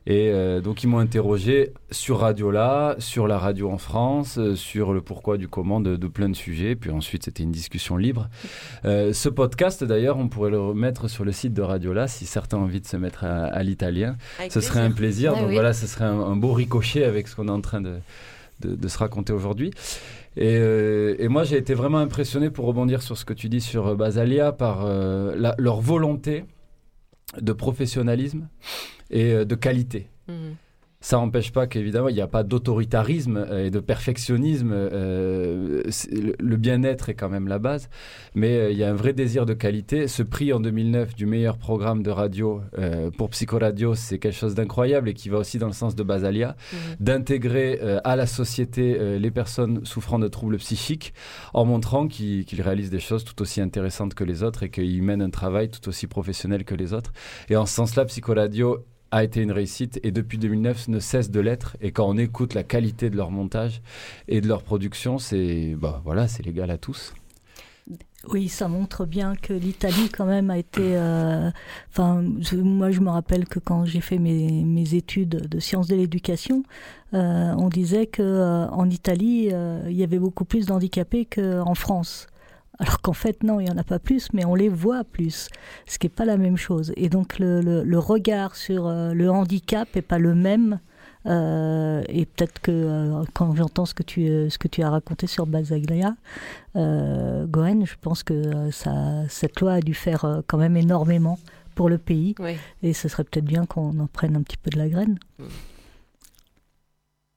[0.07, 4.93] Et euh, donc ils m'ont interrogé sur Radiola, sur la radio en France, euh, sur
[4.93, 6.75] le pourquoi du comment de, plein de sujets.
[6.75, 8.27] Puis ensuite c'était une discussion libre.
[8.85, 12.57] Euh, ce podcast d'ailleurs, on pourrait le remettre sur le site de Radiola si certains
[12.57, 14.17] ont envie de se mettre à, l'italien.
[14.49, 15.35] Ce serait un plaisir.
[15.35, 17.97] donc voilà, ce serait un, beau ricochet avec ce qu'on est en train de,
[18.63, 19.71] de, se raconter aujourd'hui.
[20.35, 20.55] Et,
[21.19, 24.51] et, moi, j'ai été vraiment impressionné pour rebondir sur ce que tu dis sur Basalia
[24.51, 26.45] par leur volonté
[27.39, 28.47] de professionnalisme
[29.09, 30.07] et euh, de qualité.
[30.27, 30.55] Mhm.
[31.01, 34.71] Ça n'empêche pas qu'évidemment, il n'y a pas d'autoritarisme euh, et de perfectionnisme.
[34.73, 35.83] Euh,
[36.39, 37.89] le bien-être est quand même la base.
[38.35, 40.07] Mais il y a un vrai désir de qualité.
[40.07, 42.61] Ce prix en 2009 du meilleur programme de radio
[43.17, 46.55] pour Psychoradio, c'est quelque chose d'incroyable et qui va aussi dans le sens de Basalia,
[46.71, 46.79] mhm.
[46.99, 51.13] d'intégrer à la société les personnes souffrant de troubles psychiques
[51.53, 55.21] en montrant qu'ils réalisent des choses tout aussi intéressantes que les autres et qu'ils mènent
[55.21, 57.11] un travail tout aussi professionnel que les autres.
[57.49, 61.39] Et en ce sens-là, Psychoradio a été une réussite et depuis 2009 ne cesse de
[61.39, 61.77] l'être.
[61.81, 63.81] Et quand on écoute la qualité de leur montage
[64.27, 67.13] et de leur production, c'est bah, voilà, c'est légal à tous.
[68.27, 70.95] Oui, ça montre bien que l'Italie quand même a été.
[70.95, 71.49] Euh,
[71.89, 75.95] enfin, moi je me rappelle que quand j'ai fait mes, mes, études de sciences de
[75.95, 76.63] l'éducation,
[77.15, 79.49] euh, on disait que euh, en Italie
[79.87, 82.27] il y avait beaucoup plus d'handicapés qu'en France.
[82.81, 85.49] Alors qu'en fait, non, il n'y en a pas plus, mais on les voit plus,
[85.85, 86.91] ce qui n'est pas la même chose.
[86.97, 90.79] Et donc le, regard sur euh, le handicap n'est pas le même.
[91.27, 95.27] Euh, et peut-être que euh, quand j'entends ce, que tu, ce que tu as raconté
[95.27, 96.15] sur Basaglia,
[96.75, 101.37] Goen, je pense que ça, cette loi a dû faire quand même énormément
[101.75, 102.33] pour le pays.
[102.81, 105.19] Et ce serait peut-être bien qu'on en prenne un petit peu de la graine.
[105.37, 105.43] Mm.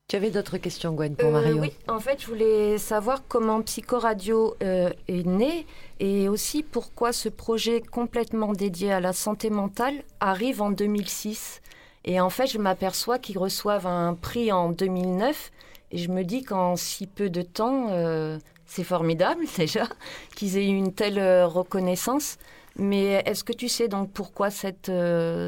[0.06, 3.62] Tu avais d'autres questions, Gwen, pour euh, Mario Oui, en fait, je voulais savoir comment
[3.62, 5.66] Psychoradio euh, est né
[5.98, 11.62] et aussi pourquoi ce projet complètement dédié à la santé mentale arrive en 2006.
[12.04, 15.50] Et en fait, je m'aperçois qu'ils reçoivent un prix en 2009
[15.90, 19.86] et je me dis qu'en si peu de temps, euh, c'est formidable déjà
[20.36, 22.36] qu'ils aient eu une telle reconnaissance.
[22.76, 24.92] Mais est-ce que tu sais donc pourquoi cette,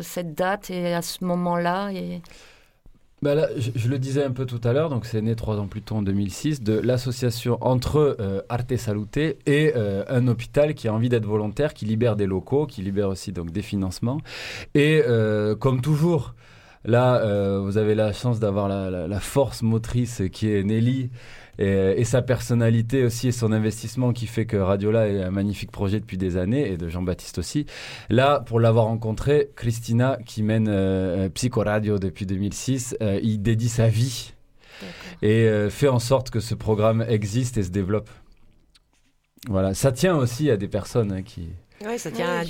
[0.02, 2.22] cette date et à ce moment-là et...
[3.22, 5.80] Bah je, le disais un peu tout à l'heure, donc c'est né trois ans plus
[5.80, 10.92] tôt en 2006, de l'association entre euh, Arte Salute et euh, un hôpital qui a
[10.92, 14.20] envie d'être volontaire, qui libère des locaux, qui libère aussi donc des financements.
[14.74, 16.34] Et euh, comme toujours,
[16.84, 21.10] là, vous avez la chance d'avoir la, la, force motrice qui est Nelly
[21.58, 26.00] et, sa personnalité aussi et son investissement qui fait que Radiola est un magnifique projet
[26.00, 27.66] depuis des années et de Jean-Baptiste aussi.
[28.08, 33.68] Là, pour l'avoir rencontré, Christina qui mène euh, Psycho Radio depuis 2006, euh, il dédie
[33.68, 34.32] sa vie
[35.22, 38.10] et euh, fait en sorte que ce programme existe et se développe.
[39.48, 41.48] Voilà, ça tient aussi à des personnes hein, qui,
[41.84, 42.44] oui, ça tient à,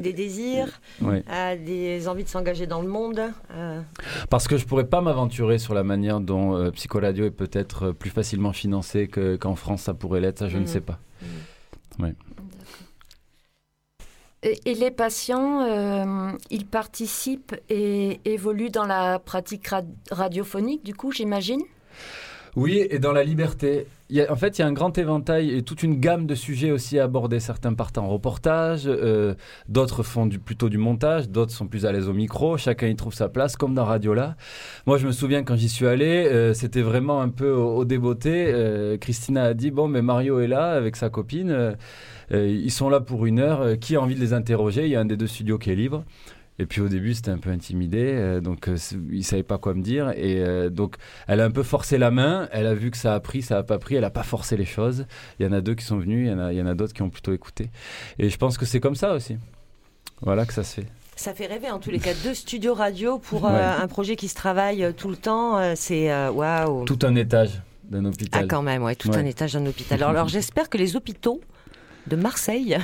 [0.00, 0.80] des, désirs,
[1.28, 3.22] à des envies de s'engager dans le monde.
[3.52, 3.80] Euh.
[4.28, 7.92] Parce que je pourrais pas m'aventurer sur la manière dont euh, Psychoradio est peut-être euh,
[7.92, 10.66] plus facilement financé qu'en France ça pourrait l'être, ça je ne mhm.
[10.66, 10.98] sais pas.
[11.98, 12.14] Mhm.
[14.44, 19.68] Et, les patients, ils participent et évoluent dans la pratique
[20.10, 21.62] radiophonique, du coup, j'imagine?
[22.54, 23.86] Oui, et dans la liberté.
[24.28, 26.98] en fait, il y a un grand éventail et toute une gamme de sujets aussi
[26.98, 27.40] à aborder.
[27.40, 29.34] Certains partent en reportage, euh,
[29.70, 32.58] d'autres font du, plutôt du montage, d'autres sont plus à l'aise au micro.
[32.58, 34.36] Chacun y trouve sa place, comme dans Radiola.
[34.84, 38.50] Moi, je me souviens quand j'y suis allé, euh, c'était vraiment un peu au, débeauté.
[38.52, 41.76] Euh, Christina a dit Bon, mais Mario est là avec sa copine.
[42.30, 43.78] ils sont là pour une heure.
[43.78, 44.84] qui a envie de les interroger?
[44.84, 46.04] Il y a un des deux studios qui est libre.
[46.58, 48.76] Et puis au début, c'était un peu intimidé, euh, donc euh,
[49.10, 50.10] il savait pas quoi me dire.
[50.10, 50.96] Et euh, donc,
[51.26, 52.48] elle a un peu forcé la main.
[52.52, 53.94] Elle a vu que ça a pris, ça a pas pris.
[53.94, 55.06] Elle a pas forcé les choses.
[55.38, 56.66] Il y en a deux qui sont venus, il y en a, il y en
[56.66, 57.70] a d'autres qui ont plutôt écouté.
[58.18, 59.38] Et je pense que c'est comme ça aussi.
[60.20, 60.86] Voilà que ça se fait.
[61.16, 64.34] Ça fait rêver en tous les cas deux studios radio pour un projet qui se
[64.34, 65.74] travaille tout le temps.
[65.74, 66.80] c'est waouh.
[66.80, 66.84] Wow.
[66.84, 68.42] Tout un étage d'un hôpital.
[68.44, 69.98] Ah quand même, ouais, tout un étage d'un hôpital.
[69.98, 71.40] Alors, alors j'espère que les hôpitaux
[72.06, 72.78] de Marseille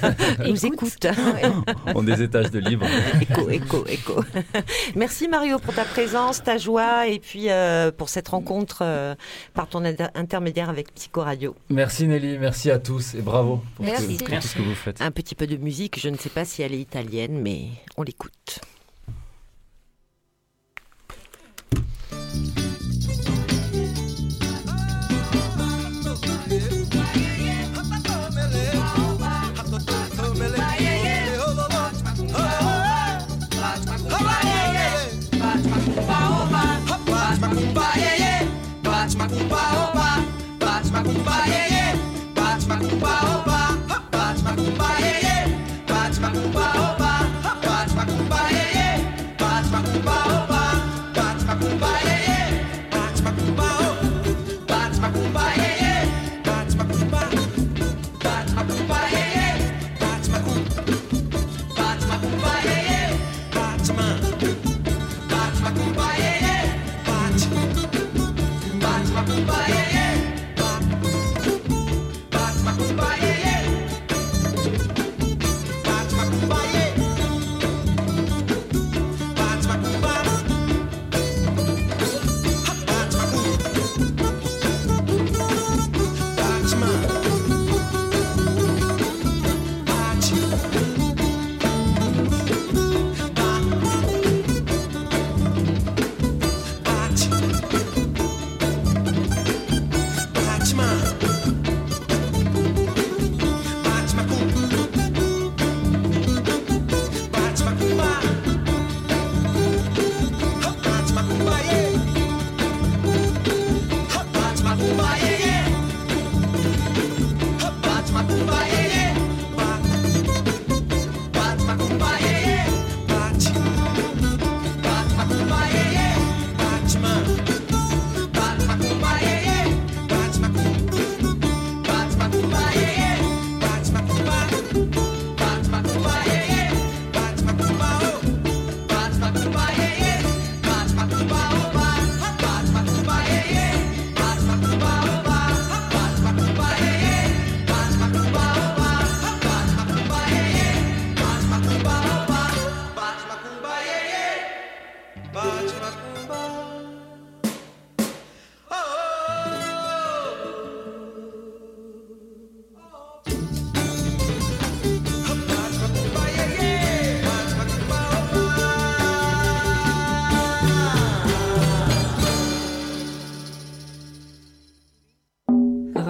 [0.46, 1.06] nous écoute.
[1.94, 2.86] On des étages de libre.
[3.20, 4.24] écho, écho, écho.
[4.96, 9.14] Merci Mario pour ta présence, ta joie et puis euh, pour cette rencontre euh,
[9.54, 11.54] par ton intermédiaire avec Psycho Radio.
[11.68, 14.18] Merci Nelly, merci à tous et bravo pour, merci.
[14.18, 15.00] tout ce que vous faites.
[15.00, 18.02] Un petit peu de musique, je ne sais pas si elle est italienne, mais on
[18.02, 18.60] l'écoute.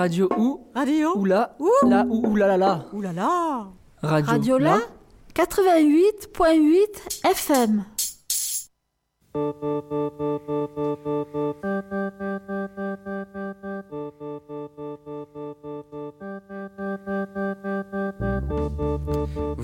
[0.04, 1.56] Radio où Radio Oula.
[1.58, 2.84] Où La ou oulalala.
[2.92, 3.68] Oulala.
[4.02, 4.80] Radio, Radio là
[5.34, 7.84] 88.8 FM.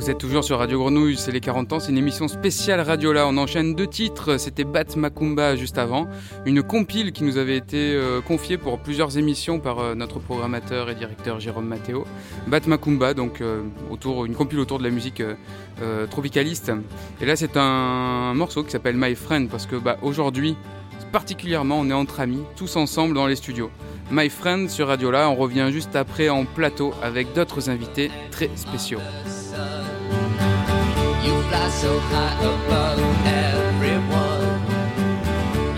[0.01, 3.13] Vous êtes toujours sur Radio Grenouille, c'est les 40 ans, c'est une émission spéciale Radio
[3.13, 3.27] Là.
[3.29, 6.09] On enchaîne deux titres, c'était Bat Macumba juste avant,
[6.47, 10.89] une compile qui nous avait été euh, confiée pour plusieurs émissions par euh, notre programmateur
[10.89, 12.07] et directeur Jérôme Matteo.
[12.47, 15.23] Bat Macumba, donc euh, autour, une compile autour de la musique
[16.11, 16.73] tropicaliste.
[17.21, 20.57] Et là c'est un morceau qui s'appelle My Friend parce que bah, aujourd'hui,
[21.13, 23.71] particulièrement, on est entre amis, tous ensemble dans les studios.
[24.11, 28.49] My Friend sur Radio Là, on revient juste après en plateau avec d'autres invités très
[28.57, 29.01] spéciaux.
[31.25, 34.61] You fly so high above everyone.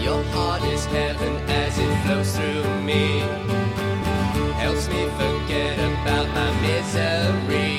[0.01, 3.20] Your heart is heaven as it flows through me.
[4.62, 7.72] Helps me forget about my misery,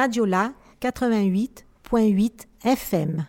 [0.00, 2.30] Radiola 88.8
[2.64, 3.26] FM.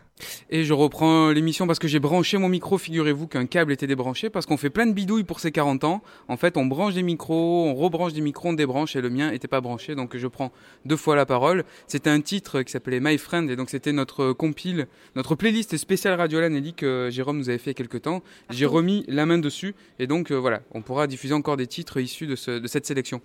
[0.49, 2.77] Et je reprends l'émission parce que j'ai branché mon micro.
[2.77, 6.01] Figurez-vous qu'un câble était débranché parce qu'on fait plein de bidouilles pour ses 40 ans.
[6.29, 9.33] En fait, on branche des micros, on rebranche des micros, on débranche et le mien
[9.33, 9.95] était pas branché.
[9.95, 10.53] Donc je prends
[10.85, 11.65] deux fois la parole.
[11.87, 16.17] C'était un titre qui s'appelait My Friend et donc c'était notre compile, notre playlist spéciale
[16.17, 18.23] Radiola Nelly que Jérôme nous avait fait il y a quelques temps.
[18.49, 21.99] J'ai remis la main dessus et donc euh, voilà, on pourra diffuser encore des titres
[21.99, 23.19] issus de, ce- de cette sélection.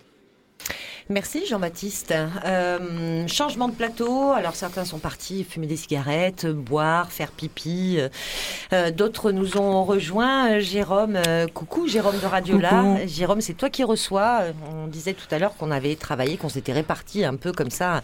[1.09, 2.13] Merci Jean-Baptiste.
[2.45, 4.31] Euh, changement de plateau.
[4.33, 7.95] Alors certains sont partis fumer des cigarettes, boire, faire pipi.
[7.97, 8.09] Euh,
[8.73, 10.59] euh, D'autres nous ont rejoints.
[10.59, 12.69] Jérôme, euh, coucou Jérôme de Radiola.
[12.69, 12.97] Coucou.
[13.07, 14.41] Jérôme, c'est toi qui reçois.
[14.75, 18.01] On disait tout à l'heure qu'on avait travaillé, qu'on s'était réparti un peu comme ça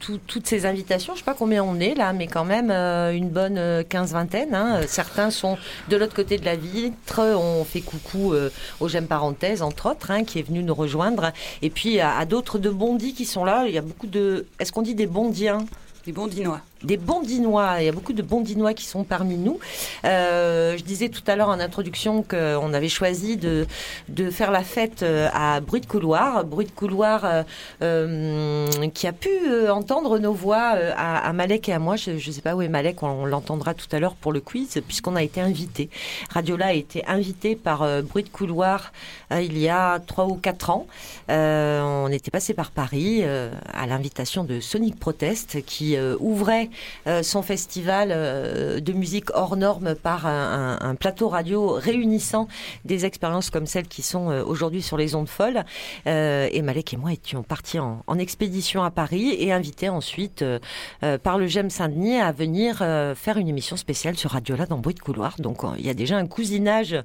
[0.00, 1.12] tout- toutes ces invitations.
[1.14, 4.54] Je sais pas combien on est là, mais quand même une bonne quinze-vingtaine.
[4.56, 4.80] hein.
[4.88, 5.56] Certains sont
[5.88, 7.20] de l'autre côté de la vitre.
[7.20, 11.30] On fait coucou euh, au J'aime Parenthèse, entre autres, hein, qui est venu nous rejoindre.
[11.62, 13.66] Et puis à, d'autres de Bondy qui sont là.
[13.66, 14.46] Il y a beaucoup de.
[14.58, 15.64] Est-ce qu'on dit des Bondiens?
[16.04, 16.60] Des Bondinois.
[16.82, 17.76] Des Bondinois.
[17.80, 19.58] Il y a beaucoup de Bondinois qui sont parmi nous.
[20.04, 23.66] Euh, je disais tout à l'heure en introduction qu'on avait choisi de,
[24.08, 26.44] de faire la fête euh, à Bruit de Couloir.
[26.44, 27.44] Bruit de Couloir
[27.82, 29.30] euh, qui a pu
[29.70, 31.96] entendre nos voix à, Malek et à moi.
[31.96, 34.82] Je ne sais pas où est Malek, on, l'entendra tout à l'heure pour le quiz,
[34.86, 35.88] puisqu'on a été invité.
[36.30, 38.92] Radiola a été invité par Bruit de Couloir
[39.32, 40.86] euh, il y a trois ou quatre ans.
[41.28, 46.70] On était passé par Paris à l'invitation de Sonic Protest qui ouvrait
[47.22, 52.48] son festival euh, de musique hors norme par un, plateau radio réunissant
[52.84, 55.64] des expériences comme celles qui sont euh, aujourd'hui sur les ondes folles.
[56.06, 60.60] Euh, et Malek et moi étions partis en, expédition à Paris et invités ensuite euh,
[61.02, 64.78] euh, par le GEM Saint-Denis à venir euh, faire une émission spéciale sur Radiola dans
[64.78, 65.36] Bruit de Couloir.
[65.38, 66.96] Donc euh, il y a déjà un cousinage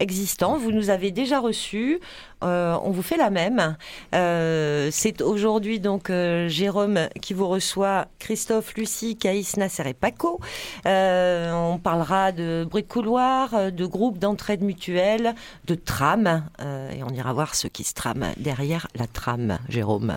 [0.00, 0.58] existant.
[0.58, 2.00] Vous nous avez déjà reçus.
[2.44, 3.76] Euh, on vous fait la même.
[4.14, 10.40] Euh, c'est aujourd'hui donc euh, Jérôme qui vous reçoit, Christophe, Lucie, Caïs, Nasser et Paco.
[10.86, 15.34] Euh, on parlera de bruit de couloir, euh, de groupes d'entraide mutuelle,
[15.66, 16.44] de tram.
[16.60, 20.14] Euh, et on ira voir ceux qui se trament derrière la trame, Jérôme.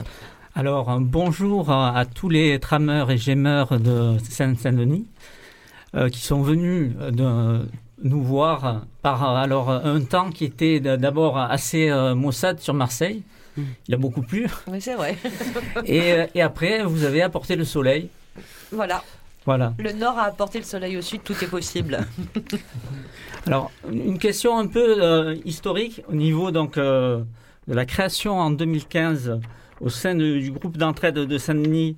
[0.55, 5.07] Alors, bonjour à, tous les trameurs et gémeurs de Seine-Saint-Denis
[5.95, 7.65] euh, qui sont venus de,
[8.03, 13.23] nous voir par alors un temps qui était d'abord assez euh, maussade sur Marseille.
[13.87, 14.47] Il a beaucoup plu.
[14.67, 15.17] Oui, c'est vrai.
[15.85, 18.09] Et, euh, et après, vous avez apporté le soleil.
[18.71, 19.03] voilà.
[19.45, 19.73] Voilà.
[19.79, 21.99] Le nord a apporté le soleil au sud, tout est possible.
[23.47, 27.21] Alors, une question un peu euh, historique au niveau donc euh,
[27.67, 29.39] de la création en 2015
[29.81, 31.95] au sein de- du groupe d'entraide de Saint-Denis.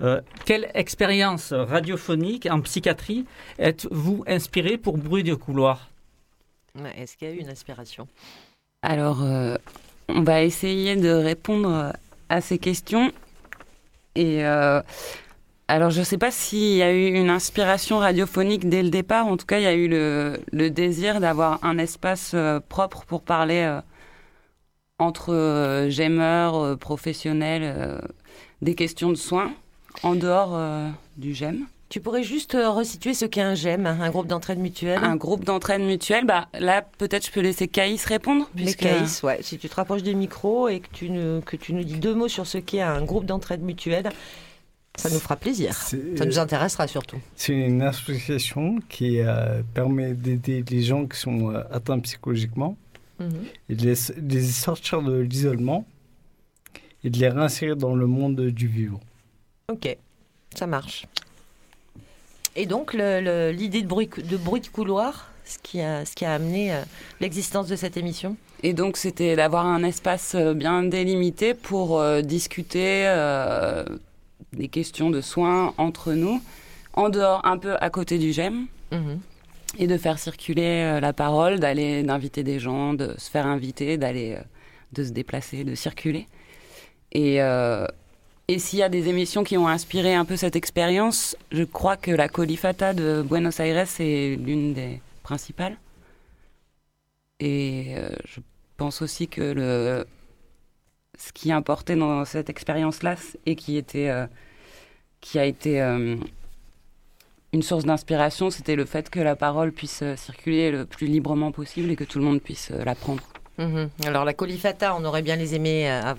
[0.00, 3.26] Euh, quelle expérience radiophonique en psychiatrie
[3.58, 5.88] êtes-vous inspiré pour Bruit de couloir?
[6.96, 8.08] Est-ce qu'il y a eu une inspiration?
[8.82, 9.56] Alors, euh,
[10.08, 11.92] on va essayer de répondre
[12.28, 13.12] à ces questions.
[14.16, 14.82] Et euh,
[15.68, 19.26] alors, je ne sais pas s'il y a eu une inspiration radiophonique dès le départ.
[19.26, 23.04] En tout cas, il y a eu le, le désir d'avoir un espace euh, propre
[23.06, 23.80] pour parler euh,
[24.98, 27.98] entre euh, gemeurs, euh, professionnels, euh,
[28.62, 29.52] des questions de soins,
[30.02, 31.66] en dehors euh, du GEM.
[31.90, 34.98] Tu pourrais juste euh, resituer ce qu'est un GEM, un groupe d'entraide mutuelle?
[35.04, 38.48] Un groupe d'entraide mutuelle, bah, là, peut-être je peux laisser Caïs répondre.
[38.56, 41.56] Mais puisque- Caïs, ouais, si tu te rapproches du micro et que tu, ne- que
[41.56, 44.10] tu nous dis deux mots sur ce qu'est un groupe d'entraide mutuelle,
[44.96, 45.72] ça nous fera plaisir.
[45.74, 47.18] Ça nous intéressera surtout.
[47.36, 52.76] C'est une association qui euh, permet d'aider les gens qui sont euh, atteints psychologiquement
[53.20, 53.44] Mhm.
[53.68, 55.86] et de les, de les sortir de l'isolement
[57.04, 58.98] et de les réinsérer dans le monde du vivant.
[59.70, 59.96] Ok,
[60.54, 61.06] ça marche.
[62.56, 66.32] Et donc, l'idée de bruit, de bruit de couloir, ce qui a, ce qui a
[66.34, 66.82] amené euh,
[67.20, 68.36] l'existence de cette émission?
[68.62, 73.84] Et donc, c'était d'avoir un espace euh, bien délimité pour euh, discuter euh,
[74.52, 76.40] des questions de soins entre nous,
[76.94, 79.18] en dehors, un peu à côté du GEM, Mhm.
[79.78, 83.96] et de faire circuler euh, la parole, d'aller d'inviter des gens, de se faire inviter,
[83.98, 84.42] d'aller, euh,
[84.92, 86.28] de se déplacer, de circuler.
[87.10, 87.86] Et, euh,
[88.48, 91.96] et s'il y a des émissions qui ont inspiré un peu cette expérience, je crois
[91.96, 95.78] que la Colifata de Buenos Aires est l'une des principales.
[97.40, 98.40] Et euh, je
[98.76, 100.04] pense aussi que
[101.18, 103.16] ce qui importait dans cette expérience-là
[103.46, 103.56] et
[103.96, 104.26] euh,
[105.20, 106.16] qui a été euh,
[107.54, 111.90] une source d'inspiration, c'était le fait que la parole puisse circuler le plus librement possible
[111.90, 113.22] et que tout le monde puisse la prendre.
[113.56, 113.88] Mhm.
[114.06, 116.14] Alors la colifata, on aurait bien les aimé, euh,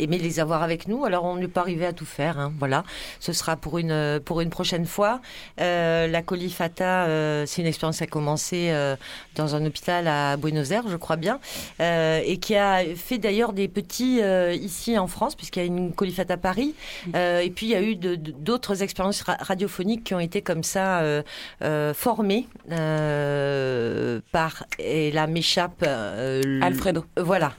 [0.00, 1.04] aimé les avoir avec nous.
[1.04, 2.38] Alors on n'est pas arrivé à tout faire.
[2.40, 2.52] hein.
[2.58, 2.82] Voilà,
[3.20, 5.20] ce sera pour une pour une prochaine fois.
[5.60, 8.96] Euh, la colifata, euh, c'est une expérience qui a commencé euh,
[9.36, 11.38] dans un hôpital à Buenos Aires, je crois bien,
[11.80, 15.66] euh, et qui a fait d'ailleurs des petits euh, ici en France, puisqu'il y a
[15.66, 16.74] une colifata Paris.
[17.14, 20.64] Euh, et puis il y a eu d'autres expériences ra- radiophoniques qui ont été comme
[20.64, 21.22] ça euh,
[21.62, 27.04] euh, formées euh, par et là m'échappe euh, Alfredo.
[27.18, 27.52] euh, Voilà,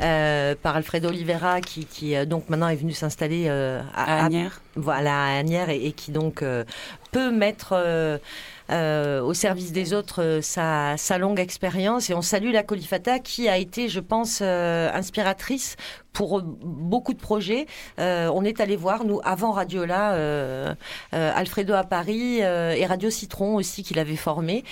[0.00, 4.60] Euh, par Alfredo Oliveira qui, qui euh, donc maintenant est venu s'installer À Agnières.
[4.76, 6.42] voilà, à Agnières et, et qui donc
[7.14, 8.18] peut mettre euh,
[8.70, 12.10] euh, au service des autres euh, sa, longue expérience.
[12.10, 15.76] Et on salue la Colifata qui a été, je pense, inspiratrice
[16.12, 17.66] pour beaucoup de projets.
[17.98, 20.76] On est allé voir, nous, avant Radiola,
[21.12, 24.62] Alfredo à Paris et Radio Citron aussi, qu'il avait formé,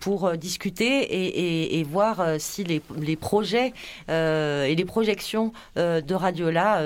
[0.00, 3.72] pour discuter et, voir si les, projets
[4.08, 6.82] et les projections de Radiola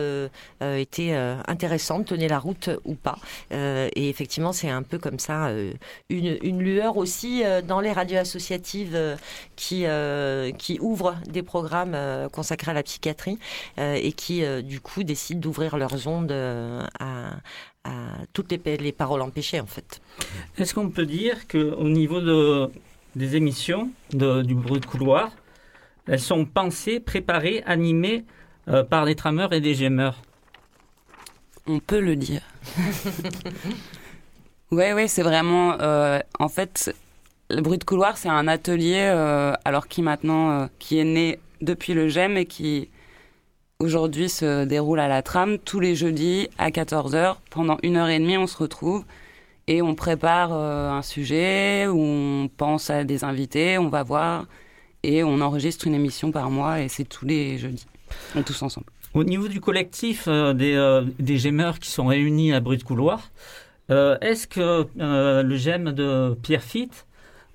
[0.61, 1.15] étaient
[1.49, 3.17] intéressantes, tenaient la route ou pas.
[3.51, 5.73] Et effectivement, c'est un peu comme ça euh,
[6.09, 9.17] une, une lueur aussi euh, dans les radios associatives euh,
[9.57, 13.39] qui, euh, qui ouvrent des programmes euh, consacrés à la psychiatrie
[13.79, 17.33] euh, et qui, euh, du coup, décident d'ouvrir leurs ondes euh, à,
[17.85, 17.91] à
[18.33, 20.01] toutes les, les paroles empêchées, en fait.
[20.59, 22.71] Est-ce qu'on peut dire qu'au niveau de,
[23.17, 25.31] des émissions de- du bruit de couloir,
[26.07, 28.25] elles sont pensées, préparées, animées
[28.69, 30.21] euh, par des trameurs et des gemeurs
[31.67, 32.43] On peut le dire.
[34.71, 35.77] Ouais, ouais, c'est vraiment.
[35.81, 36.95] euh, en fait,
[37.51, 41.39] le bruit de couloir, c'est un atelier, euh, alors qui maintenant, euh, qui est né
[41.61, 42.89] depuis le GEM et qui
[43.81, 47.37] aujourd'hui se déroule à la trame tous les jeudis à 14h.
[47.51, 49.05] Pendant une heure et demie, on se retrouve
[49.67, 54.47] et on prépare euh, un sujet, où on pense à des invités, on va voir
[55.03, 57.87] et on enregistre une émission par mois et c'est tous les jeudis.
[58.37, 58.87] On tous ensemble.
[59.15, 61.39] Au niveau du collectif euh, des, euh, des
[61.81, 63.31] qui sont réunis à bruit de couloir,
[63.91, 67.07] est-ce que euh, le gemme de Pierre Fitt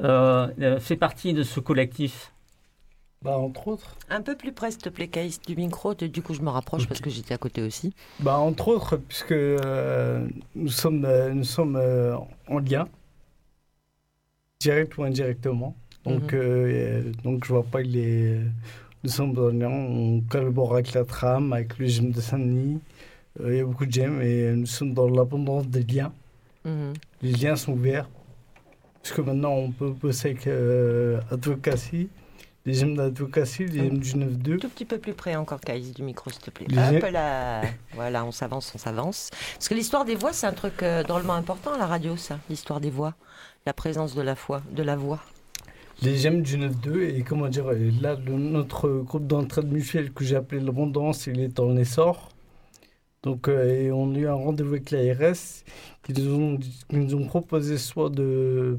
[0.01, 2.31] euh, euh, fait partie de ce collectif?
[3.21, 3.95] Bah, entre autres.
[4.09, 5.93] Un peu plus près, s'il te plaît, Caïs, du micro.
[5.95, 7.93] Du coup, je me rapproche parce que j'étais à côté aussi.
[8.19, 12.15] Bah, entre autres, puisque euh, nous sommes, euh, nous sommes euh,
[12.47, 12.87] en lien,
[14.59, 15.75] direct ou indirectement.
[16.05, 16.39] Donc, Mhm.
[16.39, 18.39] euh, donc je vois pas les.
[19.03, 22.79] Nous sommes en lien, on collabore avec la tram, avec le gym de Saint-Denis.
[23.41, 26.13] Euh, Il y a beaucoup de gyms et nous sommes dans l'abondance des liens.
[27.21, 28.09] Les liens sont ouverts.
[29.03, 32.09] Parce que maintenant, on peut bosser avec euh, Advocacy,
[32.65, 34.57] les gemmes d'advocacy, les gemmes du 9-2.
[34.59, 36.65] Tout petit peu plus près encore, Caïs, du micro, s'il te plaît.
[36.69, 37.61] Les Hop là.
[37.93, 39.29] Voilà, on s'avance, on s'avance.
[39.53, 42.39] Parce que l'histoire des voix, c'est un truc euh, drôlement important à la radio, ça.
[42.49, 43.13] L'histoire des voix.
[43.67, 45.19] La présence de la, foi, de la voix.
[46.01, 47.65] les gemmes du 9-2 et comment dire
[48.01, 52.29] là le- notre groupe d'entraide mutuelle que j'ai appelé l'abondance il est en essor
[53.23, 55.63] donc euh, et on a eu un rendez-vous avec l'ARS
[56.05, 58.77] qui nous ont dit- qui nous ont proposé soit de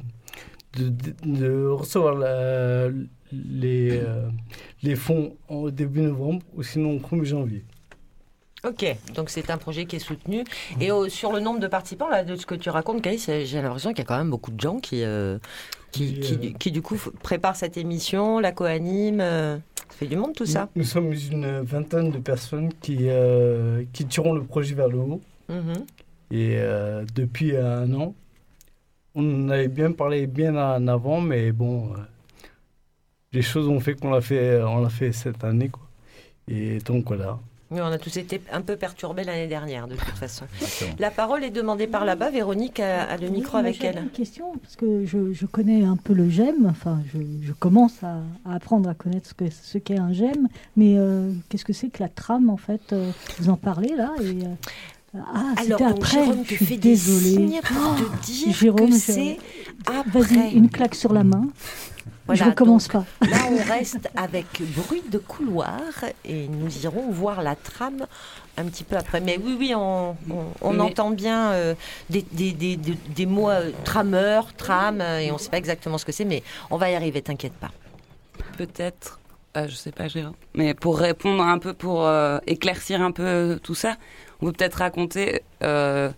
[0.78, 2.88] de, de- de recevoir la-
[3.32, 4.28] les euh,
[4.82, 7.64] les fonds au début novembre ou sinon au 1er janvier
[8.64, 8.84] Ok,
[9.14, 10.42] donc c'est un projet qui est soutenu.
[10.80, 13.42] Et euh, sur le nombre de participants, là, de ce que tu racontes, Caïs, euh,
[13.44, 15.38] j'ai l'impression qu'il y a quand même beaucoup de gens qui, euh,
[15.92, 19.20] qui, Qui, qui, du- qui, du coup, préparent cette émission, la co-animent.
[19.20, 19.56] euh,
[19.90, 20.68] ça fait du monde, tout ça.
[20.74, 24.98] nous, nous sommes une vingtaine de personnes qui euh, qui tirons le projet vers le
[24.98, 25.86] haut Mhm.
[26.30, 28.14] Et euh, depuis un an,
[29.14, 31.96] on en avait bien parlé bien en avant, mais bon, euh,
[33.32, 35.82] les choses ont fait qu'on l'a fait, on l'a fait cette année, quoi.
[36.48, 37.38] Et donc voilà.
[37.72, 40.44] Oui, on a tous été un peu perturbés l'année dernière, de toute façon.
[41.00, 42.30] La parole est demandée par là-bas.
[42.30, 43.98] Véronique a, a le micro Oui, avec elle.
[43.98, 48.04] une question, parce que je, je connais un peu le GEM, enfin, je, je commence
[48.04, 50.46] à, à apprendre à connaître ce qu'est ce qu'est un GEM,
[50.76, 52.94] mais euh, qu'est-ce que c'est que la trame, en fait
[53.38, 54.54] Vous en parlez, là et, euh,
[55.34, 57.20] Ah, Alors, donc, après, Jérôme te je suis fait des désolée.
[57.30, 59.38] signes pour te Oh, dire Jérôme, que c'est
[59.86, 60.52] Vas-y, après.
[60.52, 61.46] une claque sur la main.
[62.26, 63.26] Voilà, je recommence donc, pas.
[63.28, 65.78] Là, on reste avec bruit de couloir
[66.24, 68.04] et nous irons voir la trame
[68.56, 69.20] un petit peu après.
[69.20, 71.74] Mais oui, oui, on, on- on Mais- entend bien euh,
[72.10, 75.58] des, des, des, des- des mots euh, trameur, tram, euh, et on ne sait pas
[75.58, 77.70] exactement ce que c'est, mais on va y arriver, t'inquiète pas.
[78.58, 79.20] peut-être,
[79.56, 83.60] euh, je sais pas, Gérard, mais pour répondre un peu, pour euh, éclaircir un peu
[83.62, 83.96] tout ça,
[84.40, 86.10] on peut peut-être raconter euh,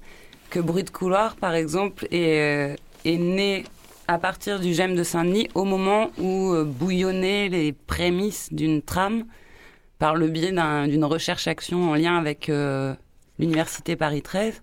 [0.51, 2.75] que Bruit de couloir, par exemple, est,
[3.07, 3.65] euh, né
[4.07, 9.25] à partir du GEM de Saint-Denis au moment où euh, bouillonnaient les prémices d'une trame
[9.99, 12.51] par le biais d'un- d'une recherche-action en lien avec
[13.39, 14.63] l'Université Paris 13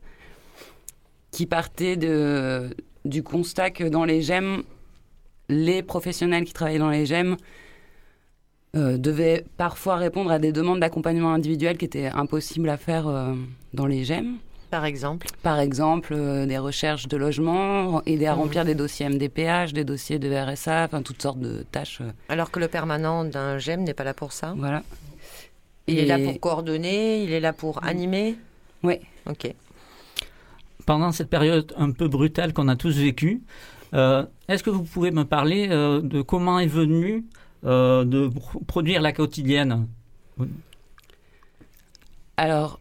[1.32, 4.64] qui partait du constat que dans les GEM,
[5.50, 7.36] les professionnels qui travaillaient dans les GEM
[8.76, 13.34] euh, devaient parfois répondre à des demandes d'accompagnement individuel qui étaient impossibles à faire euh,
[13.74, 14.36] dans les GEM.
[14.72, 18.42] Par exemple Par exemple, euh, des recherches de logement, aider à Mhm.
[18.42, 22.02] remplir des dossiers MDPH, des dossiers de RSA, enfin toutes sortes de tâches.
[22.30, 24.54] Alors que le permanent d'un GEM n'est pas là pour ça.
[24.58, 24.84] Voilà.
[25.88, 28.36] Il Et- est là pour coordonner, il est là pour animer.
[28.84, 28.96] Oui.
[29.30, 29.54] Ok.
[30.86, 33.42] Pendant cette période un peu brutale qu'on a tous vécue,
[33.94, 37.22] euh, est-ce que vous pouvez me parler euh, de comment est venu euh,
[37.66, 39.88] de pro- produire la quotidienne
[42.38, 42.80] Alors,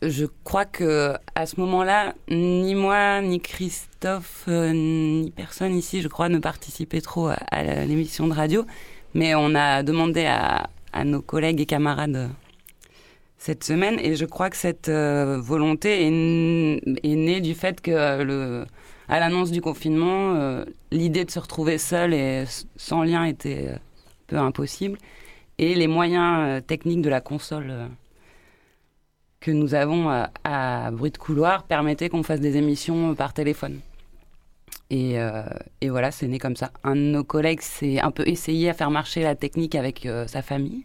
[0.00, 6.08] je crois que à ce moment-là, ni moi, ni Christophe, euh, ni personne ici, je
[6.08, 8.64] crois, ne participait trop à, l'émission de radio.
[9.14, 10.68] Mais on a demandé à,
[11.04, 12.28] nos collègues et camarades euh,
[13.38, 18.64] cette semaine, et je crois que cette euh, volonté est, née du fait que euh,
[19.08, 22.44] à l'annonce du confinement, euh, l'idée de se retrouver seul et
[22.76, 23.76] sans lien était euh,
[24.38, 24.98] impossible,
[25.58, 27.70] et les moyens euh, techniques de la console.
[27.70, 27.88] euh,
[29.40, 33.80] que nous avons à, à Bruit de Couloir permettait qu'on fasse des émissions par téléphone.
[34.88, 35.42] Et, euh,
[35.80, 36.70] et voilà, c'est né comme ça.
[36.84, 40.26] Un de nos collègues s'est un peu essayé à faire marcher la technique avec euh,
[40.26, 40.84] sa famille.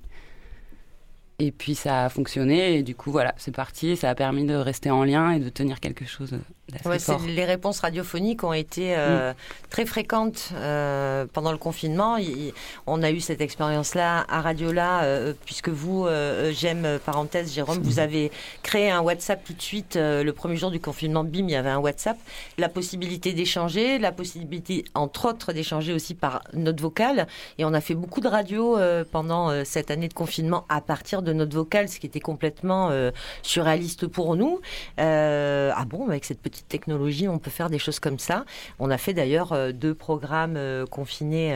[1.40, 3.96] Et puis ça a fonctionné, et du coup, voilà, c'est parti.
[3.96, 6.32] Ça a permis de rester en lien et de tenir quelque chose
[6.70, 7.22] d'assez Ouais, fort.
[7.28, 9.34] les réponses radiophoniques ont été euh,
[9.70, 12.18] très fréquentes euh, pendant le confinement.
[12.18, 12.54] Il-
[12.88, 18.00] on a eu cette expérience-là à Radiola, euh, puisque vous, euh, j'aime, parenthèse, Jérôme, vous
[18.00, 18.32] avez
[18.64, 19.96] créé un WhatsApp tout de suite.
[19.96, 22.18] le premier jour du confinement, bim, il y avait un WhatsApp.
[22.58, 27.28] La possibilité d'échanger, la possibilité, entre autres, d'échanger aussi par notre vocale.
[27.60, 31.22] Et on a fait beaucoup de radio euh, pendant cette année de confinement à partir
[31.22, 34.60] de notre vocale, ce qui était complètement euh, surréaliste pour nous.
[35.00, 38.46] Euh, ah bon, avec cette petite technologie, on peut faire des choses comme ça.
[38.80, 40.60] On a fait d'ailleurs euh, deux programmes
[40.90, 41.56] confinés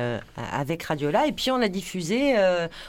[0.51, 1.27] avec Radiola.
[1.27, 2.35] Et puis on a diffusé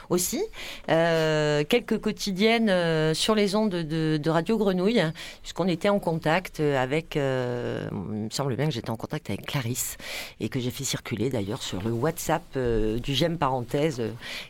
[0.09, 0.41] aussi
[0.87, 5.03] quelques quotidiennes sur les ondes de, de Radio Grenouille,
[5.41, 9.97] puisqu'on était en contact avec, il me semble bien que j'étais en contact avec Clarisse,
[10.39, 14.01] et que j'ai fait circuler d'ailleurs sur le WhatsApp du GEM parenthèse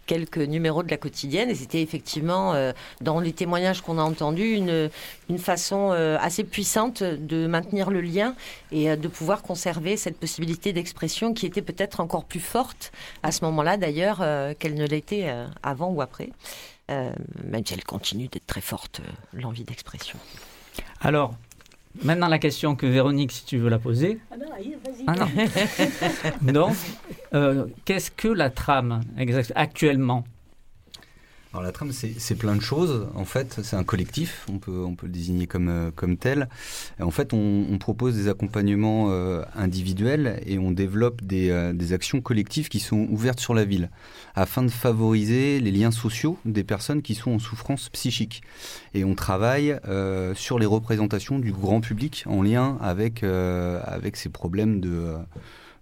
[0.05, 1.49] quelques numéros de la quotidienne.
[1.49, 4.89] Et c'était effectivement, euh, dans les témoignages qu'on a entendus, une,
[5.29, 8.35] une façon euh, assez puissante de maintenir le lien
[8.71, 12.91] et euh, de pouvoir conserver cette possibilité d'expression qui était peut-être encore plus forte
[13.23, 16.29] à ce moment-là d'ailleurs euh, qu'elle ne l'était euh, avant ou après.
[16.91, 17.11] Euh,
[17.45, 20.19] même si elle continue d'être très forte, euh, l'envie d'expression.
[21.01, 21.33] Alors,
[22.01, 24.17] Maintenant, la question que Véronique, si tu veux la poser.
[24.31, 25.03] Ah non, vas-y.
[25.05, 25.27] Ah non.
[26.51, 26.75] Donc,
[27.35, 29.01] euh, qu'est-ce que la trame
[29.53, 30.23] actuellement?
[31.53, 33.07] Alors la trame, c'est plein de choses.
[33.13, 34.47] En fait, c'est un collectif.
[34.51, 36.49] On peut, on peut le désigner comme, euh, comme tel.
[36.99, 41.93] En fait, on, on propose des accompagnements euh, individuels et on développe des, euh, des
[41.93, 43.91] actions collectives qui sont ouvertes sur la ville
[44.33, 48.41] afin de favoriser les liens sociaux des personnes qui sont en souffrance psychique.
[48.95, 54.15] Et on travaille euh, sur les représentations du grand public en lien avec, euh, avec
[54.15, 55.17] ces problèmes de...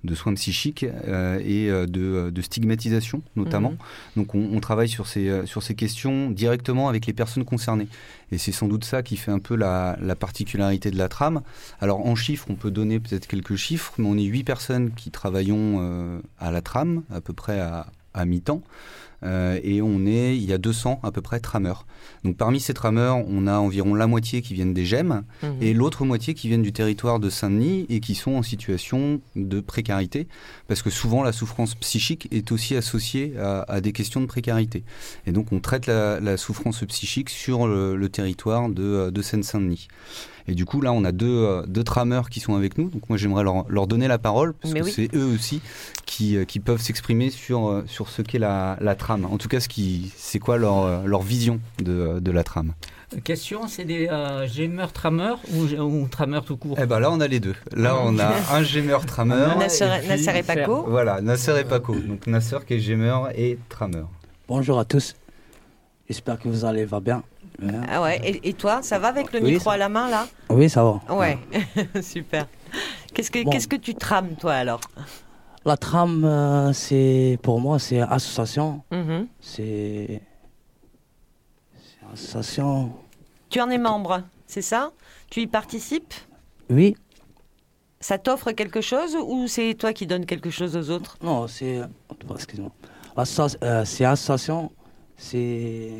[0.04, 3.72] euh, de soins psychiques euh, et euh, de, de stigmatisation notamment.
[3.72, 3.78] Mhm.
[4.18, 7.88] Donc on, on travaille sur ces, euh, sur ces questions directement avec les personnes concernées.
[8.32, 11.42] Et c'est sans doute ça qui fait un peu la, la particularité de la trame.
[11.80, 15.12] Alors en chiffres, on peut donner peut-être quelques chiffres, mais on est huit personnes qui
[15.12, 18.62] travaillons euh, à la trame, à peu près à, à mi-temps.
[19.24, 21.86] Euh, et on est, il y a 200 à peu près trameurs.
[22.24, 25.58] Donc parmi ces trameurs, on a environ la moitié qui viennent des GEM Mhm.
[25.62, 29.60] et l'autre moitié qui viennent du territoire de Saint-Denis et qui sont en situation de
[29.60, 30.28] précarité,
[30.68, 34.84] parce que souvent la souffrance psychique est aussi associée à, à des questions de précarité.
[35.28, 39.88] Et donc on traite la, la souffrance psychique sur le, le territoire de, de Seine-Saint-Denis.
[40.48, 42.90] Et du coup, là, on a deux, euh, deux trameurs qui sont avec nous.
[42.90, 44.92] Donc moi, j'aimerais leur, leur donner la parole, parce Mais que oui.
[44.92, 45.62] c'est eux aussi
[46.06, 49.26] qui, euh, qui peuvent s'exprimer sur, euh, sur ce qu'est la, la trame.
[49.26, 52.74] En tout cas, ce qui, c'est quoi leur, leur vision de, de la trame?
[53.26, 56.78] Question, c'est des euh, gémeurs trameurs ou, ou trameurs tout court?
[56.82, 57.56] Eh ben là, on a les deux.
[57.76, 59.58] Là, on a un gémeur trameur.
[59.58, 60.86] Nasser- puis- Nasser et Paco.
[60.88, 61.94] Voilà, Nasser et Paco.
[61.94, 64.08] Donc Nasser qui est gémeur et trameur.
[64.48, 65.14] Bonjour à tous.
[66.08, 67.22] J'espère que vous allez va bien.
[67.62, 67.82] Bien.
[67.90, 70.10] Ah ouais, et, et toi, ça va avec le Oui, micro ça- à la main
[70.10, 71.00] là Oui, ça va.
[71.16, 71.38] Ouais,
[72.02, 72.48] super.
[73.14, 73.52] Qu'est-ce que Bon.
[73.52, 74.82] qu'est-ce que tu trames toi alors
[75.66, 78.82] La trame, euh, c'est pour moi, c'est association.
[78.92, 79.28] Mhm.
[79.40, 80.22] C'est
[81.76, 82.94] c'est association.
[83.50, 84.92] Tu en es membre, c'est ça?
[85.30, 86.14] Tu y participes?
[86.70, 86.96] Oui.
[88.00, 91.18] Ça t'offre quelque chose ou c'est toi qui donnes quelque chose aux autres?
[91.22, 91.82] Non, c'est.
[92.10, 92.72] oh, Excuse-moi.
[93.64, 94.72] Euh, c'est association.
[95.18, 95.92] C'est.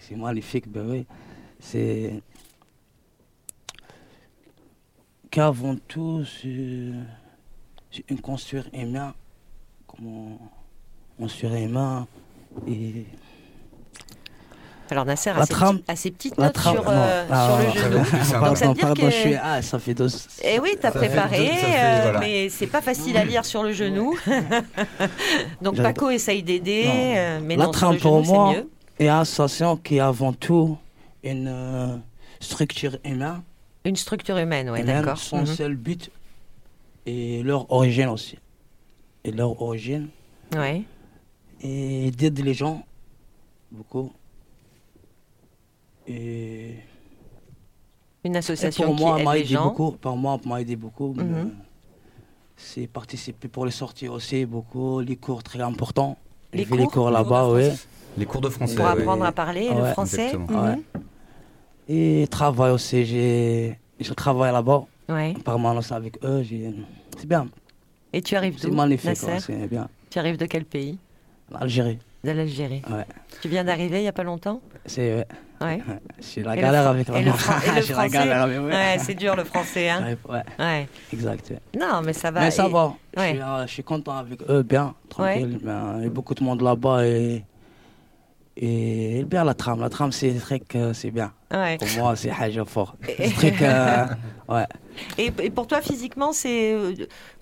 [0.00, 1.06] C'est magnifique, ben oui.
[1.60, 2.22] C'est.
[5.30, 6.92] Qu'avant tout, c'est.
[8.08, 9.14] Une construire humain.
[9.86, 10.38] Comment.
[11.18, 12.06] Construire humain.
[12.66, 13.06] Et.
[14.88, 18.44] Alors Nasser a trame- a ses petites notes sur, euh, ah, sur le ah, genou.
[18.46, 19.10] Donc ça veut dire pardon, que...
[19.10, 20.06] je suis- ah, ça fait deux.
[20.44, 22.20] Eh oui, t'as fait préparé, deux- ça fait, euh, voilà.
[22.20, 24.16] mais c'est pas facile à lire sur le genou.
[25.60, 25.76] Donc.
[25.82, 28.70] Paco essaye d'aider, euh, mais la non, sur trame le pour genou, moi c'est mieux.
[28.98, 30.76] Une association qui est avant tout
[31.22, 31.96] une euh,
[32.40, 33.42] structure humaine.
[33.84, 35.18] Une structure humaine, humaine, d'accord.
[35.18, 35.46] Son Mhm.
[35.46, 36.10] seul but
[37.04, 38.38] et leur origine aussi.
[39.24, 40.08] Et leur origine.
[40.54, 40.82] Ouais.
[41.60, 42.84] Et d'aider les gens
[43.70, 44.12] beaucoup.
[46.06, 46.74] Et,
[48.24, 49.64] Une et association pour qui moi, aide les gens.
[49.64, 49.92] beaucoup.
[49.92, 51.12] Pour moi, m'a aidé beaucoup.
[51.14, 51.52] Mhm.
[52.56, 55.00] C'est participer pour les sorties aussi, beaucoup.
[55.00, 56.16] Les cours très importants.
[56.52, 57.68] Les fait les cours cours là-bas, oui.
[58.16, 58.74] Les cours de français.
[58.76, 58.90] Pour ouais.
[58.92, 60.32] apprendre à parler le français.
[60.36, 60.64] Mhm.
[60.64, 60.78] Ouais.
[61.88, 64.84] Et travail aussi, je travaille là-bas.
[65.08, 65.34] Ouais.
[65.44, 66.42] Permanence avec eux,
[67.16, 67.46] c'est bien.
[68.12, 69.88] Et tu arrives C'est d'où magnifique, Nasser ouais, c'est bien.
[70.10, 70.98] Tu arrives de quel pays?
[71.50, 71.98] L'Algérie.
[72.24, 72.82] De l'Algérie.
[72.90, 73.04] Ouais.
[73.40, 74.60] Tu viens d'arriver il y a pas longtemps?
[74.84, 75.26] C'est ouais.
[75.60, 75.80] Ouais.
[76.20, 78.08] C'est la le galère avec la C'est la français?
[78.08, 78.66] galère avec- ouais.
[78.66, 80.16] Ouais, c'est dur le français, hein
[80.58, 80.88] Ouais.
[81.12, 81.50] Exact.
[81.50, 81.60] ouais.
[81.78, 82.40] Non, mais ça va.
[82.40, 82.94] Mais ça et- va.
[83.14, 83.30] Je, Ouais.
[83.30, 85.58] suis, euh, je suis content avec eux, bien, tranquille.
[85.62, 87.44] Il y a beaucoup de monde là-bas et,
[88.56, 89.80] et bien la trame.
[89.80, 91.32] La trame, c'est très que c'est bien.
[91.52, 91.76] Ouais.
[91.78, 92.96] Pour moi, c'est haja fort.
[93.16, 94.14] C'est très que.
[94.48, 94.64] Ouais.
[95.18, 96.94] Et, et pour toi, physiquement, c'est euh,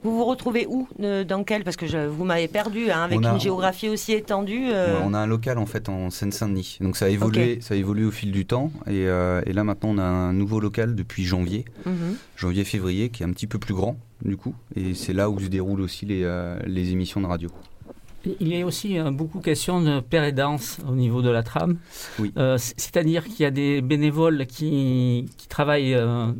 [0.02, 3.22] vous vous retrouvez où euh, Dans quel Parce que je, vous m'avez perdu, hein, avec
[3.22, 4.68] a- une géographie aussi étendue.
[4.72, 6.78] euh, on a un local en fait en Seine-Saint-Denis.
[6.80, 8.72] Donc ça a évolué, ça a évolué au fil du temps.
[8.86, 12.16] Et, euh, et là maintenant on a un nouveau local depuis janvier, Mhm.
[12.36, 14.54] janvier-février, qui est un petit peu plus grand du coup.
[14.74, 17.50] Et c'est là où se déroulent aussi les, euh, les émissions de radio.
[18.40, 21.76] Il y a aussi euh, beaucoup question de pérédance au niveau de la trame.
[22.18, 22.32] Oui.
[22.36, 26.32] Euh, C'est-à-dire qu'il y a des bénévoles qui, qui travaillent euh,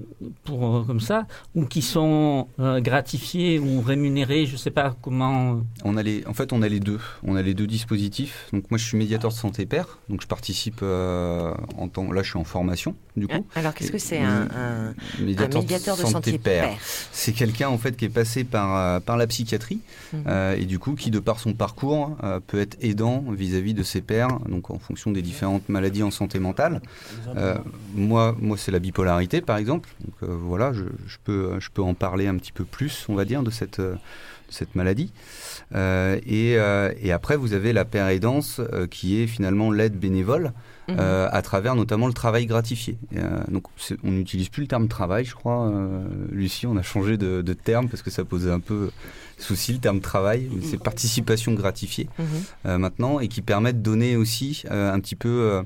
[0.45, 4.97] pour, euh, comme ça, ou qui sont euh, gratifiés ou rémunérés, je ne sais pas
[5.03, 5.61] comment.
[5.85, 7.01] On a les, en fait, on a les deux.
[7.23, 8.49] On a les deux dispositifs.
[8.53, 9.99] Donc moi, je suis médiateur de santé père.
[10.09, 12.11] Donc je participe euh, en temps.
[12.13, 13.47] Là, je suis en formation du coup.
[13.55, 16.71] Alors, qu'est-ce que c'est un, médiateur, de santé père
[17.13, 19.81] C'est quelqu'un en fait qui est passé par par la psychiatrie
[20.27, 23.83] euh, et du coup qui de par son parcours euh, peut être aidant vis-à-vis de
[23.83, 24.39] ses pairs.
[24.49, 26.81] Donc en fonction des différentes maladies en santé mentale.
[27.37, 27.57] Euh,
[27.95, 29.91] moi, moi, c'est la bipolarité par exemple.
[30.01, 33.15] Donc euh, voilà, je, je peux je peux en parler un petit peu plus, on
[33.15, 33.97] va dire, de cette de
[34.51, 35.13] cette maladie.
[35.75, 38.61] Et, et, après, vous avez la paire aidance
[38.91, 40.53] qui est finalement l'aide bénévole.
[40.87, 40.99] Mhm.
[41.01, 42.99] à travers notamment le travail gratifié.
[43.49, 43.65] donc
[44.05, 45.73] on n'utilise plus le terme travail, je crois.
[46.31, 48.91] Lucie, on a changé de, de, terme parce que ça posait un peu
[49.39, 50.49] souci le terme travail.
[50.63, 52.79] C'est participation gratifiée mhm.
[52.79, 55.63] maintenant et qui permet de donner aussi un petit peu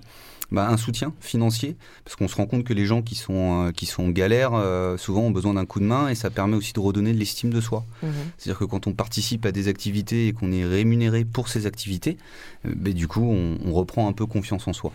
[0.50, 3.70] bah, un soutien financier, parce qu'on se rend compte que les gens qui sont, euh,
[3.70, 6.56] qui sont en galère, euh, souvent ont besoin d'un coup de main, et ça permet
[6.56, 7.84] aussi de redonner de l'estime de soi.
[8.02, 8.12] Mhm.
[8.38, 12.16] C'est-à-dire que quand on participe à des activités et qu'on est rémunéré pour ces activités,
[12.64, 14.92] euh, bah, du coup, on, reprend un peu confiance en soi.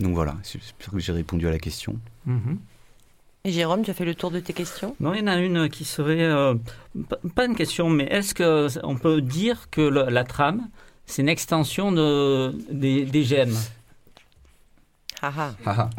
[0.00, 1.98] Donc voilà, j'espère que j'ai répondu à la question.
[2.26, 2.58] Mhm.
[3.48, 4.94] Et Jérôme, tu as fait le tour de tes questions?
[5.00, 6.28] Non, il y en a une qui serait,
[7.34, 10.68] pas une question, mais est-ce qu'on peut dire que la trame,
[11.06, 13.56] c'est une extension de, des, des gemmes?
[15.22, 15.54] Ah, ah.
[15.64, 15.90] ah,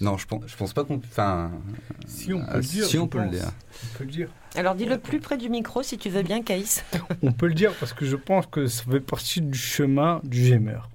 [0.00, 0.96] non, je pense, je pense pas qu'on.
[0.96, 1.52] Enfin,
[2.08, 2.84] si on peut le dire.
[2.84, 3.52] Si on peut le dire.
[3.84, 4.28] On peut le dire.
[4.56, 6.84] Alors dis-le plus près du micro si tu veux bien, Caïs.
[7.22, 10.44] on peut le dire parce que je pense que ça fait partie du chemin du
[10.44, 10.90] gémeur.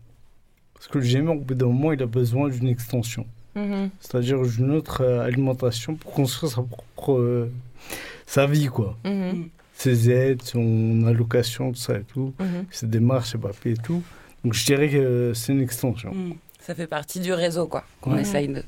[0.73, 3.25] Parce que le gémeur, au bout d'un moment, il a besoin d'une extension.
[3.55, 3.89] Mm-hmm.
[3.99, 7.13] C'est-à-dire d'une autre euh, alimentation pour construire sa propre.
[7.13, 7.51] Euh,
[8.25, 8.97] sa vie, quoi.
[9.03, 9.49] Mm-hmm.
[9.73, 12.33] Ses aides, son allocation, tout ça et tout.
[12.39, 12.65] Mm-hmm.
[12.71, 14.03] Ses démarches, ses papiers et tout.
[14.43, 16.13] Donc je dirais que c'est une extension.
[16.13, 16.33] Mm.
[16.61, 18.63] Ça fait partie du réseau, quoi, qu'on essaye de,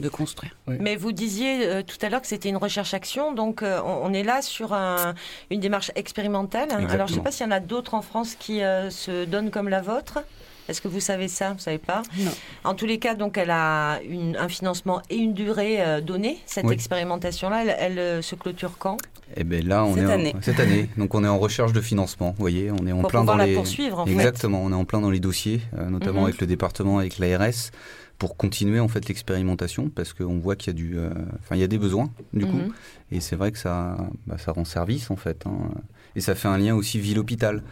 [0.00, 0.56] de construire.
[0.66, 4.24] Mais vous disiez euh, tout à l'heure que c'était une recherche-action, donc euh, on, est
[4.24, 5.14] là sur un,
[5.50, 6.72] une démarche expérimentale.
[6.72, 9.24] Alors, je ne sais pas s'il y en a d'autres en France qui euh, se
[9.26, 10.24] donnent comme la vôtre.
[10.68, 12.30] Est-ce que vous savez ça Vous ne savez pas Non.
[12.64, 16.38] En tous les cas, donc, elle a une, un financement et une durée euh, donnée.
[16.46, 18.96] Cette expérimentation-là, elle, euh, se clôture quand?
[19.36, 20.34] Eh bien là, on cette est année.
[20.36, 20.88] En, cette année.
[20.96, 22.30] Donc on est en recherche de financement.
[22.30, 23.54] Vous voyez, on est en plein dans la les.
[23.54, 24.00] poursuivre.
[24.00, 24.62] En Exactement.
[24.62, 26.26] On est en plein dans les dossiers, euh, notamment mhm.
[26.26, 27.70] avec le département, avec l'ARS
[28.18, 30.96] pour continuer en fait l'expérimentation parce qu'on voit qu'il y a du,
[31.40, 32.72] enfin il y a des besoins du coup mhm.
[33.10, 33.96] et c'est vrai que ça,
[34.28, 35.72] bah, ça rend service en fait hein.
[36.14, 37.64] et ça fait un lien aussi ville-hôpital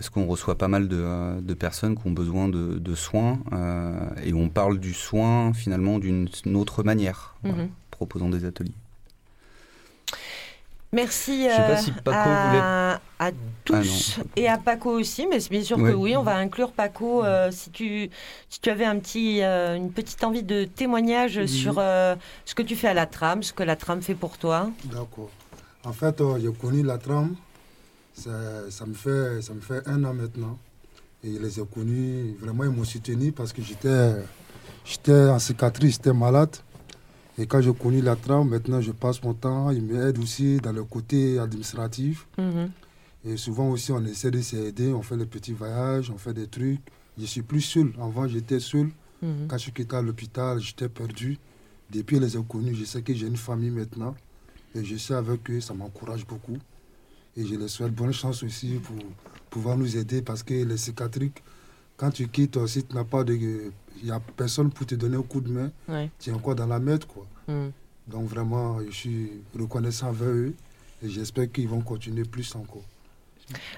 [0.00, 4.32] parce qu'on reçoit pas mal de, euh, personnes qui ont besoin de, soins euh, et
[4.32, 7.68] on parle du soin finalement d'une autre manière, mhm.
[7.90, 8.72] proposant des ateliers.
[10.94, 13.30] Merci euh, à,
[13.66, 17.22] tous ah et à Paco aussi, mais bien sûr que oui, on va inclure Paco
[17.50, 18.08] si, tu,
[18.48, 22.88] si tu avais un petit, une petite envie de témoignage sur ce que tu fais
[22.88, 24.70] à la trame, ce que la trame fait pour toi.
[24.86, 25.28] D'accord.
[25.84, 27.36] En fait, j'ai connu la trame
[28.14, 30.58] ça, me fait, ça me fait un an maintenant.
[31.22, 34.14] Et je les ai connus, vraiment, ils m'ont soutenu parce que j'étais,
[34.84, 36.56] j'étais en cicatrice, j'étais malade.
[37.38, 40.72] Et quand j'ai connu la trame, maintenant je passe mon temps, ils m'aident aussi dans
[40.72, 42.26] le côté administratif.
[42.38, 42.70] Mhm.
[43.24, 46.46] Et souvent aussi, on essaie de s'aider, on fait les petits voyages, on fait des
[46.46, 46.80] trucs.
[47.18, 47.92] Je suis plus seul.
[48.00, 48.90] Avant, j'étais seul.
[49.22, 49.46] Mhm.
[49.48, 51.38] Quand je quittais l'hôpital, j'étais perdu.
[51.90, 54.14] Depuis, les ai connus, je sais que j'ai une famille maintenant.
[54.74, 56.56] Et je sais avec eux, ça m'encourage beaucoup.
[57.36, 58.96] Et je les souhaite bonne chance aussi pour
[59.50, 61.30] pouvoir nous aider parce que les cicatrices,
[61.96, 63.34] quand tu quittes, si tu n'as pas de.
[63.34, 65.70] Il n'y a personne pour te donner un coup de main,
[66.18, 67.04] tu es encore dans la merde.
[67.04, 67.26] Quoi.
[67.46, 67.68] Hmm.
[68.06, 70.54] Donc vraiment, je suis reconnaissant envers eux
[71.02, 72.84] et j'espère qu'ils vont continuer plus encore.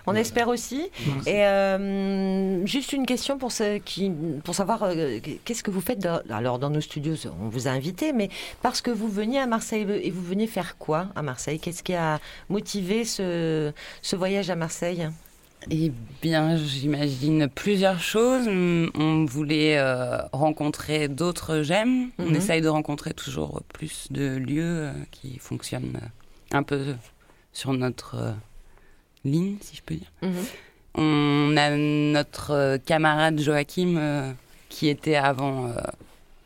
[0.07, 0.91] On espère aussi.
[1.27, 4.11] Et euh, juste une question pour, ce qui,
[4.45, 7.17] pour savoir euh, qu'est-ce que vous faites alors dans nos studios?
[7.41, 8.29] On vous a invité, mais
[8.63, 11.59] parce que vous veniez à Marseille et vous veniez faire quoi à Marseille?
[11.59, 13.73] Qu'est-ce qui a motivé ce,
[14.03, 15.09] ce voyage à Marseille?
[15.71, 18.49] Eh bien, j'imagine plusieurs choses.
[18.49, 22.11] On voulait euh, rencontrer d'autres gemmes.
[22.19, 22.37] On mhm.
[22.37, 26.01] essaye de rencontrer toujours plus de lieux qui fonctionnent
[26.51, 26.95] un peu
[27.53, 28.35] sur notre
[29.25, 30.13] ligne, si je peux dire.
[30.23, 30.45] Mhm.
[30.95, 34.33] On a notre euh, camarade Joachim euh,
[34.69, 35.75] qui était avant, euh,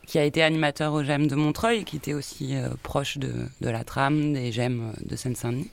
[0.07, 3.83] qui a été animateur au GEM de Montreuil, qui était aussi proche de, de, la
[3.83, 5.71] trame des GEM de Seine-Saint-Denis.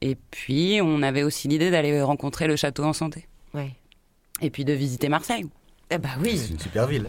[0.00, 3.26] Et puis, on avait aussi l'idée d'aller rencontrer le château en santé.
[3.54, 3.70] Ouais.
[4.42, 5.46] Et puis de visiter Marseille.
[5.88, 6.36] Eh ben oui.
[6.36, 7.06] C'est une super ville.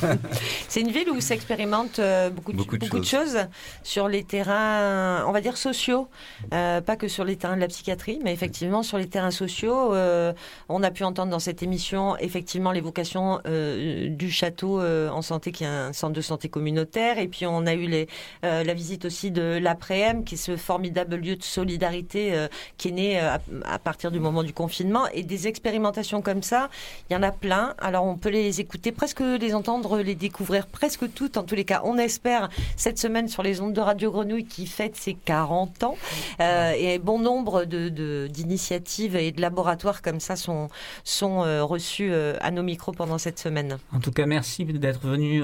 [0.68, 3.36] c'est une ville où s'expérimente euh, beaucoup, de, beaucoup, de, choses.
[3.82, 6.08] sur les terrains, on va dire sociaux,
[6.54, 9.92] euh, pas que sur les terrains de la psychiatrie, mais effectivement sur les terrains sociaux.
[9.92, 10.32] Euh,
[10.68, 15.66] on a pu entendre dans cette émission effectivement l'évocation du château en santé, qui est
[15.66, 18.08] un centre de santé communautaire, et puis on a eu les,
[18.42, 22.46] la visite aussi de l'après-m, qui est ce formidable lieu de solidarité
[22.78, 26.68] qui est né à, à, partir du moment du confinement, et des expérimentations comme ça,
[27.10, 27.74] il y en a plein.
[27.78, 31.36] Alors on peut les écouter, presque les entendre, les découvrir presque toutes.
[31.36, 34.66] En tous les cas, on espère cette semaine sur les ondes de Radio Grenouille qui
[34.66, 35.96] fête ses 40 ans.
[36.40, 40.68] Euh, et bon nombre d'initiatives et de laboratoires comme ça sont,
[41.04, 43.78] sont euh, reçus euh, à nos micros pendant cette semaine.
[43.92, 45.42] En tout cas, merci d'être venu,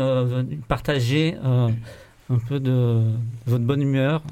[0.68, 1.36] partager
[2.30, 3.02] un peu de,
[3.46, 4.22] votre bonne humeur.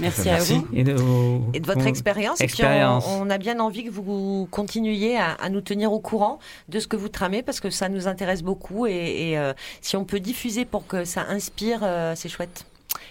[0.00, 0.66] Merci, à vous.
[0.72, 2.40] Et de, vos- Et de votre expérience.
[2.40, 3.04] Et puis expériences.
[3.08, 6.38] on, on a bien envie que vous continuiez à, à nous tenir au courant
[6.68, 8.86] de ce que vous tramez parce que ça nous intéresse beaucoup.
[8.86, 9.52] Et, et, euh,
[9.82, 12.64] si on peut diffuser pour que ça inspire, euh, c'est chouette.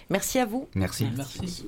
[0.08, 0.68] Merci à vous.
[0.74, 1.08] Merci.
[1.16, 1.66] Merci.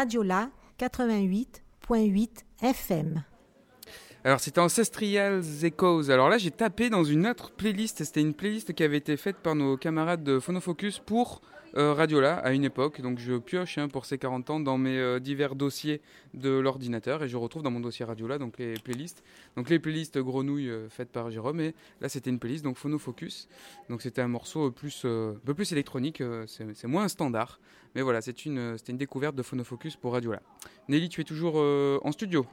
[0.00, 0.48] Radiola
[0.78, 2.28] 88.8
[2.62, 3.22] FM.
[4.24, 6.10] Alors c'était Ancestrial Echoes.
[6.10, 8.02] Alors là j'ai tapé dans une autre playlist.
[8.02, 11.42] C'était une playlist qui avait été faite par nos camarades de Phonofocus pour
[11.76, 13.02] euh, Radiola à une époque.
[13.02, 16.00] Donc je pioche hein, pour ces 40 ans dans mes euh, divers dossiers
[16.32, 19.22] de l'ordinateur et je retrouve dans mon dossier Radiola donc les playlists.
[19.54, 23.48] Donc les playlists grenouilles euh, faites par Jérôme et là c'était une playlist donc Phonofocus.
[23.90, 26.22] Donc c'était un morceau plus, euh, un peu plus électronique.
[26.46, 27.60] c'est moins standard.
[27.94, 30.40] Mais voilà c'était une, c'était une découverte de Phonofocus pour Radiola.
[30.88, 32.46] Nelly tu es toujours euh, en studio?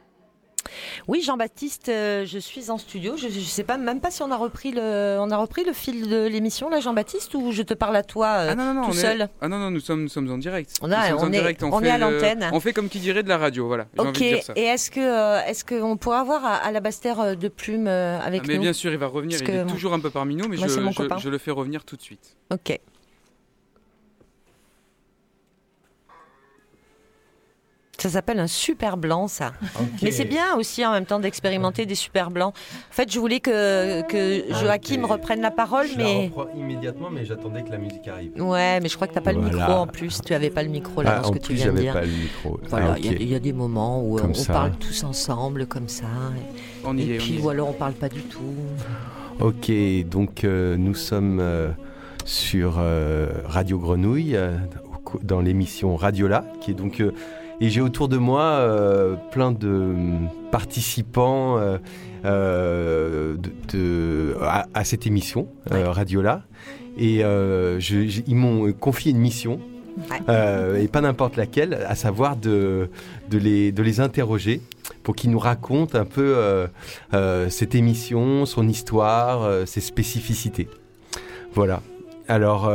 [1.06, 3.16] Oui, Jean-Baptiste, euh, je suis en studio.
[3.16, 5.72] Je ne sais pas, même pas si on a repris le, on a repris le
[5.72, 8.74] fil de l'émission, là, Jean-Baptiste, ou je te parle à toi euh, Ah non, non,
[8.74, 9.28] non, tout on est- seul?
[9.40, 10.74] Ah non, non, nous sommes, nous sommes en direct.
[10.82, 11.62] On a- on en est- direct.
[11.62, 12.50] on fait est à le- l'antenne.
[12.52, 13.86] On fait comme qui dirait de la radio, voilà.
[13.96, 14.52] Ok, envie de dire ça.
[14.56, 17.86] et est-ce que euh, est-ce qu'on pourrait avoir à, à la Bastère euh, de Plume
[17.86, 18.62] euh, avec Ah, mais nous?
[18.62, 19.38] bien sûr, il va revenir.
[19.38, 21.52] Parce Il est toujours un peu parmi nous, mais Moi, je, je- je le fais
[21.52, 22.36] revenir tout de suite.
[22.52, 22.78] Ok.
[28.00, 29.52] Ça s'appelle un super blanc, ça.
[30.04, 32.54] Mais c'est bien aussi en même temps d'expérimenter des super blancs.
[32.54, 36.30] En fait, je voulais que, que Joachim reprenne la parole, Je mais.
[36.56, 38.40] immédiatement, mais j'attendais que la musique arrive.
[38.40, 40.20] Ouais, mais je crois que t'as pas le micro en plus.
[40.24, 41.92] Tu avais pas le micro là Ah, dans ce que tu viens de j'avais dire.
[41.92, 42.60] pas le micro.
[42.68, 43.16] Voilà, Ah, il y a- ok.
[43.20, 44.52] il y, a des moments où Comme on ça.
[44.52, 46.06] parle tous ensemble comme ça.
[46.36, 48.54] Et, On y et est, on puis y ou alors on parle pas du tout.
[49.40, 49.72] Ok,
[50.08, 51.70] donc euh, nous sommes euh,
[52.24, 54.56] sur euh, Radio Grenouille, euh,
[55.22, 57.12] dans l'émission Radiola, qui est donc euh,
[57.60, 59.92] et j'ai autour de moi euh, plein de
[60.50, 61.78] participants euh,
[62.24, 66.42] euh, de, de- à, à cette émission euh, Radiola,
[66.98, 67.78] et je-
[68.08, 69.60] je- ils m'ont confié une mission.
[70.28, 72.88] et pas n'importe laquelle, à savoir de,
[73.30, 74.60] de, les, de les interroger
[75.02, 76.36] pour qu'ils nous racontent un peu
[77.48, 80.68] cette émission, son histoire, ses spécificités.
[81.52, 81.82] Voilà.
[82.28, 82.70] Alors,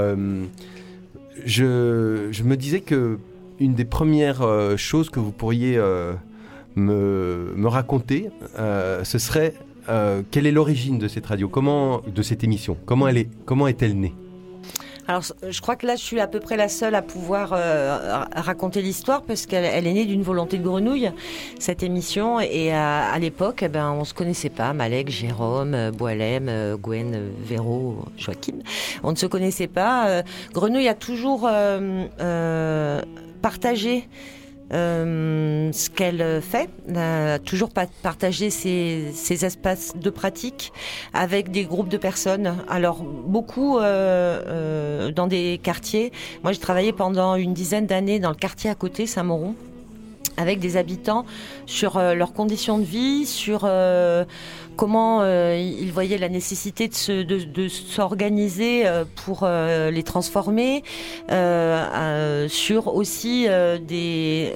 [1.46, 3.18] je, je me disais que
[3.60, 6.14] une des premières euh, choses que vous pourriez euh,
[6.76, 9.54] me, me raconter, euh, ce serait
[10.32, 14.00] quelle est l'origine de cette radio, comment, de cette émission, comment elle est, comment est-elle
[14.00, 14.14] née?
[15.10, 18.30] Alors, je crois que là, je suis à peu près la seule à pouvoir ra-
[18.34, 21.12] raconter l'histoire parce qu'elle elle est née d'une volonté de grenouille,
[21.60, 22.40] cette émission.
[22.40, 24.72] Et à, l'époque, eh ben, on se connaissait pas.
[24.72, 28.60] Malek, Jérôme, Boilem, Gwen, Véro, Joachim.
[29.04, 30.24] On ne se connaissait pas.
[30.54, 31.50] Grenouille a toujours
[33.44, 34.08] partagé
[34.74, 39.14] euh, ce qu'elle fait, a toujours pa- partagé ses,
[39.46, 40.72] espaces de pratique
[41.14, 42.56] avec des groupes de personnes.
[42.68, 46.12] Alors beaucoup euh, euh, dans des quartiers.
[46.42, 49.54] Moi, j'ai travaillé pendant une dizaine d'années dans le quartier à côté, Saint-Mauron
[50.36, 51.26] avec des habitants
[51.68, 54.26] sur euh, leurs conditions de vie, sur euh,
[54.76, 60.04] comment euh, ils voyaient la nécessité de, se, de, de s'organiser euh, pour euh, les
[60.04, 60.84] transformer,
[61.32, 63.48] euh, sur aussi
[63.88, 64.54] des,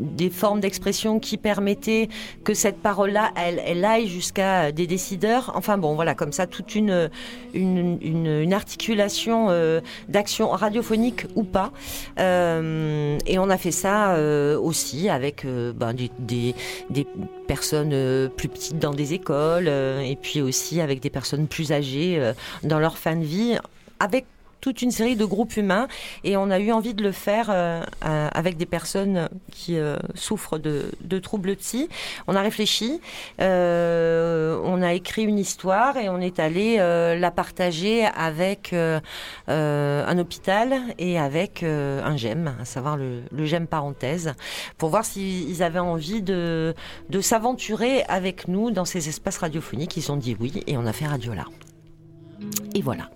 [0.00, 2.08] des formes d'expression qui permettaient
[2.44, 5.52] que cette parole-là, elle, elle aille jusqu'à des décideurs.
[5.54, 7.10] Enfin bon, voilà, comme ça, toute une,
[7.52, 9.48] une, articulation
[10.08, 11.72] d'action radiophonique ou pas.
[12.18, 14.16] Et on a fait ça
[14.58, 16.54] aussi avec ben, des
[17.46, 21.72] personnes euh, plus petites dans des écoles euh, et puis aussi avec des personnes plus
[21.72, 23.56] âgées euh, dans leur fin de vie,
[24.00, 24.26] avec
[24.64, 25.88] toute une série de groupes humains
[26.24, 29.98] et on a eu envie de le faire euh, euh, avec des personnes qui euh,
[30.14, 31.90] souffrent de, de troubles psy.
[32.28, 32.98] On a réfléchi,
[33.42, 39.00] euh, on a écrit une histoire et on est allé euh, la partager avec euh,
[39.48, 44.32] un hôpital et avec un GEM, à savoir le, le GEM parenthèse,
[44.78, 46.74] pour voir s'ils avaient envie de,
[47.10, 49.98] de s'aventurer avec nous dans ces espaces radiophoniques.
[49.98, 51.44] Ils ont dit oui et on a fait Radiola.
[52.74, 53.10] Et voilà.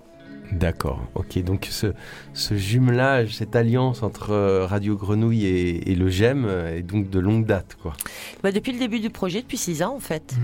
[0.52, 1.42] D'accord, ok.
[1.44, 1.88] Donc ce,
[2.32, 7.10] ce jumelage, cette alliance entre euh, Radio Grenouille et, et le GEM euh, est donc
[7.10, 7.92] de longue date, quoi.
[8.42, 10.36] Bah, depuis le début du projet, depuis six ans en fait.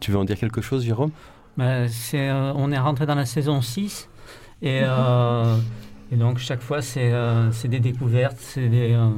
[0.00, 1.10] Tu veux en dire quelque chose, Jérôme?
[1.88, 4.08] C'est, euh, on est rentré dans la saison 6
[4.62, 5.56] et, euh,
[6.10, 9.10] et donc chaque fois c'est, euh, c'est des découvertes, c'est des, euh,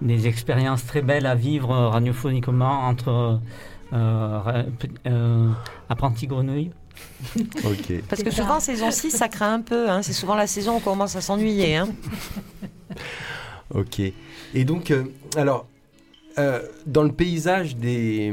[0.00, 3.38] des expériences très belles à vivre radiophoniquement entre
[3.92, 4.62] euh,
[5.06, 5.50] euh,
[5.88, 6.72] apprentis grenouilles.
[8.08, 9.88] Parce que souvent, saison 6, ça craint un peu.
[9.88, 10.02] hein.
[10.02, 11.76] C'est souvent la saison où on commence à s'ennuyer.
[11.76, 11.88] hein.
[13.74, 14.00] Ok.
[14.00, 15.04] Et donc, euh,
[15.36, 15.66] alors,
[16.38, 18.30] euh, dans le paysage des,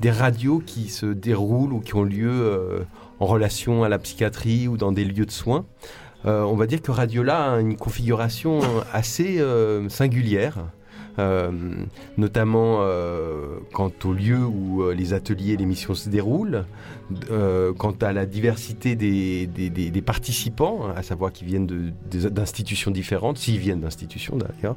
[0.00, 2.80] des radios qui se déroulent ou qui ont lieu euh,
[3.20, 5.66] en relation à la psychiatrie ou dans des lieux de soins,
[6.24, 8.60] euh, on va dire que Radiola a une configuration
[8.92, 10.58] assez euh, singulière.
[11.18, 11.50] euh,
[12.16, 16.64] notamment euh, quant au lieu où euh, les ateliers et les missions se déroulent,
[17.30, 21.66] euh, quant à la diversité des, des- des- des participants, hein, à savoir qu'ils viennent
[22.10, 24.76] d'institutions différentes, s'ils viennent d'institutions d'ailleurs,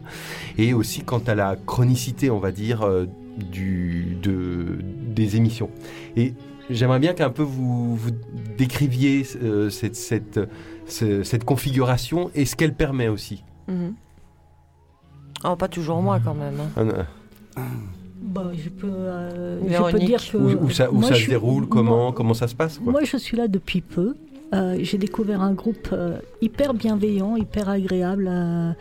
[0.58, 3.06] et aussi quant à la chronicité, on va dire, euh,
[3.52, 4.80] du, de,
[5.14, 5.70] des émissions.
[6.16, 6.34] Et
[6.70, 8.12] j'aimerais bien qu'un peu vous, vous
[8.58, 10.40] décriviez euh, cette, cette,
[10.88, 13.44] ce- cette configuration et ce qu'elle permet aussi.
[15.44, 16.60] Oh, pas toujours moi quand même.
[16.78, 17.06] hein.
[17.58, 17.62] Ah.
[18.26, 20.06] Bah, je, peux, euh, je peux Véronique.
[20.06, 20.38] dire que.
[20.38, 22.92] Où, où ça, où moi, ça je se déroule, comment, comment ça se passe quoi?
[22.92, 24.16] Moi, je suis là depuis peu.
[24.54, 28.28] Euh, J'ai découvert un groupe euh, hyper bienveillant, hyper agréable.
[28.32, 28.72] euh,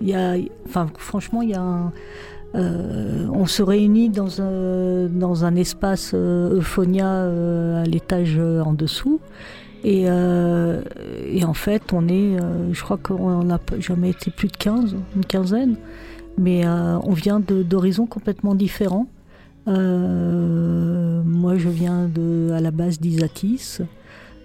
[0.00, 0.34] Il y a,
[0.66, 1.92] enfin, franchement, il y a un,
[2.54, 8.62] euh, on se réunit dans un, dans un espace euh, Euphonia euh, à l'étage euh,
[8.62, 9.20] en dessous.
[9.82, 10.80] Et, euh,
[11.26, 14.94] et en fait, on est, euh, je crois qu'on n'a jamais été plus de 15,
[15.16, 15.76] une quinzaine.
[16.38, 19.06] Mais euh, on vient de- d'horizons complètement différents.
[19.68, 23.80] Euh, moi, je viens de, à la base d'Isatis.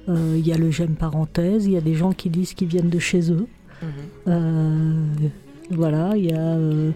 [0.07, 1.65] Euh, Il y a le GEM parenthèse.
[1.65, 3.47] Il y a des gens qui disent qu'ils viennent de chez eux.
[4.27, 4.93] Euh,
[5.71, 6.91] voilà, il y a, euh,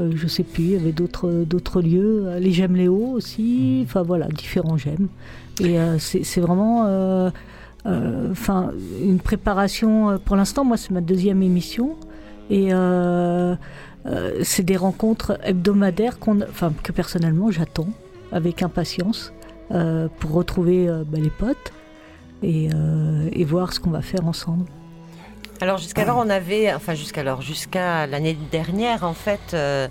[0.00, 4.02] euh, je sais plus, il y avait d'autres d'autres lieux, les Gemmes Léo aussi, enfin
[4.02, 5.08] voilà, différents Gemmes.
[5.60, 7.30] Et euh, c'est c'est vraiment, euh,
[7.86, 10.18] euh, enfin, une préparation.
[10.24, 11.94] Pour l'instant, moi, c'est ma deuxième émission,
[12.50, 12.68] et
[14.06, 17.88] euh, c'est des rencontres hebdomadaires qu'on, enfin, que personnellement j'attends
[18.30, 19.32] avec impatience
[19.72, 21.72] euh, pour retrouver euh, bah, les potes
[22.42, 24.66] et voir ce qu'on va faire ensemble.
[25.60, 29.88] Alors jusqu'alors on avait, enfin jusqu'alors, jusqu'à l'année dernière en fait, euh,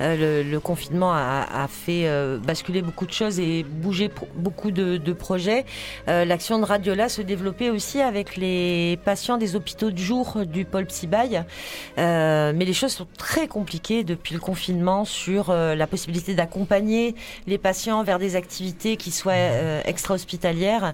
[0.00, 4.70] euh, le, le confinement a, a fait euh, basculer beaucoup de choses et bouger beaucoup
[4.70, 5.64] de, de projets.
[6.08, 10.64] Euh, L'action de Radiola se développait aussi avec les patients des hôpitaux de jour du
[10.64, 11.44] pôle Psybaille.
[11.98, 17.14] Euh, mais les choses sont très compliquées depuis le confinement sur euh, la possibilité d'accompagner
[17.46, 19.34] les patients vers des activités qui soient
[19.84, 20.92] extra-hospitalières.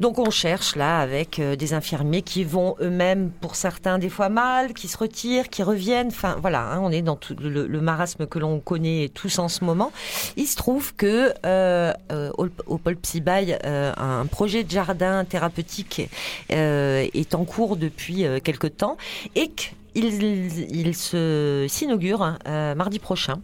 [0.00, 4.74] Donc on cherche là avec des infirmiers qui vont eux-mêmes, pour certains, des fois mal,
[4.74, 6.08] qui se retirent, qui reviennent.
[6.08, 9.92] Enfin voilà, hein, on est dans le, marasme que l'on connaît tous en ce moment.
[10.36, 16.08] Il se trouve que euh, euh, au, Psybaille, euh, un projet de jardin thérapeutique
[16.52, 18.96] euh, est en cours depuis quelque temps
[19.34, 23.40] et qu'il s'inaugure euh, mardi prochain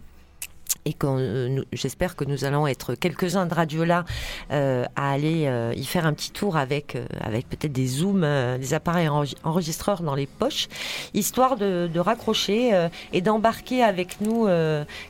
[0.85, 4.05] et euh, j'espère que nous allons être quelques-uns de Radiola
[4.51, 8.25] euh, à aller euh, y faire un petit tour avec, avec peut-être des zooms,
[8.57, 10.67] des appareils enregi- enregistreurs dans les poches,
[11.13, 14.47] histoire de, raccrocher et d'embarquer avec nous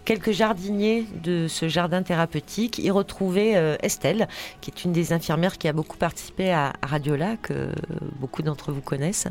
[0.03, 4.27] quelques jardiniers de ce jardin thérapeutique, y retrouver Estelle,
[4.60, 7.69] qui est une des infirmières qui a beaucoup participé à, Radiola, que
[8.19, 9.27] beaucoup d'entre vous connaissent,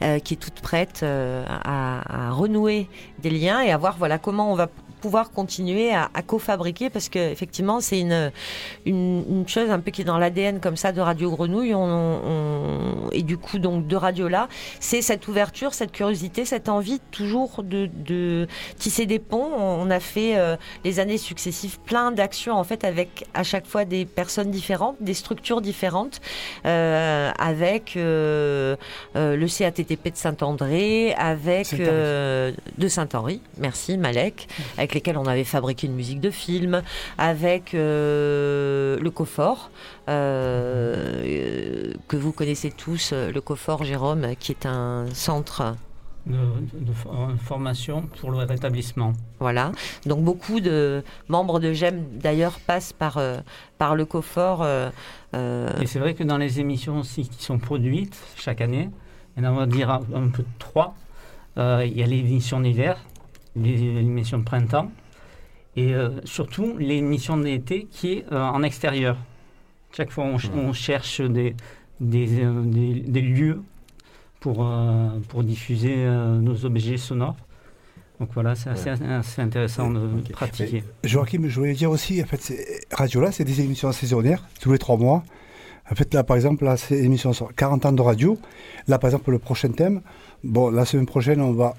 [0.00, 2.88] qui est toute prête à, à renouer
[3.18, 4.68] des liens et à voir voilà comment on va
[5.04, 8.32] pouvoir continuer à, à co-fabriquer parce que effectivement c'est une,
[8.86, 11.74] une une chose un peu qui est dans l'ADN comme ça de Radio Grenouille.
[11.74, 14.48] On, on- et du coup donc de Radio là
[14.80, 18.46] c'est cette ouverture cette curiosité cette envie toujours de, de
[18.78, 19.50] tisser des ponts.
[19.84, 23.84] On a fait euh, les années successives plein d'actions en fait avec à chaque fois
[23.84, 26.20] des personnes différentes des structures différentes
[26.64, 28.74] euh, avec euh,
[29.14, 33.40] le CATTP de Saint-André avec de Saint-Henri.
[33.58, 34.48] Merci Malek.
[34.78, 36.82] Avec lesquels on avait fabriqué une musique de film
[37.18, 39.70] avec euh, le Cofort
[40.08, 45.76] euh, que vous connaissez tous euh, le Cofort Jérôme qui est un centre
[46.26, 46.36] de,
[46.80, 49.12] de for- euh, formation pour le rétablissement.
[49.40, 49.72] Voilà.
[50.06, 53.38] Donc beaucoup de membres de GEM d'ailleurs passent par, euh,
[53.78, 54.62] par le Cofort.
[54.62, 54.88] euh,
[55.34, 58.88] euh, Et c'est vrai que dans les émissions aussi qui sont produites chaque année,
[59.36, 60.94] il y en a, on va dire un, un peu trois.
[61.58, 62.96] Euh, il y a l'émission d'hiver,
[63.56, 64.90] l'émission de printemps,
[65.76, 69.16] et euh, surtout l'émission d'été qui est euh, en extérieur.
[69.96, 71.54] Chaque fois, on, ch- on cherche des,
[72.00, 73.62] des, euh, des- des lieux
[74.40, 77.36] pour, euh, pour diffuser euh, nos objets sonores.
[78.20, 80.84] Donc voilà, c'est assez, assez intéressant de pratiquer.
[81.02, 84.70] Joachim, je voulais dire aussi, en fait, c'est- Radio là, c'est des émissions saisonnières, tous
[84.72, 85.24] les trois mois.
[85.90, 88.38] En fait, là, par exemple, là, c'est émission sur 40 ans de radio.
[88.88, 90.00] Là, par exemple, le prochain thème,
[90.44, 91.74] bon, la semaine prochaine, on va,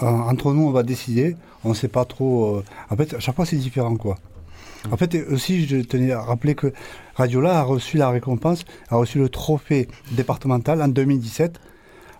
[0.00, 1.36] entre nous, on va décider.
[1.64, 2.56] On ne sait pas trop.
[2.56, 4.16] euh, en fait, à chaque fois, c'est différent, quoi.
[4.90, 6.72] En fait, aussi, je tenais à rappeler que
[7.14, 11.60] Radiola a reçu la récompense, a reçu le trophée départemental en 2017.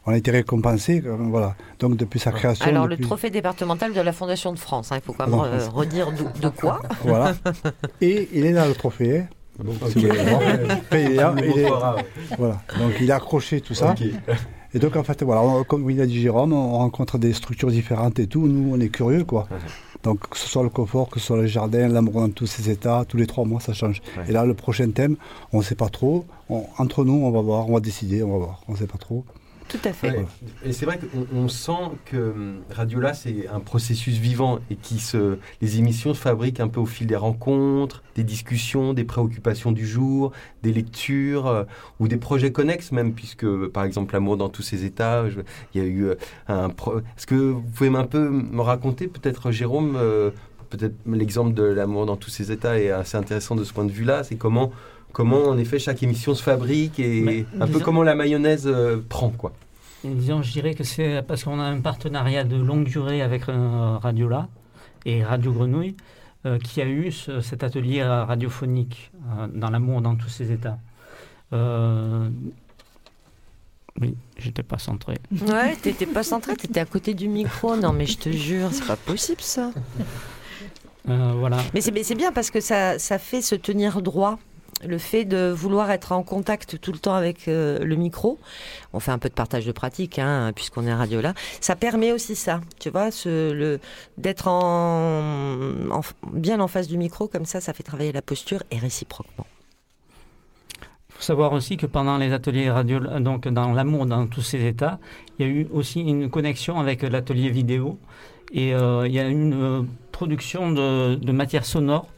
[0.07, 1.55] On a été récompensé, euh, voilà.
[1.79, 2.67] Donc, depuis sa création.
[2.67, 5.69] alors le trophée départemental de la Fondation de France, hein, il faut quand même euh,
[5.69, 6.81] redire de quoi.
[7.05, 7.35] Voilà.
[8.01, 9.25] Et il est là, le trophée.
[9.63, 11.69] Donc, si vous voulez voir, après, il est là, il est-
[12.39, 12.63] voilà.
[12.79, 13.95] Donc, il a accroché tout ça.
[14.75, 17.71] Et donc, en fait, voilà, on- comme il a dit Jérôme, on rencontre des structures
[17.71, 18.47] différentes et tout.
[18.47, 19.47] Nous, on est curieux, quoi.
[20.05, 22.71] Donc, que ce soit le confort, que ce soit le jardin, l'amour dans tous ses
[22.71, 24.01] états, tous les trois mois, ça change.
[24.29, 25.17] Et là, le prochain thème,
[25.53, 26.25] on ne sait pas trop.
[26.49, 28.61] On- entre nous, on va voir, on va décider, on va voir.
[28.69, 29.25] On ne sait pas trop.
[29.71, 30.27] Tout à fait.
[30.65, 34.99] Et c'est vrai qu'on on sent que hum, Radiola, c'est un processus vivant et qui
[34.99, 39.71] se, les émissions se fabriquent un peu au fil des rencontres, des discussions, des préoccupations
[39.71, 40.33] du jour,
[40.65, 41.65] des lectures euh,
[42.01, 45.25] ou des projets connexes même, puisque par exemple L'amour dans tous ses états,
[45.75, 46.15] il y a eu euh,
[46.49, 46.69] un.
[46.71, 50.31] pro- Est-ce que vous pouvez un peu me raconter, peut-être Jérôme, euh,
[50.71, 53.93] peut-être l'exemple de L'amour dans tous ses états est assez intéressant de ce point de
[53.93, 54.73] vue-là, c'est comment.
[55.13, 58.99] Comment en effet chaque émission se fabrique et Mais, un peu comment la mayonnaise euh,
[59.09, 59.53] prend quoi.
[60.05, 63.99] Disons, je dirais que c'est parce qu'on a un partenariat de longue durée avec euh,
[63.99, 64.49] Radiola
[65.05, 65.95] et Radio Grenouille
[66.47, 70.53] euh, qui a eu ce- cet atelier euh, radiophonique euh, dans l'amour dans tous ses
[70.53, 70.79] états.
[71.53, 72.29] Euh,
[74.01, 75.19] Oui, j'étais pas centré.
[75.33, 77.77] Ouais, t'étais pas centré, t'étais à côté du micro.
[77.77, 79.71] Non, mais je te jure, c'est pas possible ça.
[81.09, 81.59] Euh, voilà.
[81.75, 84.39] Mais c'est mais c'est bien parce que ça, ça fait se tenir droit.
[84.83, 88.39] Le fait de vouloir être en contact tout le temps avec euh, le micro,
[88.93, 92.13] on fait un peu de partage de pratique, hein, puisqu'on est radio là, ça permet
[92.13, 93.11] aussi ça, tu vois,
[94.17, 95.21] d'être en,
[95.91, 96.01] en-
[96.33, 99.47] bien en face du micro, comme ça, ça fait travailler la posture et réciproquement.
[100.81, 104.65] Il faut savoir aussi que pendant les ateliers radio, donc dans l'amour dans tous ses
[104.67, 104.99] états,
[105.39, 107.99] il y a eu aussi une connexion avec l'atelier vidéo.
[108.53, 112.09] Et euh, il y a eu une euh, production de, matière sonore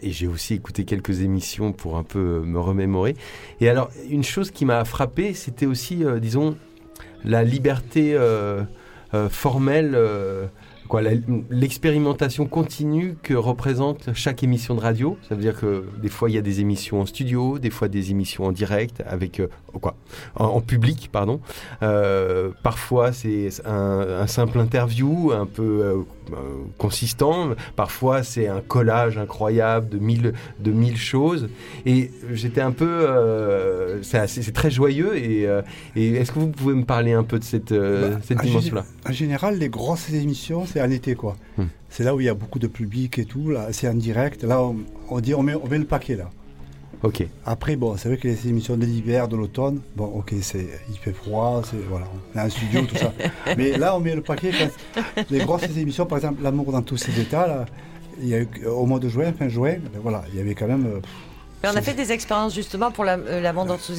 [0.00, 3.16] et j'ai aussi écouté quelques émissions pour un peu me remémorer.
[3.60, 6.56] Et alors, une chose qui m'a frappé, c'était aussi, disons,
[7.22, 8.18] la liberté
[9.28, 9.94] formelle.
[10.98, 15.16] L'expérimentation continue que représente chaque émission de radio.
[15.28, 17.88] Ça veut dire que des fois il y a des émissions en studio, des fois
[17.88, 19.94] des émissions en direct avec euh, quoi,
[20.34, 21.40] en, en public, pardon.
[21.82, 25.94] Euh, parfois c'est un, un simple interview, un peu euh,
[26.32, 26.36] euh,
[26.78, 27.50] consistant.
[27.76, 31.48] Parfois c'est un collage incroyable de mille de mille choses.
[31.86, 35.16] Et j'étais un peu, euh, c'est très joyeux.
[35.16, 35.48] Et,
[35.96, 38.84] et est-ce que vous pouvez me parler un peu de cette, euh, cette En dimension-là?
[39.08, 41.36] En général, les grosses émissions, c'est en été, quoi.
[41.56, 41.64] Hmm.
[41.88, 43.50] C'est là où il y a beaucoup de public et tout.
[43.50, 44.42] Là, c'est en direct.
[44.44, 44.76] Là, on,
[45.08, 46.30] on dit, on met, on met le paquet là.
[47.02, 47.26] Ok.
[47.46, 50.98] Après, bon, c'est vrai que les émissions de l'hiver, de l'automne, bon, ok, c'est, il
[50.98, 53.12] fait froid, c'est voilà, on est en studio, tout ça.
[53.56, 54.50] Mais là, on met le paquet.
[54.52, 57.64] Quand les grosses émissions, par exemple, l'amour dans tous ses états, là,
[58.20, 60.54] il y a eu, au mois de juin, fin juin, ben voilà, il y avait
[60.54, 60.86] quand même.
[60.86, 61.10] euh, pff,
[61.62, 63.92] Mais on a fait des expériences justement pour la, euh, la vente dans sous,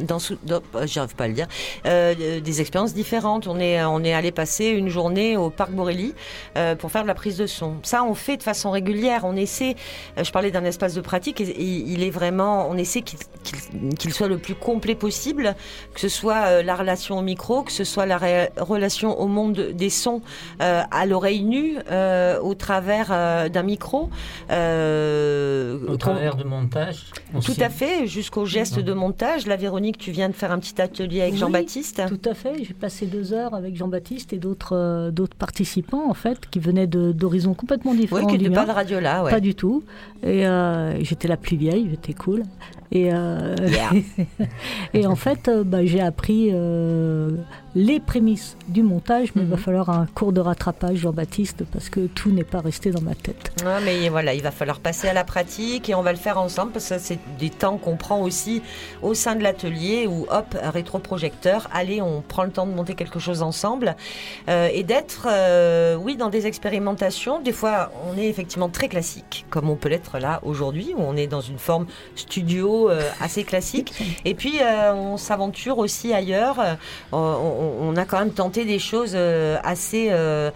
[0.00, 1.46] dans sous, dans- euh, j'arrive pas à le dire,
[1.86, 3.46] euh, des expériences différentes.
[3.46, 6.14] On est, on est allé passer une journée au parc Borély
[6.56, 7.76] euh, pour faire de la prise de son.
[7.82, 9.22] Ça, on fait de façon régulière.
[9.24, 9.76] On essaie.
[10.22, 11.40] je parlais d'un espace de pratique.
[11.40, 15.54] Et, il est vraiment, on essaie qu'il soit le plus complet possible,
[15.94, 18.18] que ce soit la relation au micro, que ce soit la
[18.58, 20.20] relation au monde des sons
[20.60, 24.10] euh, à l'oreille nue, euh, au travers d'un micro.
[24.50, 26.89] Euh, Au travers de montage.
[27.32, 27.62] Tout aussi.
[27.62, 29.46] à fait, jusqu'au geste de montage.
[29.46, 32.02] La Véronique, tu viens de faire un petit atelier avec Oui, Jean-Baptiste.
[32.08, 32.64] Tout à fait.
[32.64, 36.86] J'ai passé deux heures avec Jean-Baptiste et d'autres euh, d'autres participants en fait qui venaient
[36.86, 38.24] d'horizons complètement différents.
[38.24, 39.30] Oui, qui du n'étaient pas de Radiola, ouais.
[39.30, 39.82] Pas du tout.
[40.22, 42.42] Et euh, j'étais la plus vieille, j'étais cool.
[42.92, 43.90] Et, euh, Yeah.
[44.94, 47.30] et en fait, euh, bah, j'ai appris euh,
[47.74, 52.06] les prémices du montage, mais il va falloir un cours de rattrapage, Jean-Baptiste, parce que
[52.06, 53.52] tout n'est pas resté dans ma tête.
[53.64, 56.38] Ouais, mais voilà, il va falloir passer à la pratique et on va le faire
[56.38, 58.62] ensemble parce que c'est des temps qu'on prend aussi
[59.02, 63.18] au sein de l'atelier où, hop, rétroprojecteur, allez, on prend le temps de monter quelque
[63.18, 63.94] chose ensemble
[64.48, 65.28] euh, et d'être,
[65.98, 67.40] oui, dans des expérimentations.
[67.40, 71.16] Des fois, on est effectivement très classique, comme on peut l'être là aujourd'hui, où on
[71.16, 71.86] est dans une forme
[72.16, 73.92] studio euh, assez classique.
[74.24, 76.58] Et puis, euh, on s'aventure aussi ailleurs.
[76.60, 76.74] Euh,
[77.12, 77.16] on,
[77.80, 79.14] on a quand même tenté des choses
[79.62, 80.08] assez...
[80.10, 80.50] euh,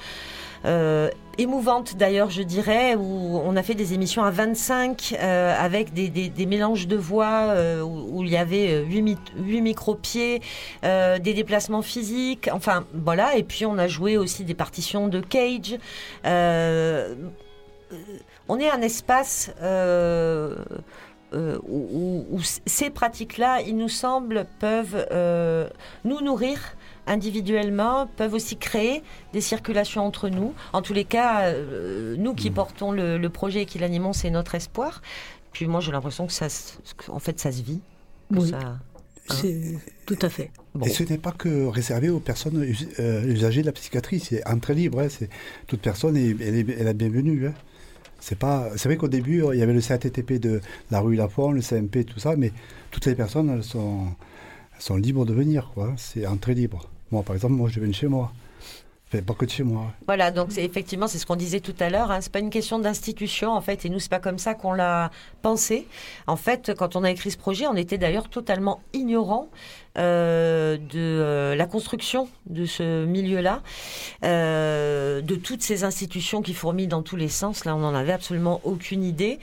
[1.37, 6.09] émouvante d'ailleurs je dirais où on a fait des émissions à 25 euh, avec des,
[6.09, 9.19] des- des mélanges de voix euh, où, où il y avait 8,
[9.61, 10.41] micro-pieds
[10.85, 15.21] euh, des déplacements physiques enfin voilà et puis on a joué aussi des partitions de
[15.21, 15.77] Cage
[18.49, 19.51] on est un espace
[21.33, 25.69] euh, où, où- où c- ces pratiques-là, il nous semble, peuvent euh,
[26.05, 26.59] nous nourrir
[27.07, 29.03] individuellement, peuvent aussi créer
[29.33, 30.55] des circulations entre nous.
[30.73, 34.31] En tous les cas, euh, nous qui portons le, le projet et qui l'animons, c'est
[34.31, 35.03] notre espoir.
[35.53, 36.49] Puis moi, j'ai l'impression que ça,
[36.97, 37.81] que, en fait, ça se vit.
[38.31, 38.51] Oui.
[38.51, 38.79] ça- hein.
[40.07, 40.51] Tout à fait.
[40.85, 44.47] Et ce n'est pas que réservé aux personnes us- euh, usagées de la psychiatrie, c'est
[44.47, 45.31] entrée libre, hein, c'est
[45.67, 47.47] toute personne est, elle est, elle est bienvenue.
[47.47, 47.55] hein.
[48.27, 51.53] C'est pas, c'est vrai qu'au début, il y avait le CATTP de la rue Lafont,
[51.53, 52.53] le CMP, tout ça, mais
[52.91, 55.93] toutes les personnes, sont libres de venir, quoi.
[55.99, 56.89] C'est entrée libre.
[57.13, 58.33] Moi, par exemple, moi, je viens de chez moi.
[59.15, 59.93] Enfin, pas que de moi.
[60.07, 62.11] Voilà, donc c'est effectivement, c'est ce qu'on disait tout à l'heure.
[62.11, 64.73] Hein, c'est pas une question d'institution en fait, et nous c'est pas comme ça qu'on
[64.73, 65.11] l'a
[65.43, 65.87] pensé.
[66.27, 69.51] En fait, quand on a écrit ce projet, on était d'ailleurs totalement ignorant
[69.97, 73.63] euh, de euh, la construction de ce milieu-là,
[74.25, 77.65] euh, de toutes ces institutions qui fourmillent dans tous les sens.
[77.65, 79.39] Là, on n'en avait absolument aucune idée.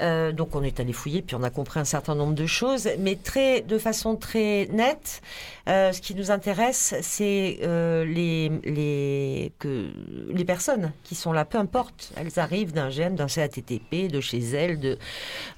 [0.00, 2.88] Euh, donc, on est allé fouiller, puis on a compris un certain nombre de choses,
[2.98, 5.22] mais très, de façon très nette.
[5.68, 9.90] euh, ce qui nous intéresse, c'est euh, les, les, que,
[10.30, 12.12] les personnes qui sont là, peu importe.
[12.16, 14.98] Elles arrivent d'un GEM, d'un CATTP, de chez elles, de,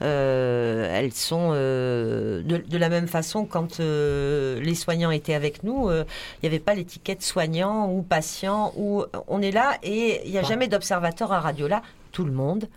[0.00, 6.04] elles sont de, de la même façon quand les soignants étaient avec nous, il
[6.42, 10.42] n'y avait pas l'étiquette soignant ou patient, ou on est là et il n'y a
[10.42, 11.82] jamais d'observateur à Radio là.
[12.12, 12.68] Tout le monde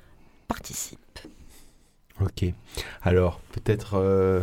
[0.48, 0.99] participe.
[2.22, 2.46] Ok.
[3.04, 4.42] Alors, peut-être euh,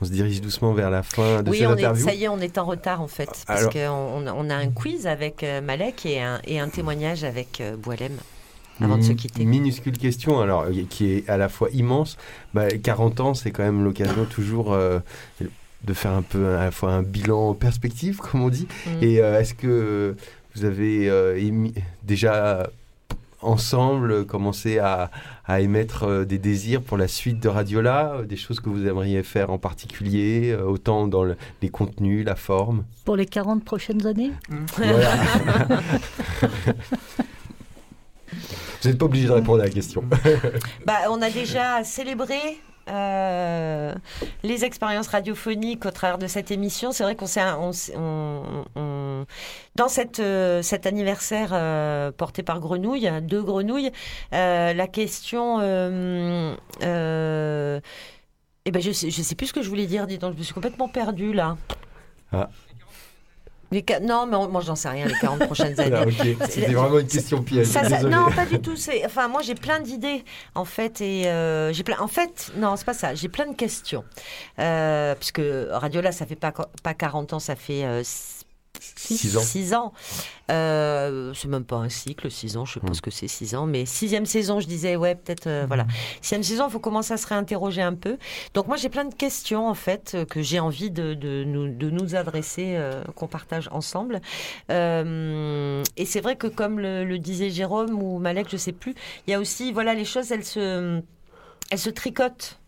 [0.00, 2.04] on se dirige doucement vers la fin de oui, cette on est, interview.
[2.04, 5.06] ça y est, on est en retard en fait, parce qu'on on a un quiz
[5.06, 8.16] avec euh, Malek et un, et un témoignage avec euh, Boilem
[8.80, 9.44] avant de se quitter.
[9.44, 12.16] Minuscule question, alors euh, qui est à la fois immense.
[12.52, 14.98] Bah, 40 ans, c'est quand même l'occasion toujours euh,
[15.84, 18.66] de faire un peu à la fois un bilan en perspective, comme on dit.
[18.86, 19.02] Mm.
[19.04, 20.16] Et est-ce que
[20.56, 21.06] vous avez
[21.40, 22.66] émis- déjà
[23.42, 25.10] ensemble commencé à,
[25.46, 28.86] à émettre euh, des désirs pour la suite de Radiola, euh, des choses que vous
[28.86, 32.84] aimeriez faire en particulier, euh, autant dans le- les contenus, la forme?
[33.04, 34.32] Pour les 40 prochaines années?
[34.76, 35.10] Voilà.
[38.82, 40.02] Vous n'êtes pas obligé de répondre à la question.
[40.86, 42.38] Bah, on a déjà célébré
[42.90, 43.94] euh,
[44.42, 46.90] les expériences radiophoniques au travers de cette émission.
[46.90, 48.64] C'est vrai qu'on s'est, on, s'est- on-
[49.22, 49.26] on-
[49.76, 53.90] dans cette, euh, cet anniversaire euh, porté par Grenouille, deux Grenouilles,
[54.34, 55.58] euh, la question.
[55.60, 57.80] Euh, euh,
[58.64, 60.06] eh ben, je sais, je sais plus ce que je voulais dire.
[60.06, 61.56] Dis donc, je me suis complètement perdue là.
[62.32, 62.48] Ah.
[63.70, 65.96] Les Non, mais on- moi j'en sais rien, les 40 prochaines années.
[66.40, 66.46] Ah.
[66.46, 68.14] C'était vraiment une question piège, Ça, ça- désolé.
[68.14, 68.74] non, pas du tout.
[69.06, 70.24] Enfin, moi j'ai plein d'idées
[70.54, 71.98] en fait, et euh, j'ai plein.
[71.98, 73.14] En fait, non, c'est pas ça.
[73.14, 74.04] J'ai plein de questions,
[74.58, 75.40] euh, puisque
[75.70, 77.84] Radiola, ça fait pas pas 40 ans, ça fait.
[77.84, 78.02] euh,
[78.96, 79.40] Six ans.
[79.40, 79.92] 6 ans.
[80.50, 82.86] Euh, c'est même pas un cycle, 6 ans, je Hmm.
[82.86, 83.66] pense que c'est 6 ans.
[83.66, 85.86] Mais sixième saison, je disais, ouais, peut-être, euh, voilà.
[86.20, 88.18] Sixième saison, il faut commencer à se réinterroger un peu.
[88.54, 91.68] Donc moi, j'ai plein de questions, en fait, euh, que j'ai envie de, de nous,
[91.74, 94.20] de nous adresser, euh, qu'on partage ensemble.
[94.68, 98.94] Et c'est vrai que, comme le, le disait Jérôme ou Malek, je sais plus,
[99.26, 101.00] il y a aussi, voilà, les choses, elles se,
[101.70, 102.58] elles se tricotent.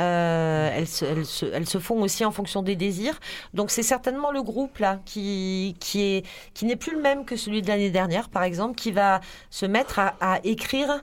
[0.00, 3.20] Euh, elles, se, elles, se, elles se font aussi en fonction des désirs.
[3.52, 7.36] Donc c'est certainement le groupe là qui, qui est qui n'est plus le même que
[7.36, 9.20] celui de l'année dernière, par exemple, qui va
[9.50, 11.02] se mettre à, à écrire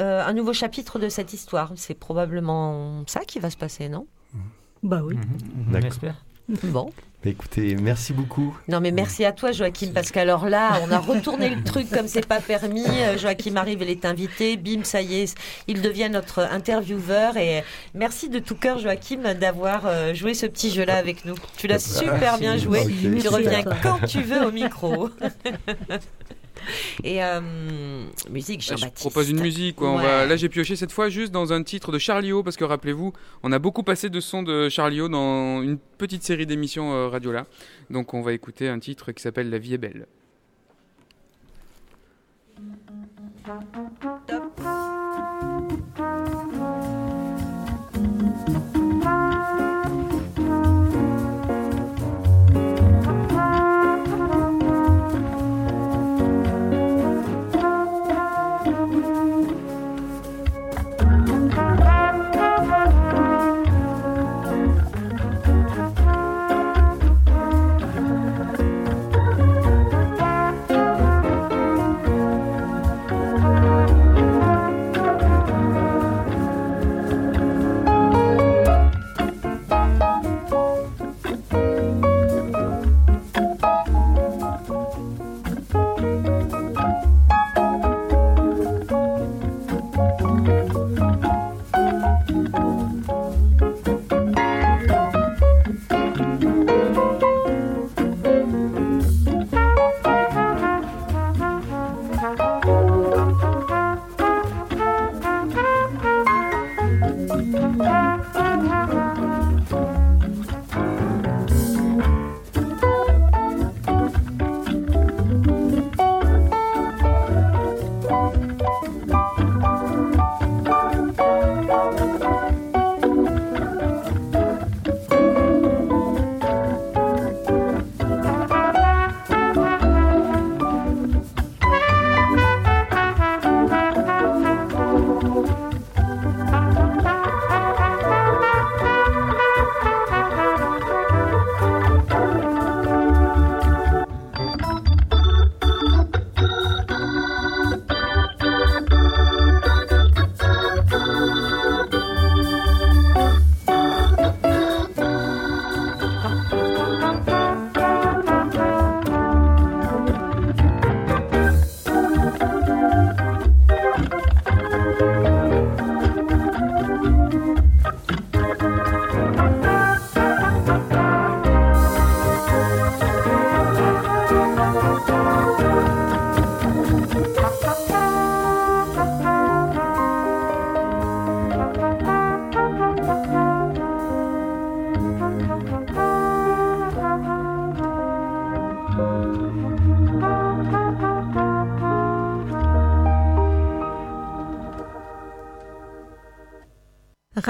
[0.00, 1.72] euh, un nouveau chapitre de cette histoire.
[1.76, 4.06] C'est probablement ça qui va se passer, non?
[4.82, 5.16] Bah oui.
[5.70, 6.14] D'accord.
[6.64, 6.90] Bon.
[7.24, 8.58] Bah, écoutez, merci beaucoup.
[8.66, 12.08] Non mais merci à toi Joachim parce qu'alors là on a retourné le truc comme
[12.08, 12.84] c'est pas permis.
[12.84, 15.36] Euh, Joachim arrive, il est invité, bim ça y est,
[15.68, 17.62] il devient notre intervieweur et
[17.94, 21.36] merci de tout cœur Joachim d'avoir euh, joué ce petit jeu là avec nous.
[21.56, 22.86] Tu l'as super bien joué.
[23.20, 25.08] Tu reviens quand tu veux au micro.
[27.04, 27.40] et euh,
[28.30, 28.94] musique Je Jean-Baptiste.
[28.96, 29.76] propose une musique.
[29.76, 29.90] Quoi.
[29.90, 30.26] On va...
[30.26, 33.12] Là, j'ai pioché cette fois juste dans un titre de Charlie O, parce que rappelez-vous,
[33.42, 37.08] on a beaucoup passé de sons de Charlie O dans une petite série d'émissions euh,
[37.08, 37.46] radio là.
[37.90, 40.06] Donc, on va écouter un titre qui s'appelle La vie est belle.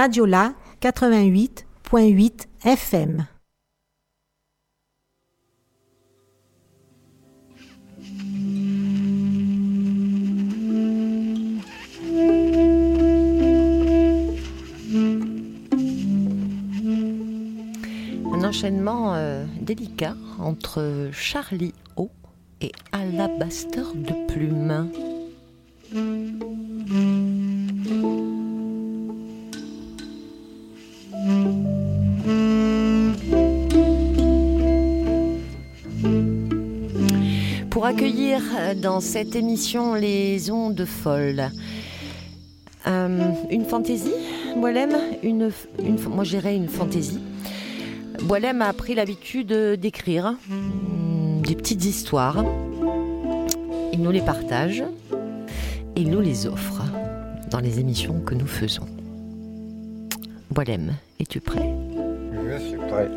[0.03, 3.24] Radiola 88.8 FM.
[18.33, 22.11] Un enchaînement euh, délicat entre Charlie O
[22.61, 24.91] et Alabaster de Plume.
[37.83, 41.51] Pour accueillir euh, dans cette émission les ondes folles,
[42.87, 44.15] euh, une fantaisie,
[44.57, 45.51] Boilem une,
[46.09, 47.19] Moi j'irais une fantaisie.
[48.23, 52.45] Boilem a pris l'habitude d'écrire mm, des petites histoires.
[53.93, 54.85] Il nous les partage
[55.97, 56.85] et il nous les offre
[57.51, 58.87] dans les émissions que nous faisons.
[60.53, 61.69] Boilem, es-tu prêt?
[62.49, 63.11] Je suis prêt.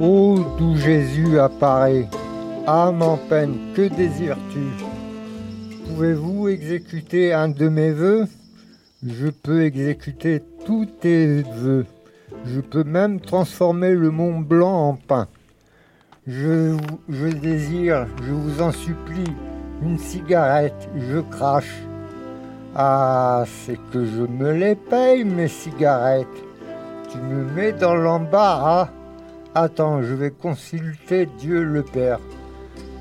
[0.00, 2.08] Ô d'où Jésus apparaît,
[2.66, 4.60] âme en peine, que désires-tu?
[5.86, 8.26] Pouvez-vous exécuter un de mes vœux?
[9.06, 11.86] Je peux exécuter tous tes vœux.
[12.44, 15.28] Je peux même transformer le Mont Blanc en pain.
[16.26, 16.76] Je
[17.40, 19.32] désire, je vous en supplie,
[19.82, 21.82] une cigarette, je crache.
[22.74, 26.26] Ah, c'est que je me les paye, mes cigarettes.
[27.16, 28.90] Tu me mets dans l'embarras.
[29.54, 32.18] Attends, je vais consulter Dieu le Père.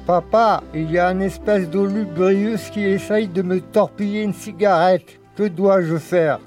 [0.05, 5.19] Papa, il y a une espèce d'eau lubrieuse qui essaye de me torpiller une cigarette.
[5.35, 6.39] Que dois-je faire?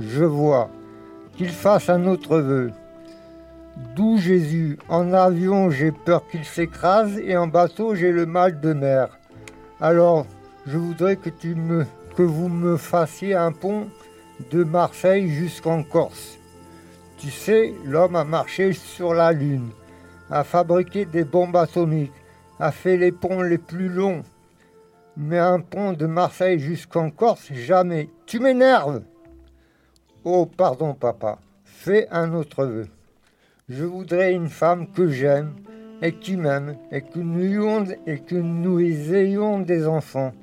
[0.00, 0.70] Je vois.
[1.36, 2.70] Qu'il fasse un autre vœu.
[3.94, 4.78] D'où Jésus?
[4.88, 9.18] En avion, j'ai peur qu'il s'écrase et en bateau, j'ai le mal de mer.
[9.82, 10.24] Alors,
[10.66, 11.84] je voudrais que, tu me,
[12.16, 13.88] que vous me fassiez un pont
[14.50, 16.38] de Marseille jusqu'en Corse.
[17.18, 19.70] Tu sais, l'homme a marché sur la Lune,
[20.30, 22.12] a fabriqué des bombes atomiques,
[22.60, 24.22] a fait les ponts les plus longs.
[25.16, 28.10] Mais un pont de Marseille jusqu'en Corse, jamais.
[28.26, 29.02] Tu m'énerves
[30.24, 31.38] Oh, pardon, papa.
[31.64, 32.88] Fais un autre vœu.
[33.68, 35.54] Je voudrais une femme que j'aime
[36.02, 38.80] et qui m'aime et que nous et que nous
[39.14, 40.34] ayons des enfants.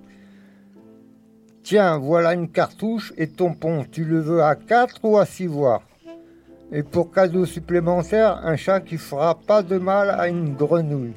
[1.62, 3.86] Tiens, voilà une cartouche et ton pont.
[3.90, 5.84] Tu le veux à quatre ou à six voix?
[6.72, 11.14] Et pour cadeau supplémentaire, un chat qui fera pas de mal à une grenouille.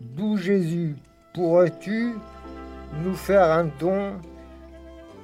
[0.00, 0.96] D'où Jésus,
[1.34, 2.14] pourrais-tu
[3.04, 4.12] nous faire un don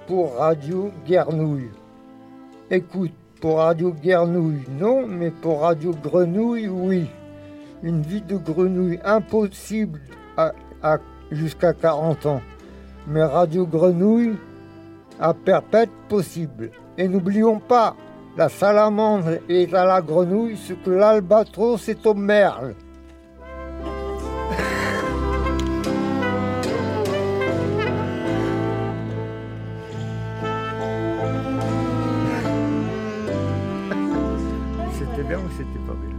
[0.06, 1.70] pour Radio Guernouille?
[2.70, 7.06] Écoute, pour Radio Guernouille, non, mais pour Radio Grenouille, oui.
[7.82, 10.00] Une vie de grenouille impossible
[11.32, 12.40] jusqu'à 40 ans.
[13.08, 14.36] Mais Radio Grenouille,
[15.18, 16.70] à perpète possible.
[16.96, 17.96] Et n'oublions pas,
[18.36, 22.74] la salamandre est à la grenouille ce que l'albatros est au merle.
[34.98, 36.11] C'était bien ou c'était pas bien?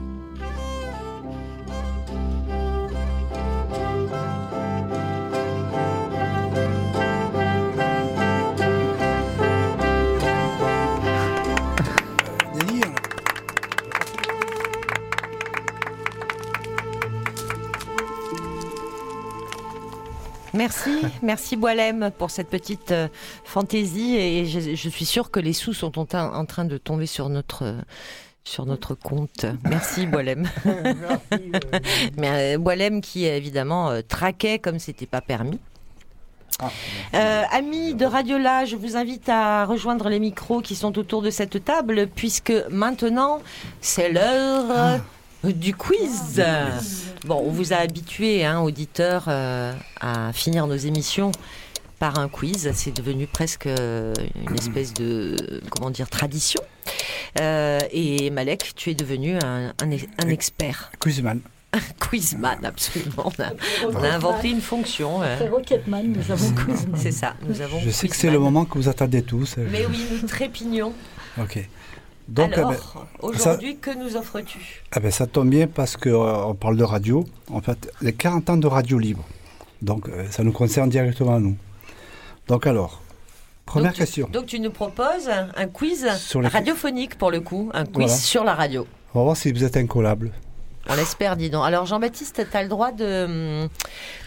[20.64, 20.92] Merci,
[21.22, 23.10] merci Boilem pour cette petite euh,
[23.44, 26.78] fantaisie et je, je suis sûre que les sous sont en, train- en train de
[26.78, 27.82] tomber sur notre euh,
[28.46, 29.46] sur notre compte.
[29.70, 30.48] Merci Boilem.
[32.18, 35.60] Mais euh, Boilem qui évidemment euh, traquait comme c'était pas permis.
[37.14, 41.30] Euh, amis de Radiola, je vous invite à rejoindre les micros qui sont autour de
[41.30, 43.42] cette table, puisque maintenant,
[43.82, 44.98] c'est l'heure euh,
[45.52, 46.42] du quiz.
[47.26, 51.32] Bon, on vous a habitué, hein, auditeurs, euh, à finir nos émissions
[52.00, 52.70] par un quiz.
[52.74, 56.62] C'est devenu presque euh, une espèce de, comment dire, tradition.
[57.40, 59.90] Euh, et Malek, tu es devenu un, un,
[60.20, 60.92] un expert.
[61.00, 61.40] Quizman.
[61.76, 63.32] Un quizman, absolument.
[63.36, 63.50] On a,
[63.92, 65.22] on a inventé une fonction.
[65.40, 66.96] C'est Rocketman, nous avons Quizman.
[66.96, 67.80] C'est ça, nous avons.
[67.80, 69.56] Je sais que c'est le moment que vous attendez tous.
[69.58, 70.94] Mais oui, nous trépignons.
[71.42, 71.68] Ok.
[72.28, 74.84] Donc, Alors, eh ben, ça- aujourd'hui, que nous offres-tu?
[74.92, 77.26] Ah ben, ça tombe bien parce qu'on parle de radio.
[77.52, 79.24] En fait, les 40 ans de radio libre.
[79.82, 81.58] Donc, euh, ça nous concerne directement nous.
[82.48, 83.02] Donc, alors,
[83.66, 84.30] première donc, tu- question.
[84.32, 87.94] donc tu nous proposes un, un quiz Sur les- radiophonique pour le coup, un quiz
[88.08, 88.14] Voilà.
[88.14, 88.88] sur la radio.
[89.14, 90.32] On va voir si vous êtes incollable.
[90.90, 91.66] On l'espère, dis donc.
[91.66, 93.68] Alors Jean-Baptiste, tu as le droit de,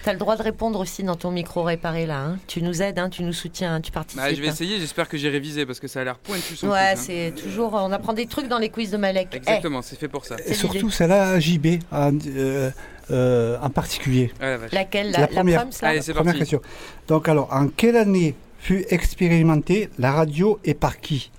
[0.07, 2.19] as le droit de répondre aussi dans ton micro réparé là.
[2.21, 2.39] hein.
[2.47, 4.23] Tu nous aides, hein, tu nous soutiens, hein, tu participes.
[4.23, 4.53] Bah, je vais hein.
[4.53, 6.97] essayer, j'espère que j'ai révisé parce que ça a l'air pointu Ouais, hein.
[6.97, 7.75] c'est toujours.
[7.75, 9.29] On apprend des trucs dans les quiz de Malek.
[9.33, 10.37] Eh, Exactement, c'est fait pour ça.
[10.47, 12.71] Et surtout celle-là, JB, en, euh,
[13.11, 14.33] euh, en particulier.
[14.41, 14.73] Ah, la vache.
[14.73, 16.63] Laquelle La première, Allez, c'est première question.
[17.07, 21.31] Donc alors, en quelle année fut expérimentée la radio et par qui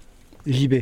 [0.46, 0.76] JB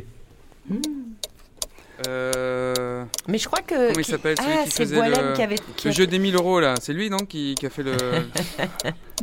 [2.07, 3.03] Euh...
[3.27, 3.87] Mais je crois que.
[3.89, 5.33] Comment il s'appelle celui Ah, qui c'est faisait Boilem le...
[5.33, 7.65] qui avait- qui le a jeu des 1000 euros là C'est lui non qui, qui
[7.65, 7.95] a fait le.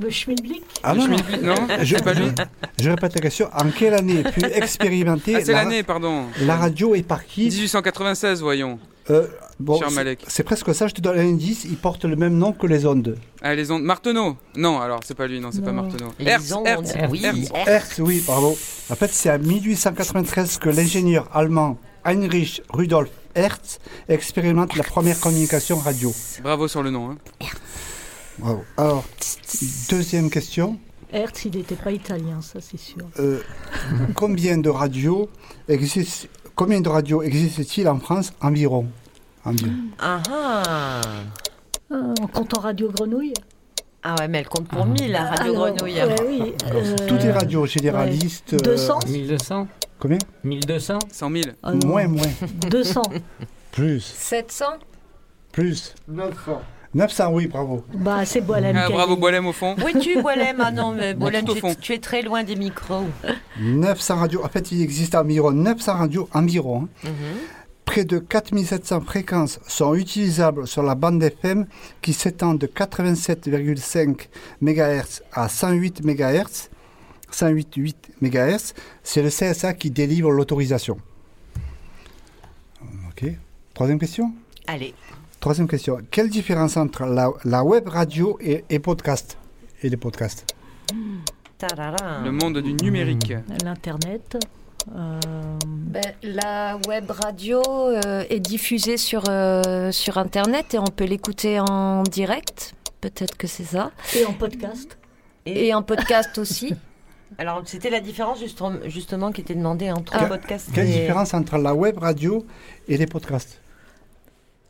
[0.00, 1.16] Le Schmilblick Ah Le non, non.
[1.18, 2.24] Schmilblick, non je, C'est pas lui
[2.78, 3.48] je, je répète la question.
[3.54, 6.24] En quelle année fut expérimentée Ah, c'est la, l'année, pardon.
[6.40, 8.78] la radio et par qui 1896, voyons.
[9.10, 9.26] Euh,
[9.58, 10.24] bon, Cher c'est- Malek.
[10.28, 12.86] C'est presque ça, je te donne un indice, il porte le même nom que les
[12.86, 13.18] ondes.
[13.42, 13.82] Ah, les ondes.
[13.82, 15.72] Marteneau Non, alors c'est pas lui, non, c'est pas.
[15.72, 16.12] Marteneau.
[16.20, 17.50] Les Hertz, ondes, Hertz, oui, Hertz.
[17.66, 18.56] Hertz, oui, bravo.
[18.90, 25.78] En fait, c'est en 1893 que l'ingénieur allemand Heinrich Rudolf Hertz expérimente la première communication
[25.78, 26.12] radio.
[26.42, 27.10] Bravo sur le nom.
[27.10, 27.46] Hein.
[28.38, 28.62] Bravo.
[28.76, 29.04] Alors,
[29.90, 30.78] deuxième question.
[31.12, 33.04] Hertz, il n'était pas italien, ça c'est sûr.
[33.18, 33.40] Euh,
[34.14, 35.28] combien de radios
[35.68, 38.86] existe, combien de radios existe-t-il en France environ,
[39.44, 39.72] environ.
[39.98, 41.00] Ah ah
[41.92, 43.34] Euh, en comptant Radio Grenouille
[44.02, 45.94] Ah ouais, mais elle compte pour 1000, la radio Alors, grenouille.
[46.02, 48.52] ouais, oui, euh, Toutes les radios généralistes.
[48.52, 48.62] ouais.
[48.62, 49.68] 200 1200
[50.02, 51.42] Combien 1200 100 000.
[51.62, 51.86] Ah non.
[51.86, 52.26] Moins, moins.
[52.68, 53.02] 200.
[53.70, 54.64] Plus, 700
[55.52, 55.94] plus.
[56.08, 56.60] 900.
[56.94, 57.84] 900, oui, bravo.
[57.94, 58.76] Bah, c'est Boilem.
[58.76, 59.16] Ah, bravo.
[59.16, 59.76] Boilem au fond.
[59.82, 61.72] Où es-tu, Boilem Ah non, mais Boilem, tu, fond.
[61.80, 63.04] tu es très loin des micros.
[63.60, 64.44] 900 radios.
[64.44, 66.88] En fait, il existe environ 900 radios environ.
[67.04, 67.08] hein.
[67.08, 67.38] Mhm.
[67.84, 71.66] Près de 4700 fréquences sont utilisables sur la bande FM
[72.00, 74.28] qui s'étend de 87,5
[74.60, 76.70] MHz à 108 MHz.
[77.32, 78.72] 108,8 MHz.
[79.02, 80.96] C'est le CSA qui délivre l'autorisation.
[83.10, 83.26] Ok.
[83.74, 84.32] Troisième question?
[84.66, 84.94] Allez.
[85.40, 85.98] Troisième question.
[86.10, 89.36] Quelle différence entre la, la web radio et, et podcast?
[89.82, 90.54] Et les podcasts?
[91.58, 92.20] Tarara.
[92.24, 93.32] Le monde du numérique.
[93.64, 94.36] L'Internet.
[94.94, 95.18] euh,
[95.66, 101.58] Ben, la web radio euh, est diffusée sur, euh, sur Internet et on peut l'écouter
[101.60, 102.74] en direct.
[103.00, 103.90] Peut-être que c'est ça.
[104.16, 104.96] Et en podcast.
[105.46, 106.74] Et, en podcast aussi.
[107.38, 111.00] Alors, c'était la différence justement, justement qui était demandée entre Que- podcast Quelle et...
[111.00, 112.46] différence entre la web radio
[112.88, 113.60] et les podcasts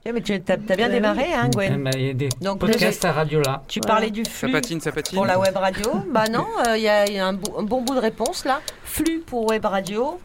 [0.05, 3.13] Eh, mais tu as, bien démarré, hein, Gwen Il y a des Donc, podcasts à
[3.13, 3.63] radio là.
[3.69, 5.15] Tu parlais du Ça flux patine, ça patine.
[5.17, 5.91] pour la web radio.
[6.11, 8.01] bah non, euh, il y a, il y a un, bo- un bon bout de
[8.01, 8.61] réponse là.
[8.85, 10.19] Flux pour web radio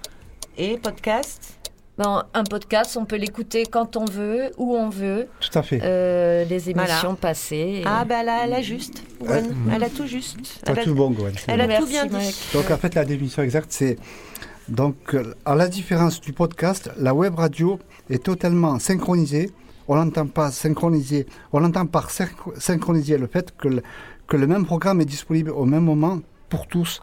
[0.57, 1.56] et podcast.
[1.98, 5.28] Bon, un podcast, on peut l'écouter quand on veut, où on veut.
[5.40, 5.80] Tout à fait.
[5.82, 7.15] Euh, les émissions Voilà.
[7.19, 7.82] passées.
[7.86, 9.02] Ah bah là, elle a juste.
[9.19, 9.45] Gwen.
[9.48, 10.38] Euh, Elle a tout juste.
[10.68, 11.34] Elle a, tout bon, Gwen.
[11.48, 12.36] elle a tout bien dit.
[12.53, 13.98] Donc en fait, la définition exacte, c'est
[14.69, 17.80] donc euh, à la différence du podcast, la web radio
[18.11, 19.49] est totalement synchronisée.
[19.88, 22.30] On n'entend pas synchroniser, on entend par synch-
[22.60, 23.82] synchroniser le fait que le,
[24.28, 26.19] que le même programme est disponible au même moment
[26.49, 27.02] pour tous.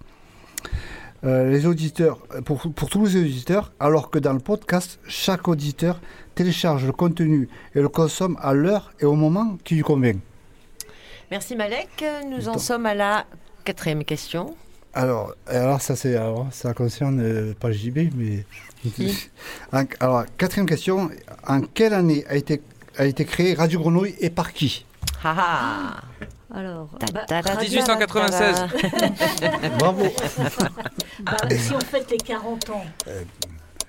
[1.24, 5.98] Euh, les auditeurs, pour, pour tous les auditeurs, alors que dans le podcast, chaque auditeur
[6.34, 10.18] télécharge le contenu et le consomme à l'heure et au moment qui lui convient.
[11.30, 12.04] Merci Malek.
[12.28, 13.24] Nous en sommes à la
[13.64, 14.54] quatrième question.
[14.92, 18.44] Alors, alors ça c'est alors, ça concerne euh, pas le JB, mais
[20.00, 21.10] alors quatrième question
[21.48, 22.60] en quelle année a été
[22.96, 24.86] a été créé Radio Grenouille et par qui?
[25.24, 26.26] Ah ah.
[26.56, 28.66] Alors, Ta- bah, ta- ta- 1896.
[29.78, 30.04] Bravo.
[31.20, 32.84] bah, si on fête les 40 ans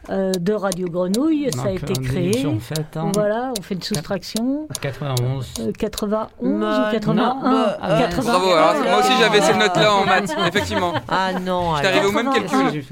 [0.09, 2.27] euh, de Radio Grenouille, ça a été créé.
[2.27, 4.67] déduction faite en- Voilà, on fait une soustraction.
[4.81, 5.53] 91.
[5.59, 8.31] Euh, 91 Bah, ou 81 non, bah, euh, 80.
[8.31, 10.93] Bravo, alors, moi aussi j'avais ces notes-là en maths, effectivement.
[11.07, 11.75] Ah non.
[11.77, 12.83] J'étais arrivé au même calcul.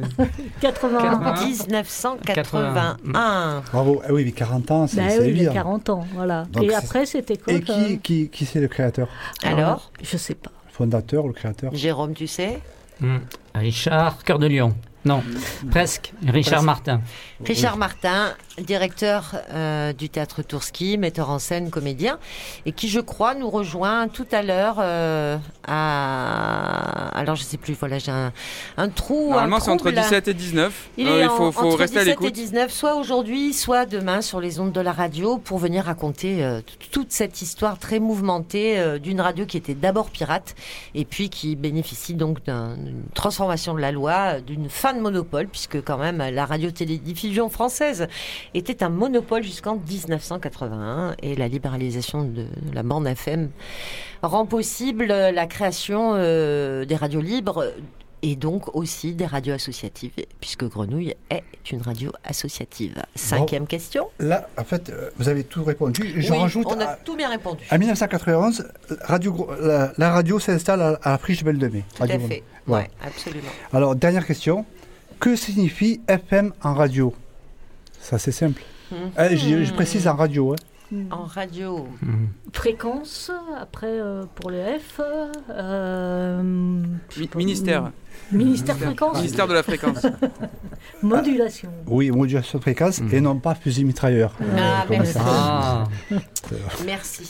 [0.61, 1.33] 81.
[2.23, 3.61] 1981.
[3.71, 4.01] Bravo.
[4.05, 5.53] Ah oui, mais 40 ans, c'est Bah oui, évident.
[5.53, 6.43] 40 ans, voilà.
[6.51, 9.07] Donc, Et après, c'était quoi Et qui, qui, qui c'est le créateur
[9.43, 10.51] Alors, Je sais pas.
[10.67, 11.73] Le fondateur, le créateur?
[11.75, 12.59] Jérôme, tu sais?
[12.99, 13.17] Hmm.
[13.55, 14.73] Richard Cœur de Lion.
[15.05, 15.21] Non,
[15.69, 16.13] presque.
[16.21, 16.65] Richard Presque.
[16.65, 17.01] Martin.
[17.45, 22.19] Richard Martin, directeur euh, du théâtre Tourski, metteur en scène, comédien,
[22.65, 27.09] et qui, je crois, nous rejoint tout à l'heure euh, à.
[27.17, 28.31] Alors, je sais plus, voilà, j'ai un,
[28.77, 29.29] un trou.
[29.29, 30.01] Normalement, c'est entre trouble, là.
[30.03, 30.89] 17 et 19.
[30.97, 32.33] Il est il faut, en- faut entre rester à 17 et l'écoute.
[32.33, 36.61] 19, soit aujourd'hui, soit demain sur les ondes de la radio pour venir raconter euh,
[36.91, 40.55] toute cette histoire très mouvementée euh, d'une radio qui était d'abord pirate
[40.95, 44.99] et puis qui bénéficie donc d'un- d'une transformation de la loi, euh, d'une fin de
[44.99, 48.07] monopole puisque quand même la radio-télédiffusion française
[48.53, 53.49] était un monopole jusqu'en 1981 et la libéralisation de la bande FM
[54.21, 57.71] rend possible la création euh, des radios libres
[58.25, 62.95] et donc aussi des radios associatives, puisque Grenouille est une radio associative.
[63.15, 64.07] Cinquième question.
[64.17, 66.13] Là, en fait, euh, vous avez tout répondu.
[66.21, 66.65] Je Oui, rajoute.
[66.69, 67.65] on a à- tout bien répondu.
[67.69, 68.65] En 1991,
[69.01, 71.83] radio, la, la radio s'installe à, à la Friche Belle de Mai.
[71.97, 72.43] Tout à Radio fait.
[72.65, 72.85] Voilà.
[72.85, 73.49] Ouais, absolument.
[73.73, 74.65] Alors, dernière question.
[75.19, 77.13] Que signifie FM en radio?
[78.03, 78.61] Ça, c'est simple.
[78.91, 78.97] Mhm.
[79.17, 80.53] Eh, je, je précise en radio.
[80.53, 80.95] hein.
[81.09, 81.87] En radio.
[82.51, 84.99] Fréquence, après euh, pour le F.
[85.49, 87.91] euh, Mi- ministère.
[88.31, 89.17] Ministère fréquence.
[89.17, 90.05] Ministère de la fréquence.
[91.01, 91.69] Modulation.
[91.87, 94.33] Oui, modulation de fréquence et non pas fusil mitrailleur.
[94.57, 95.13] Ah, merci.
[95.13, 95.19] ça.
[95.25, 95.83] Ah.
[96.85, 97.29] Merci.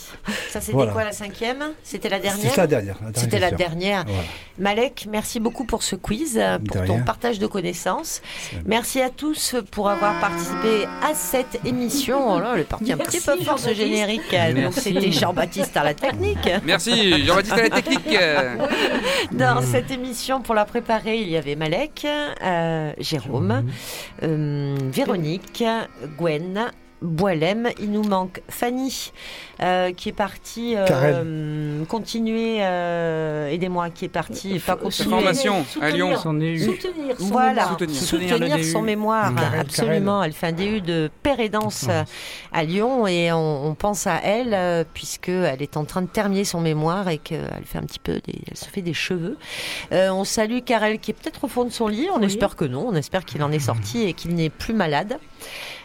[0.50, 0.92] Ça, c'était Voilà.
[0.92, 1.64] quoi la cinquième?
[1.84, 2.52] C'était la dernière?
[2.56, 4.04] La C'était la dernière.
[4.06, 4.22] Voilà.
[4.60, 7.04] Malek, merci beaucoup pour ce quiz, euh, pour De ton rien.
[7.04, 8.22] partage de connaissances.
[8.66, 12.36] Merci à tous pour avoir participé à cette émission.
[12.36, 14.36] Oh là, elle est partie un petit peu fort ce générique.
[14.56, 16.50] Donc c'était Jean-Baptiste à la technique.
[16.66, 18.18] Merci, Jean-Baptiste à la technique.
[19.32, 20.66] Dans cette émission, pour la
[21.06, 23.66] il y avait Malek, euh, Jérôme,
[24.22, 25.64] euh, Véronique,
[26.18, 26.72] Gwen,
[27.04, 27.70] Boilem.
[27.80, 29.12] Il nous manque Fanny,
[29.62, 35.10] euh, qui est partie euh, continuer, euh, aidez-moi, qui est partie, pas continuer.
[35.10, 36.16] Formation à Lyon.
[36.22, 36.60] C'en est eu.
[36.60, 37.18] Soutenir.
[37.20, 37.70] son Voilà, mémoire.
[37.72, 37.96] Soutenir.
[38.02, 40.24] soutenir, Soutenir son mémoire, absolument.
[40.24, 42.04] Elle fait un DU de père et danse euh,
[42.52, 46.46] à Lyon et on, on pense à elle euh, puisqu'elle est en train de terminer
[46.46, 49.38] son mémoire et qu'elle fait un petit peu, des, elle se fait des cheveux.
[49.92, 52.26] Euh, on salue Karel qui est peut-être au fond de son lit, on Oui.
[52.26, 55.18] espère que non, on espère qu'il en est sorti et qu'il n'est plus malade.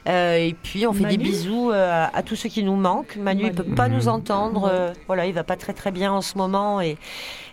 [0.09, 3.16] Euh, et puis on fait des Manu bisous euh, à, tous ceux qui nous manquent.
[3.16, 3.75] Manu, il peut Manu.
[3.75, 4.69] pas nous entendre.
[4.73, 6.97] euh, voilà, il va pas très très bien en ce moment et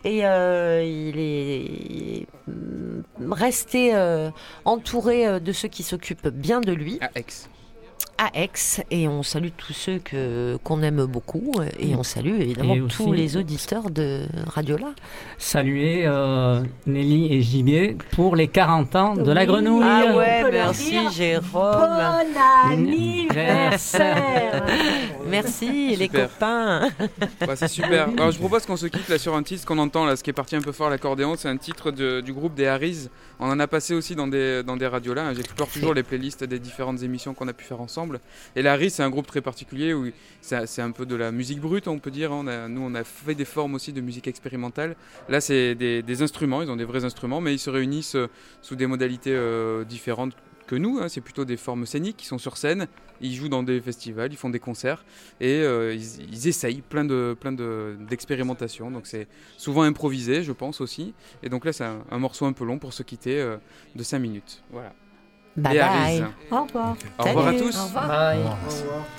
[0.04, 2.28] et euh, il est
[3.32, 4.30] resté euh,
[4.66, 7.26] entouré de ceux qui s'occupent bien de lui À Aix.
[8.18, 8.50] À Aix
[8.92, 13.12] et on salue tous ceux que qu'on aime beaucoup et on salue évidemment Et tous
[13.12, 14.94] les auditeurs de Radiola.
[15.38, 19.48] Saluer euh, Nelly et Gibier pour les 40 ans de la Oui.
[19.48, 19.84] grenouille.
[19.86, 21.44] Ah ouais, merci Jérôme.
[21.52, 24.66] Bon anniversaire
[25.28, 26.90] Merci les copains.
[27.48, 28.08] Ouais, c'est super.
[28.18, 30.30] Alors, je propose qu'on se quitte là sur un titre qu'on entend là, ce qui
[30.30, 31.36] est parti un peu fort l'accordéon.
[31.38, 33.10] C'est un titre de- du groupe des Harris.
[33.40, 35.34] On en a passé aussi dans des, dans des radios là.
[35.34, 38.20] J'explore toujours les playlists des différentes émissions qu'on a pu faire ensemble.
[38.56, 40.10] Et Harris, c'est un groupe très particulier où
[40.42, 42.32] c'est un peu de la musique brute, on peut dire.
[42.32, 44.96] On a- nous, on a fait des formes aussi de musique expérimentale.
[45.30, 46.62] Là, c'est des, des instruments.
[46.62, 48.28] Ils ont des vrais instruments, mais ils se réunissent euh,
[48.62, 50.34] sous des modalités euh, différentes
[50.68, 51.00] que nous.
[51.00, 51.08] hein.
[51.10, 52.88] C'est plutôt des formes scéniques qui sont sur scène.
[53.22, 55.06] Ils jouent dans des festivals, ils font des concerts
[55.40, 58.92] et euh, ils, ils essayent plein de plein de- d'expérimentations.
[58.92, 59.28] donc c'est
[59.58, 61.14] souvent improvisé, je pense aussi.
[61.42, 63.56] Et donc là, c'est un, un morceau un peu long pour se quitter euh,
[63.96, 64.62] de 5 minutes.
[64.72, 64.92] Voilà.
[65.56, 66.26] Bye bye.
[66.52, 66.98] Au revoir.
[67.20, 67.78] Au revoir à tous.
[67.80, 68.08] Au revoir.
[68.10, 68.40] Bye.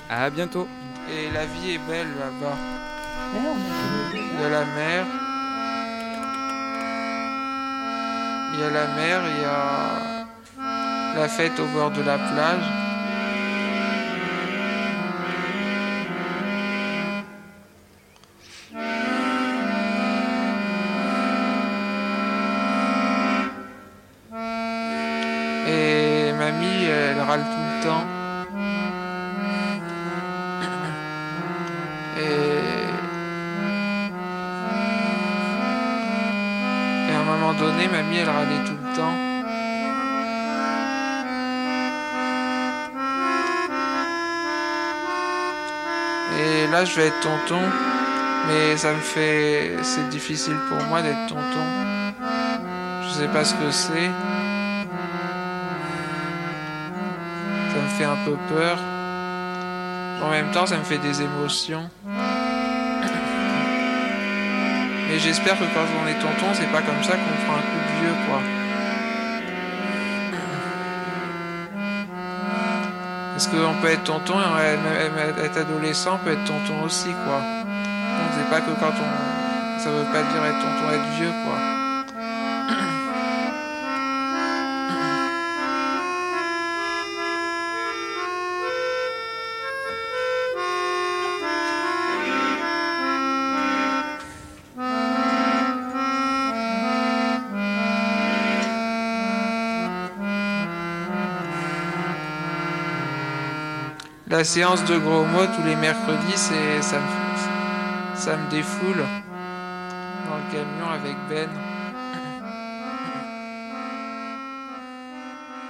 [0.09, 0.67] À bientôt.
[1.09, 2.55] Et la vie est belle là-bas.
[4.13, 5.05] Il y a la mer.
[8.53, 10.16] Il y a la mer, il y a
[11.17, 12.67] la fête au bord de la plage.
[25.67, 28.05] Et mamie, elle râle tout le temps.
[32.19, 32.77] Et...
[37.09, 39.26] Et à un moment donné, mamie, elle râlait tout le temps.
[46.71, 47.61] Là, je vais être tonton,
[48.47, 49.71] mais ça me fait...
[49.83, 51.65] C'est difficile pour moi d'être tonton.
[53.03, 54.09] Je sais pas ce que c'est.
[57.71, 58.77] Ça me fait un peu peur.
[60.21, 61.89] En même temps, ça me fait des émotions.
[65.13, 67.79] Et j'espère que quand on est tonton, c'est pas comme ça qu'on fera un coup
[67.79, 68.41] de vieux, quoi.
[73.37, 77.35] Parce qu'on peut être tonton et être adolescent, on peut être tonton aussi, quoi.
[77.35, 79.79] Donc c'est pas que quand on...
[79.79, 81.76] Ça veut pas dire être tonton, être vieux, quoi.
[104.37, 108.97] La séance de gros mots tous les mercredis, c'est ça me ça me défoule
[110.27, 111.49] dans le camion avec Ben.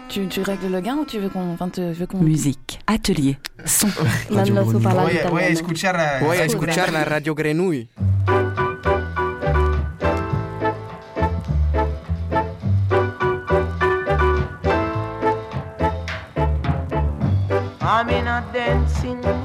[0.09, 1.53] Tu, tu règles le gain ou tu veux qu'on.
[1.53, 2.17] Enfin, tu veux qu'on...
[2.17, 3.87] Musique, atelier, son.
[4.29, 5.29] Manda su parlare Voy a, italiano.
[5.31, 7.87] voy a escuchar la, Voy a escuchar la radio Grenouille.
[18.53, 19.36] dancing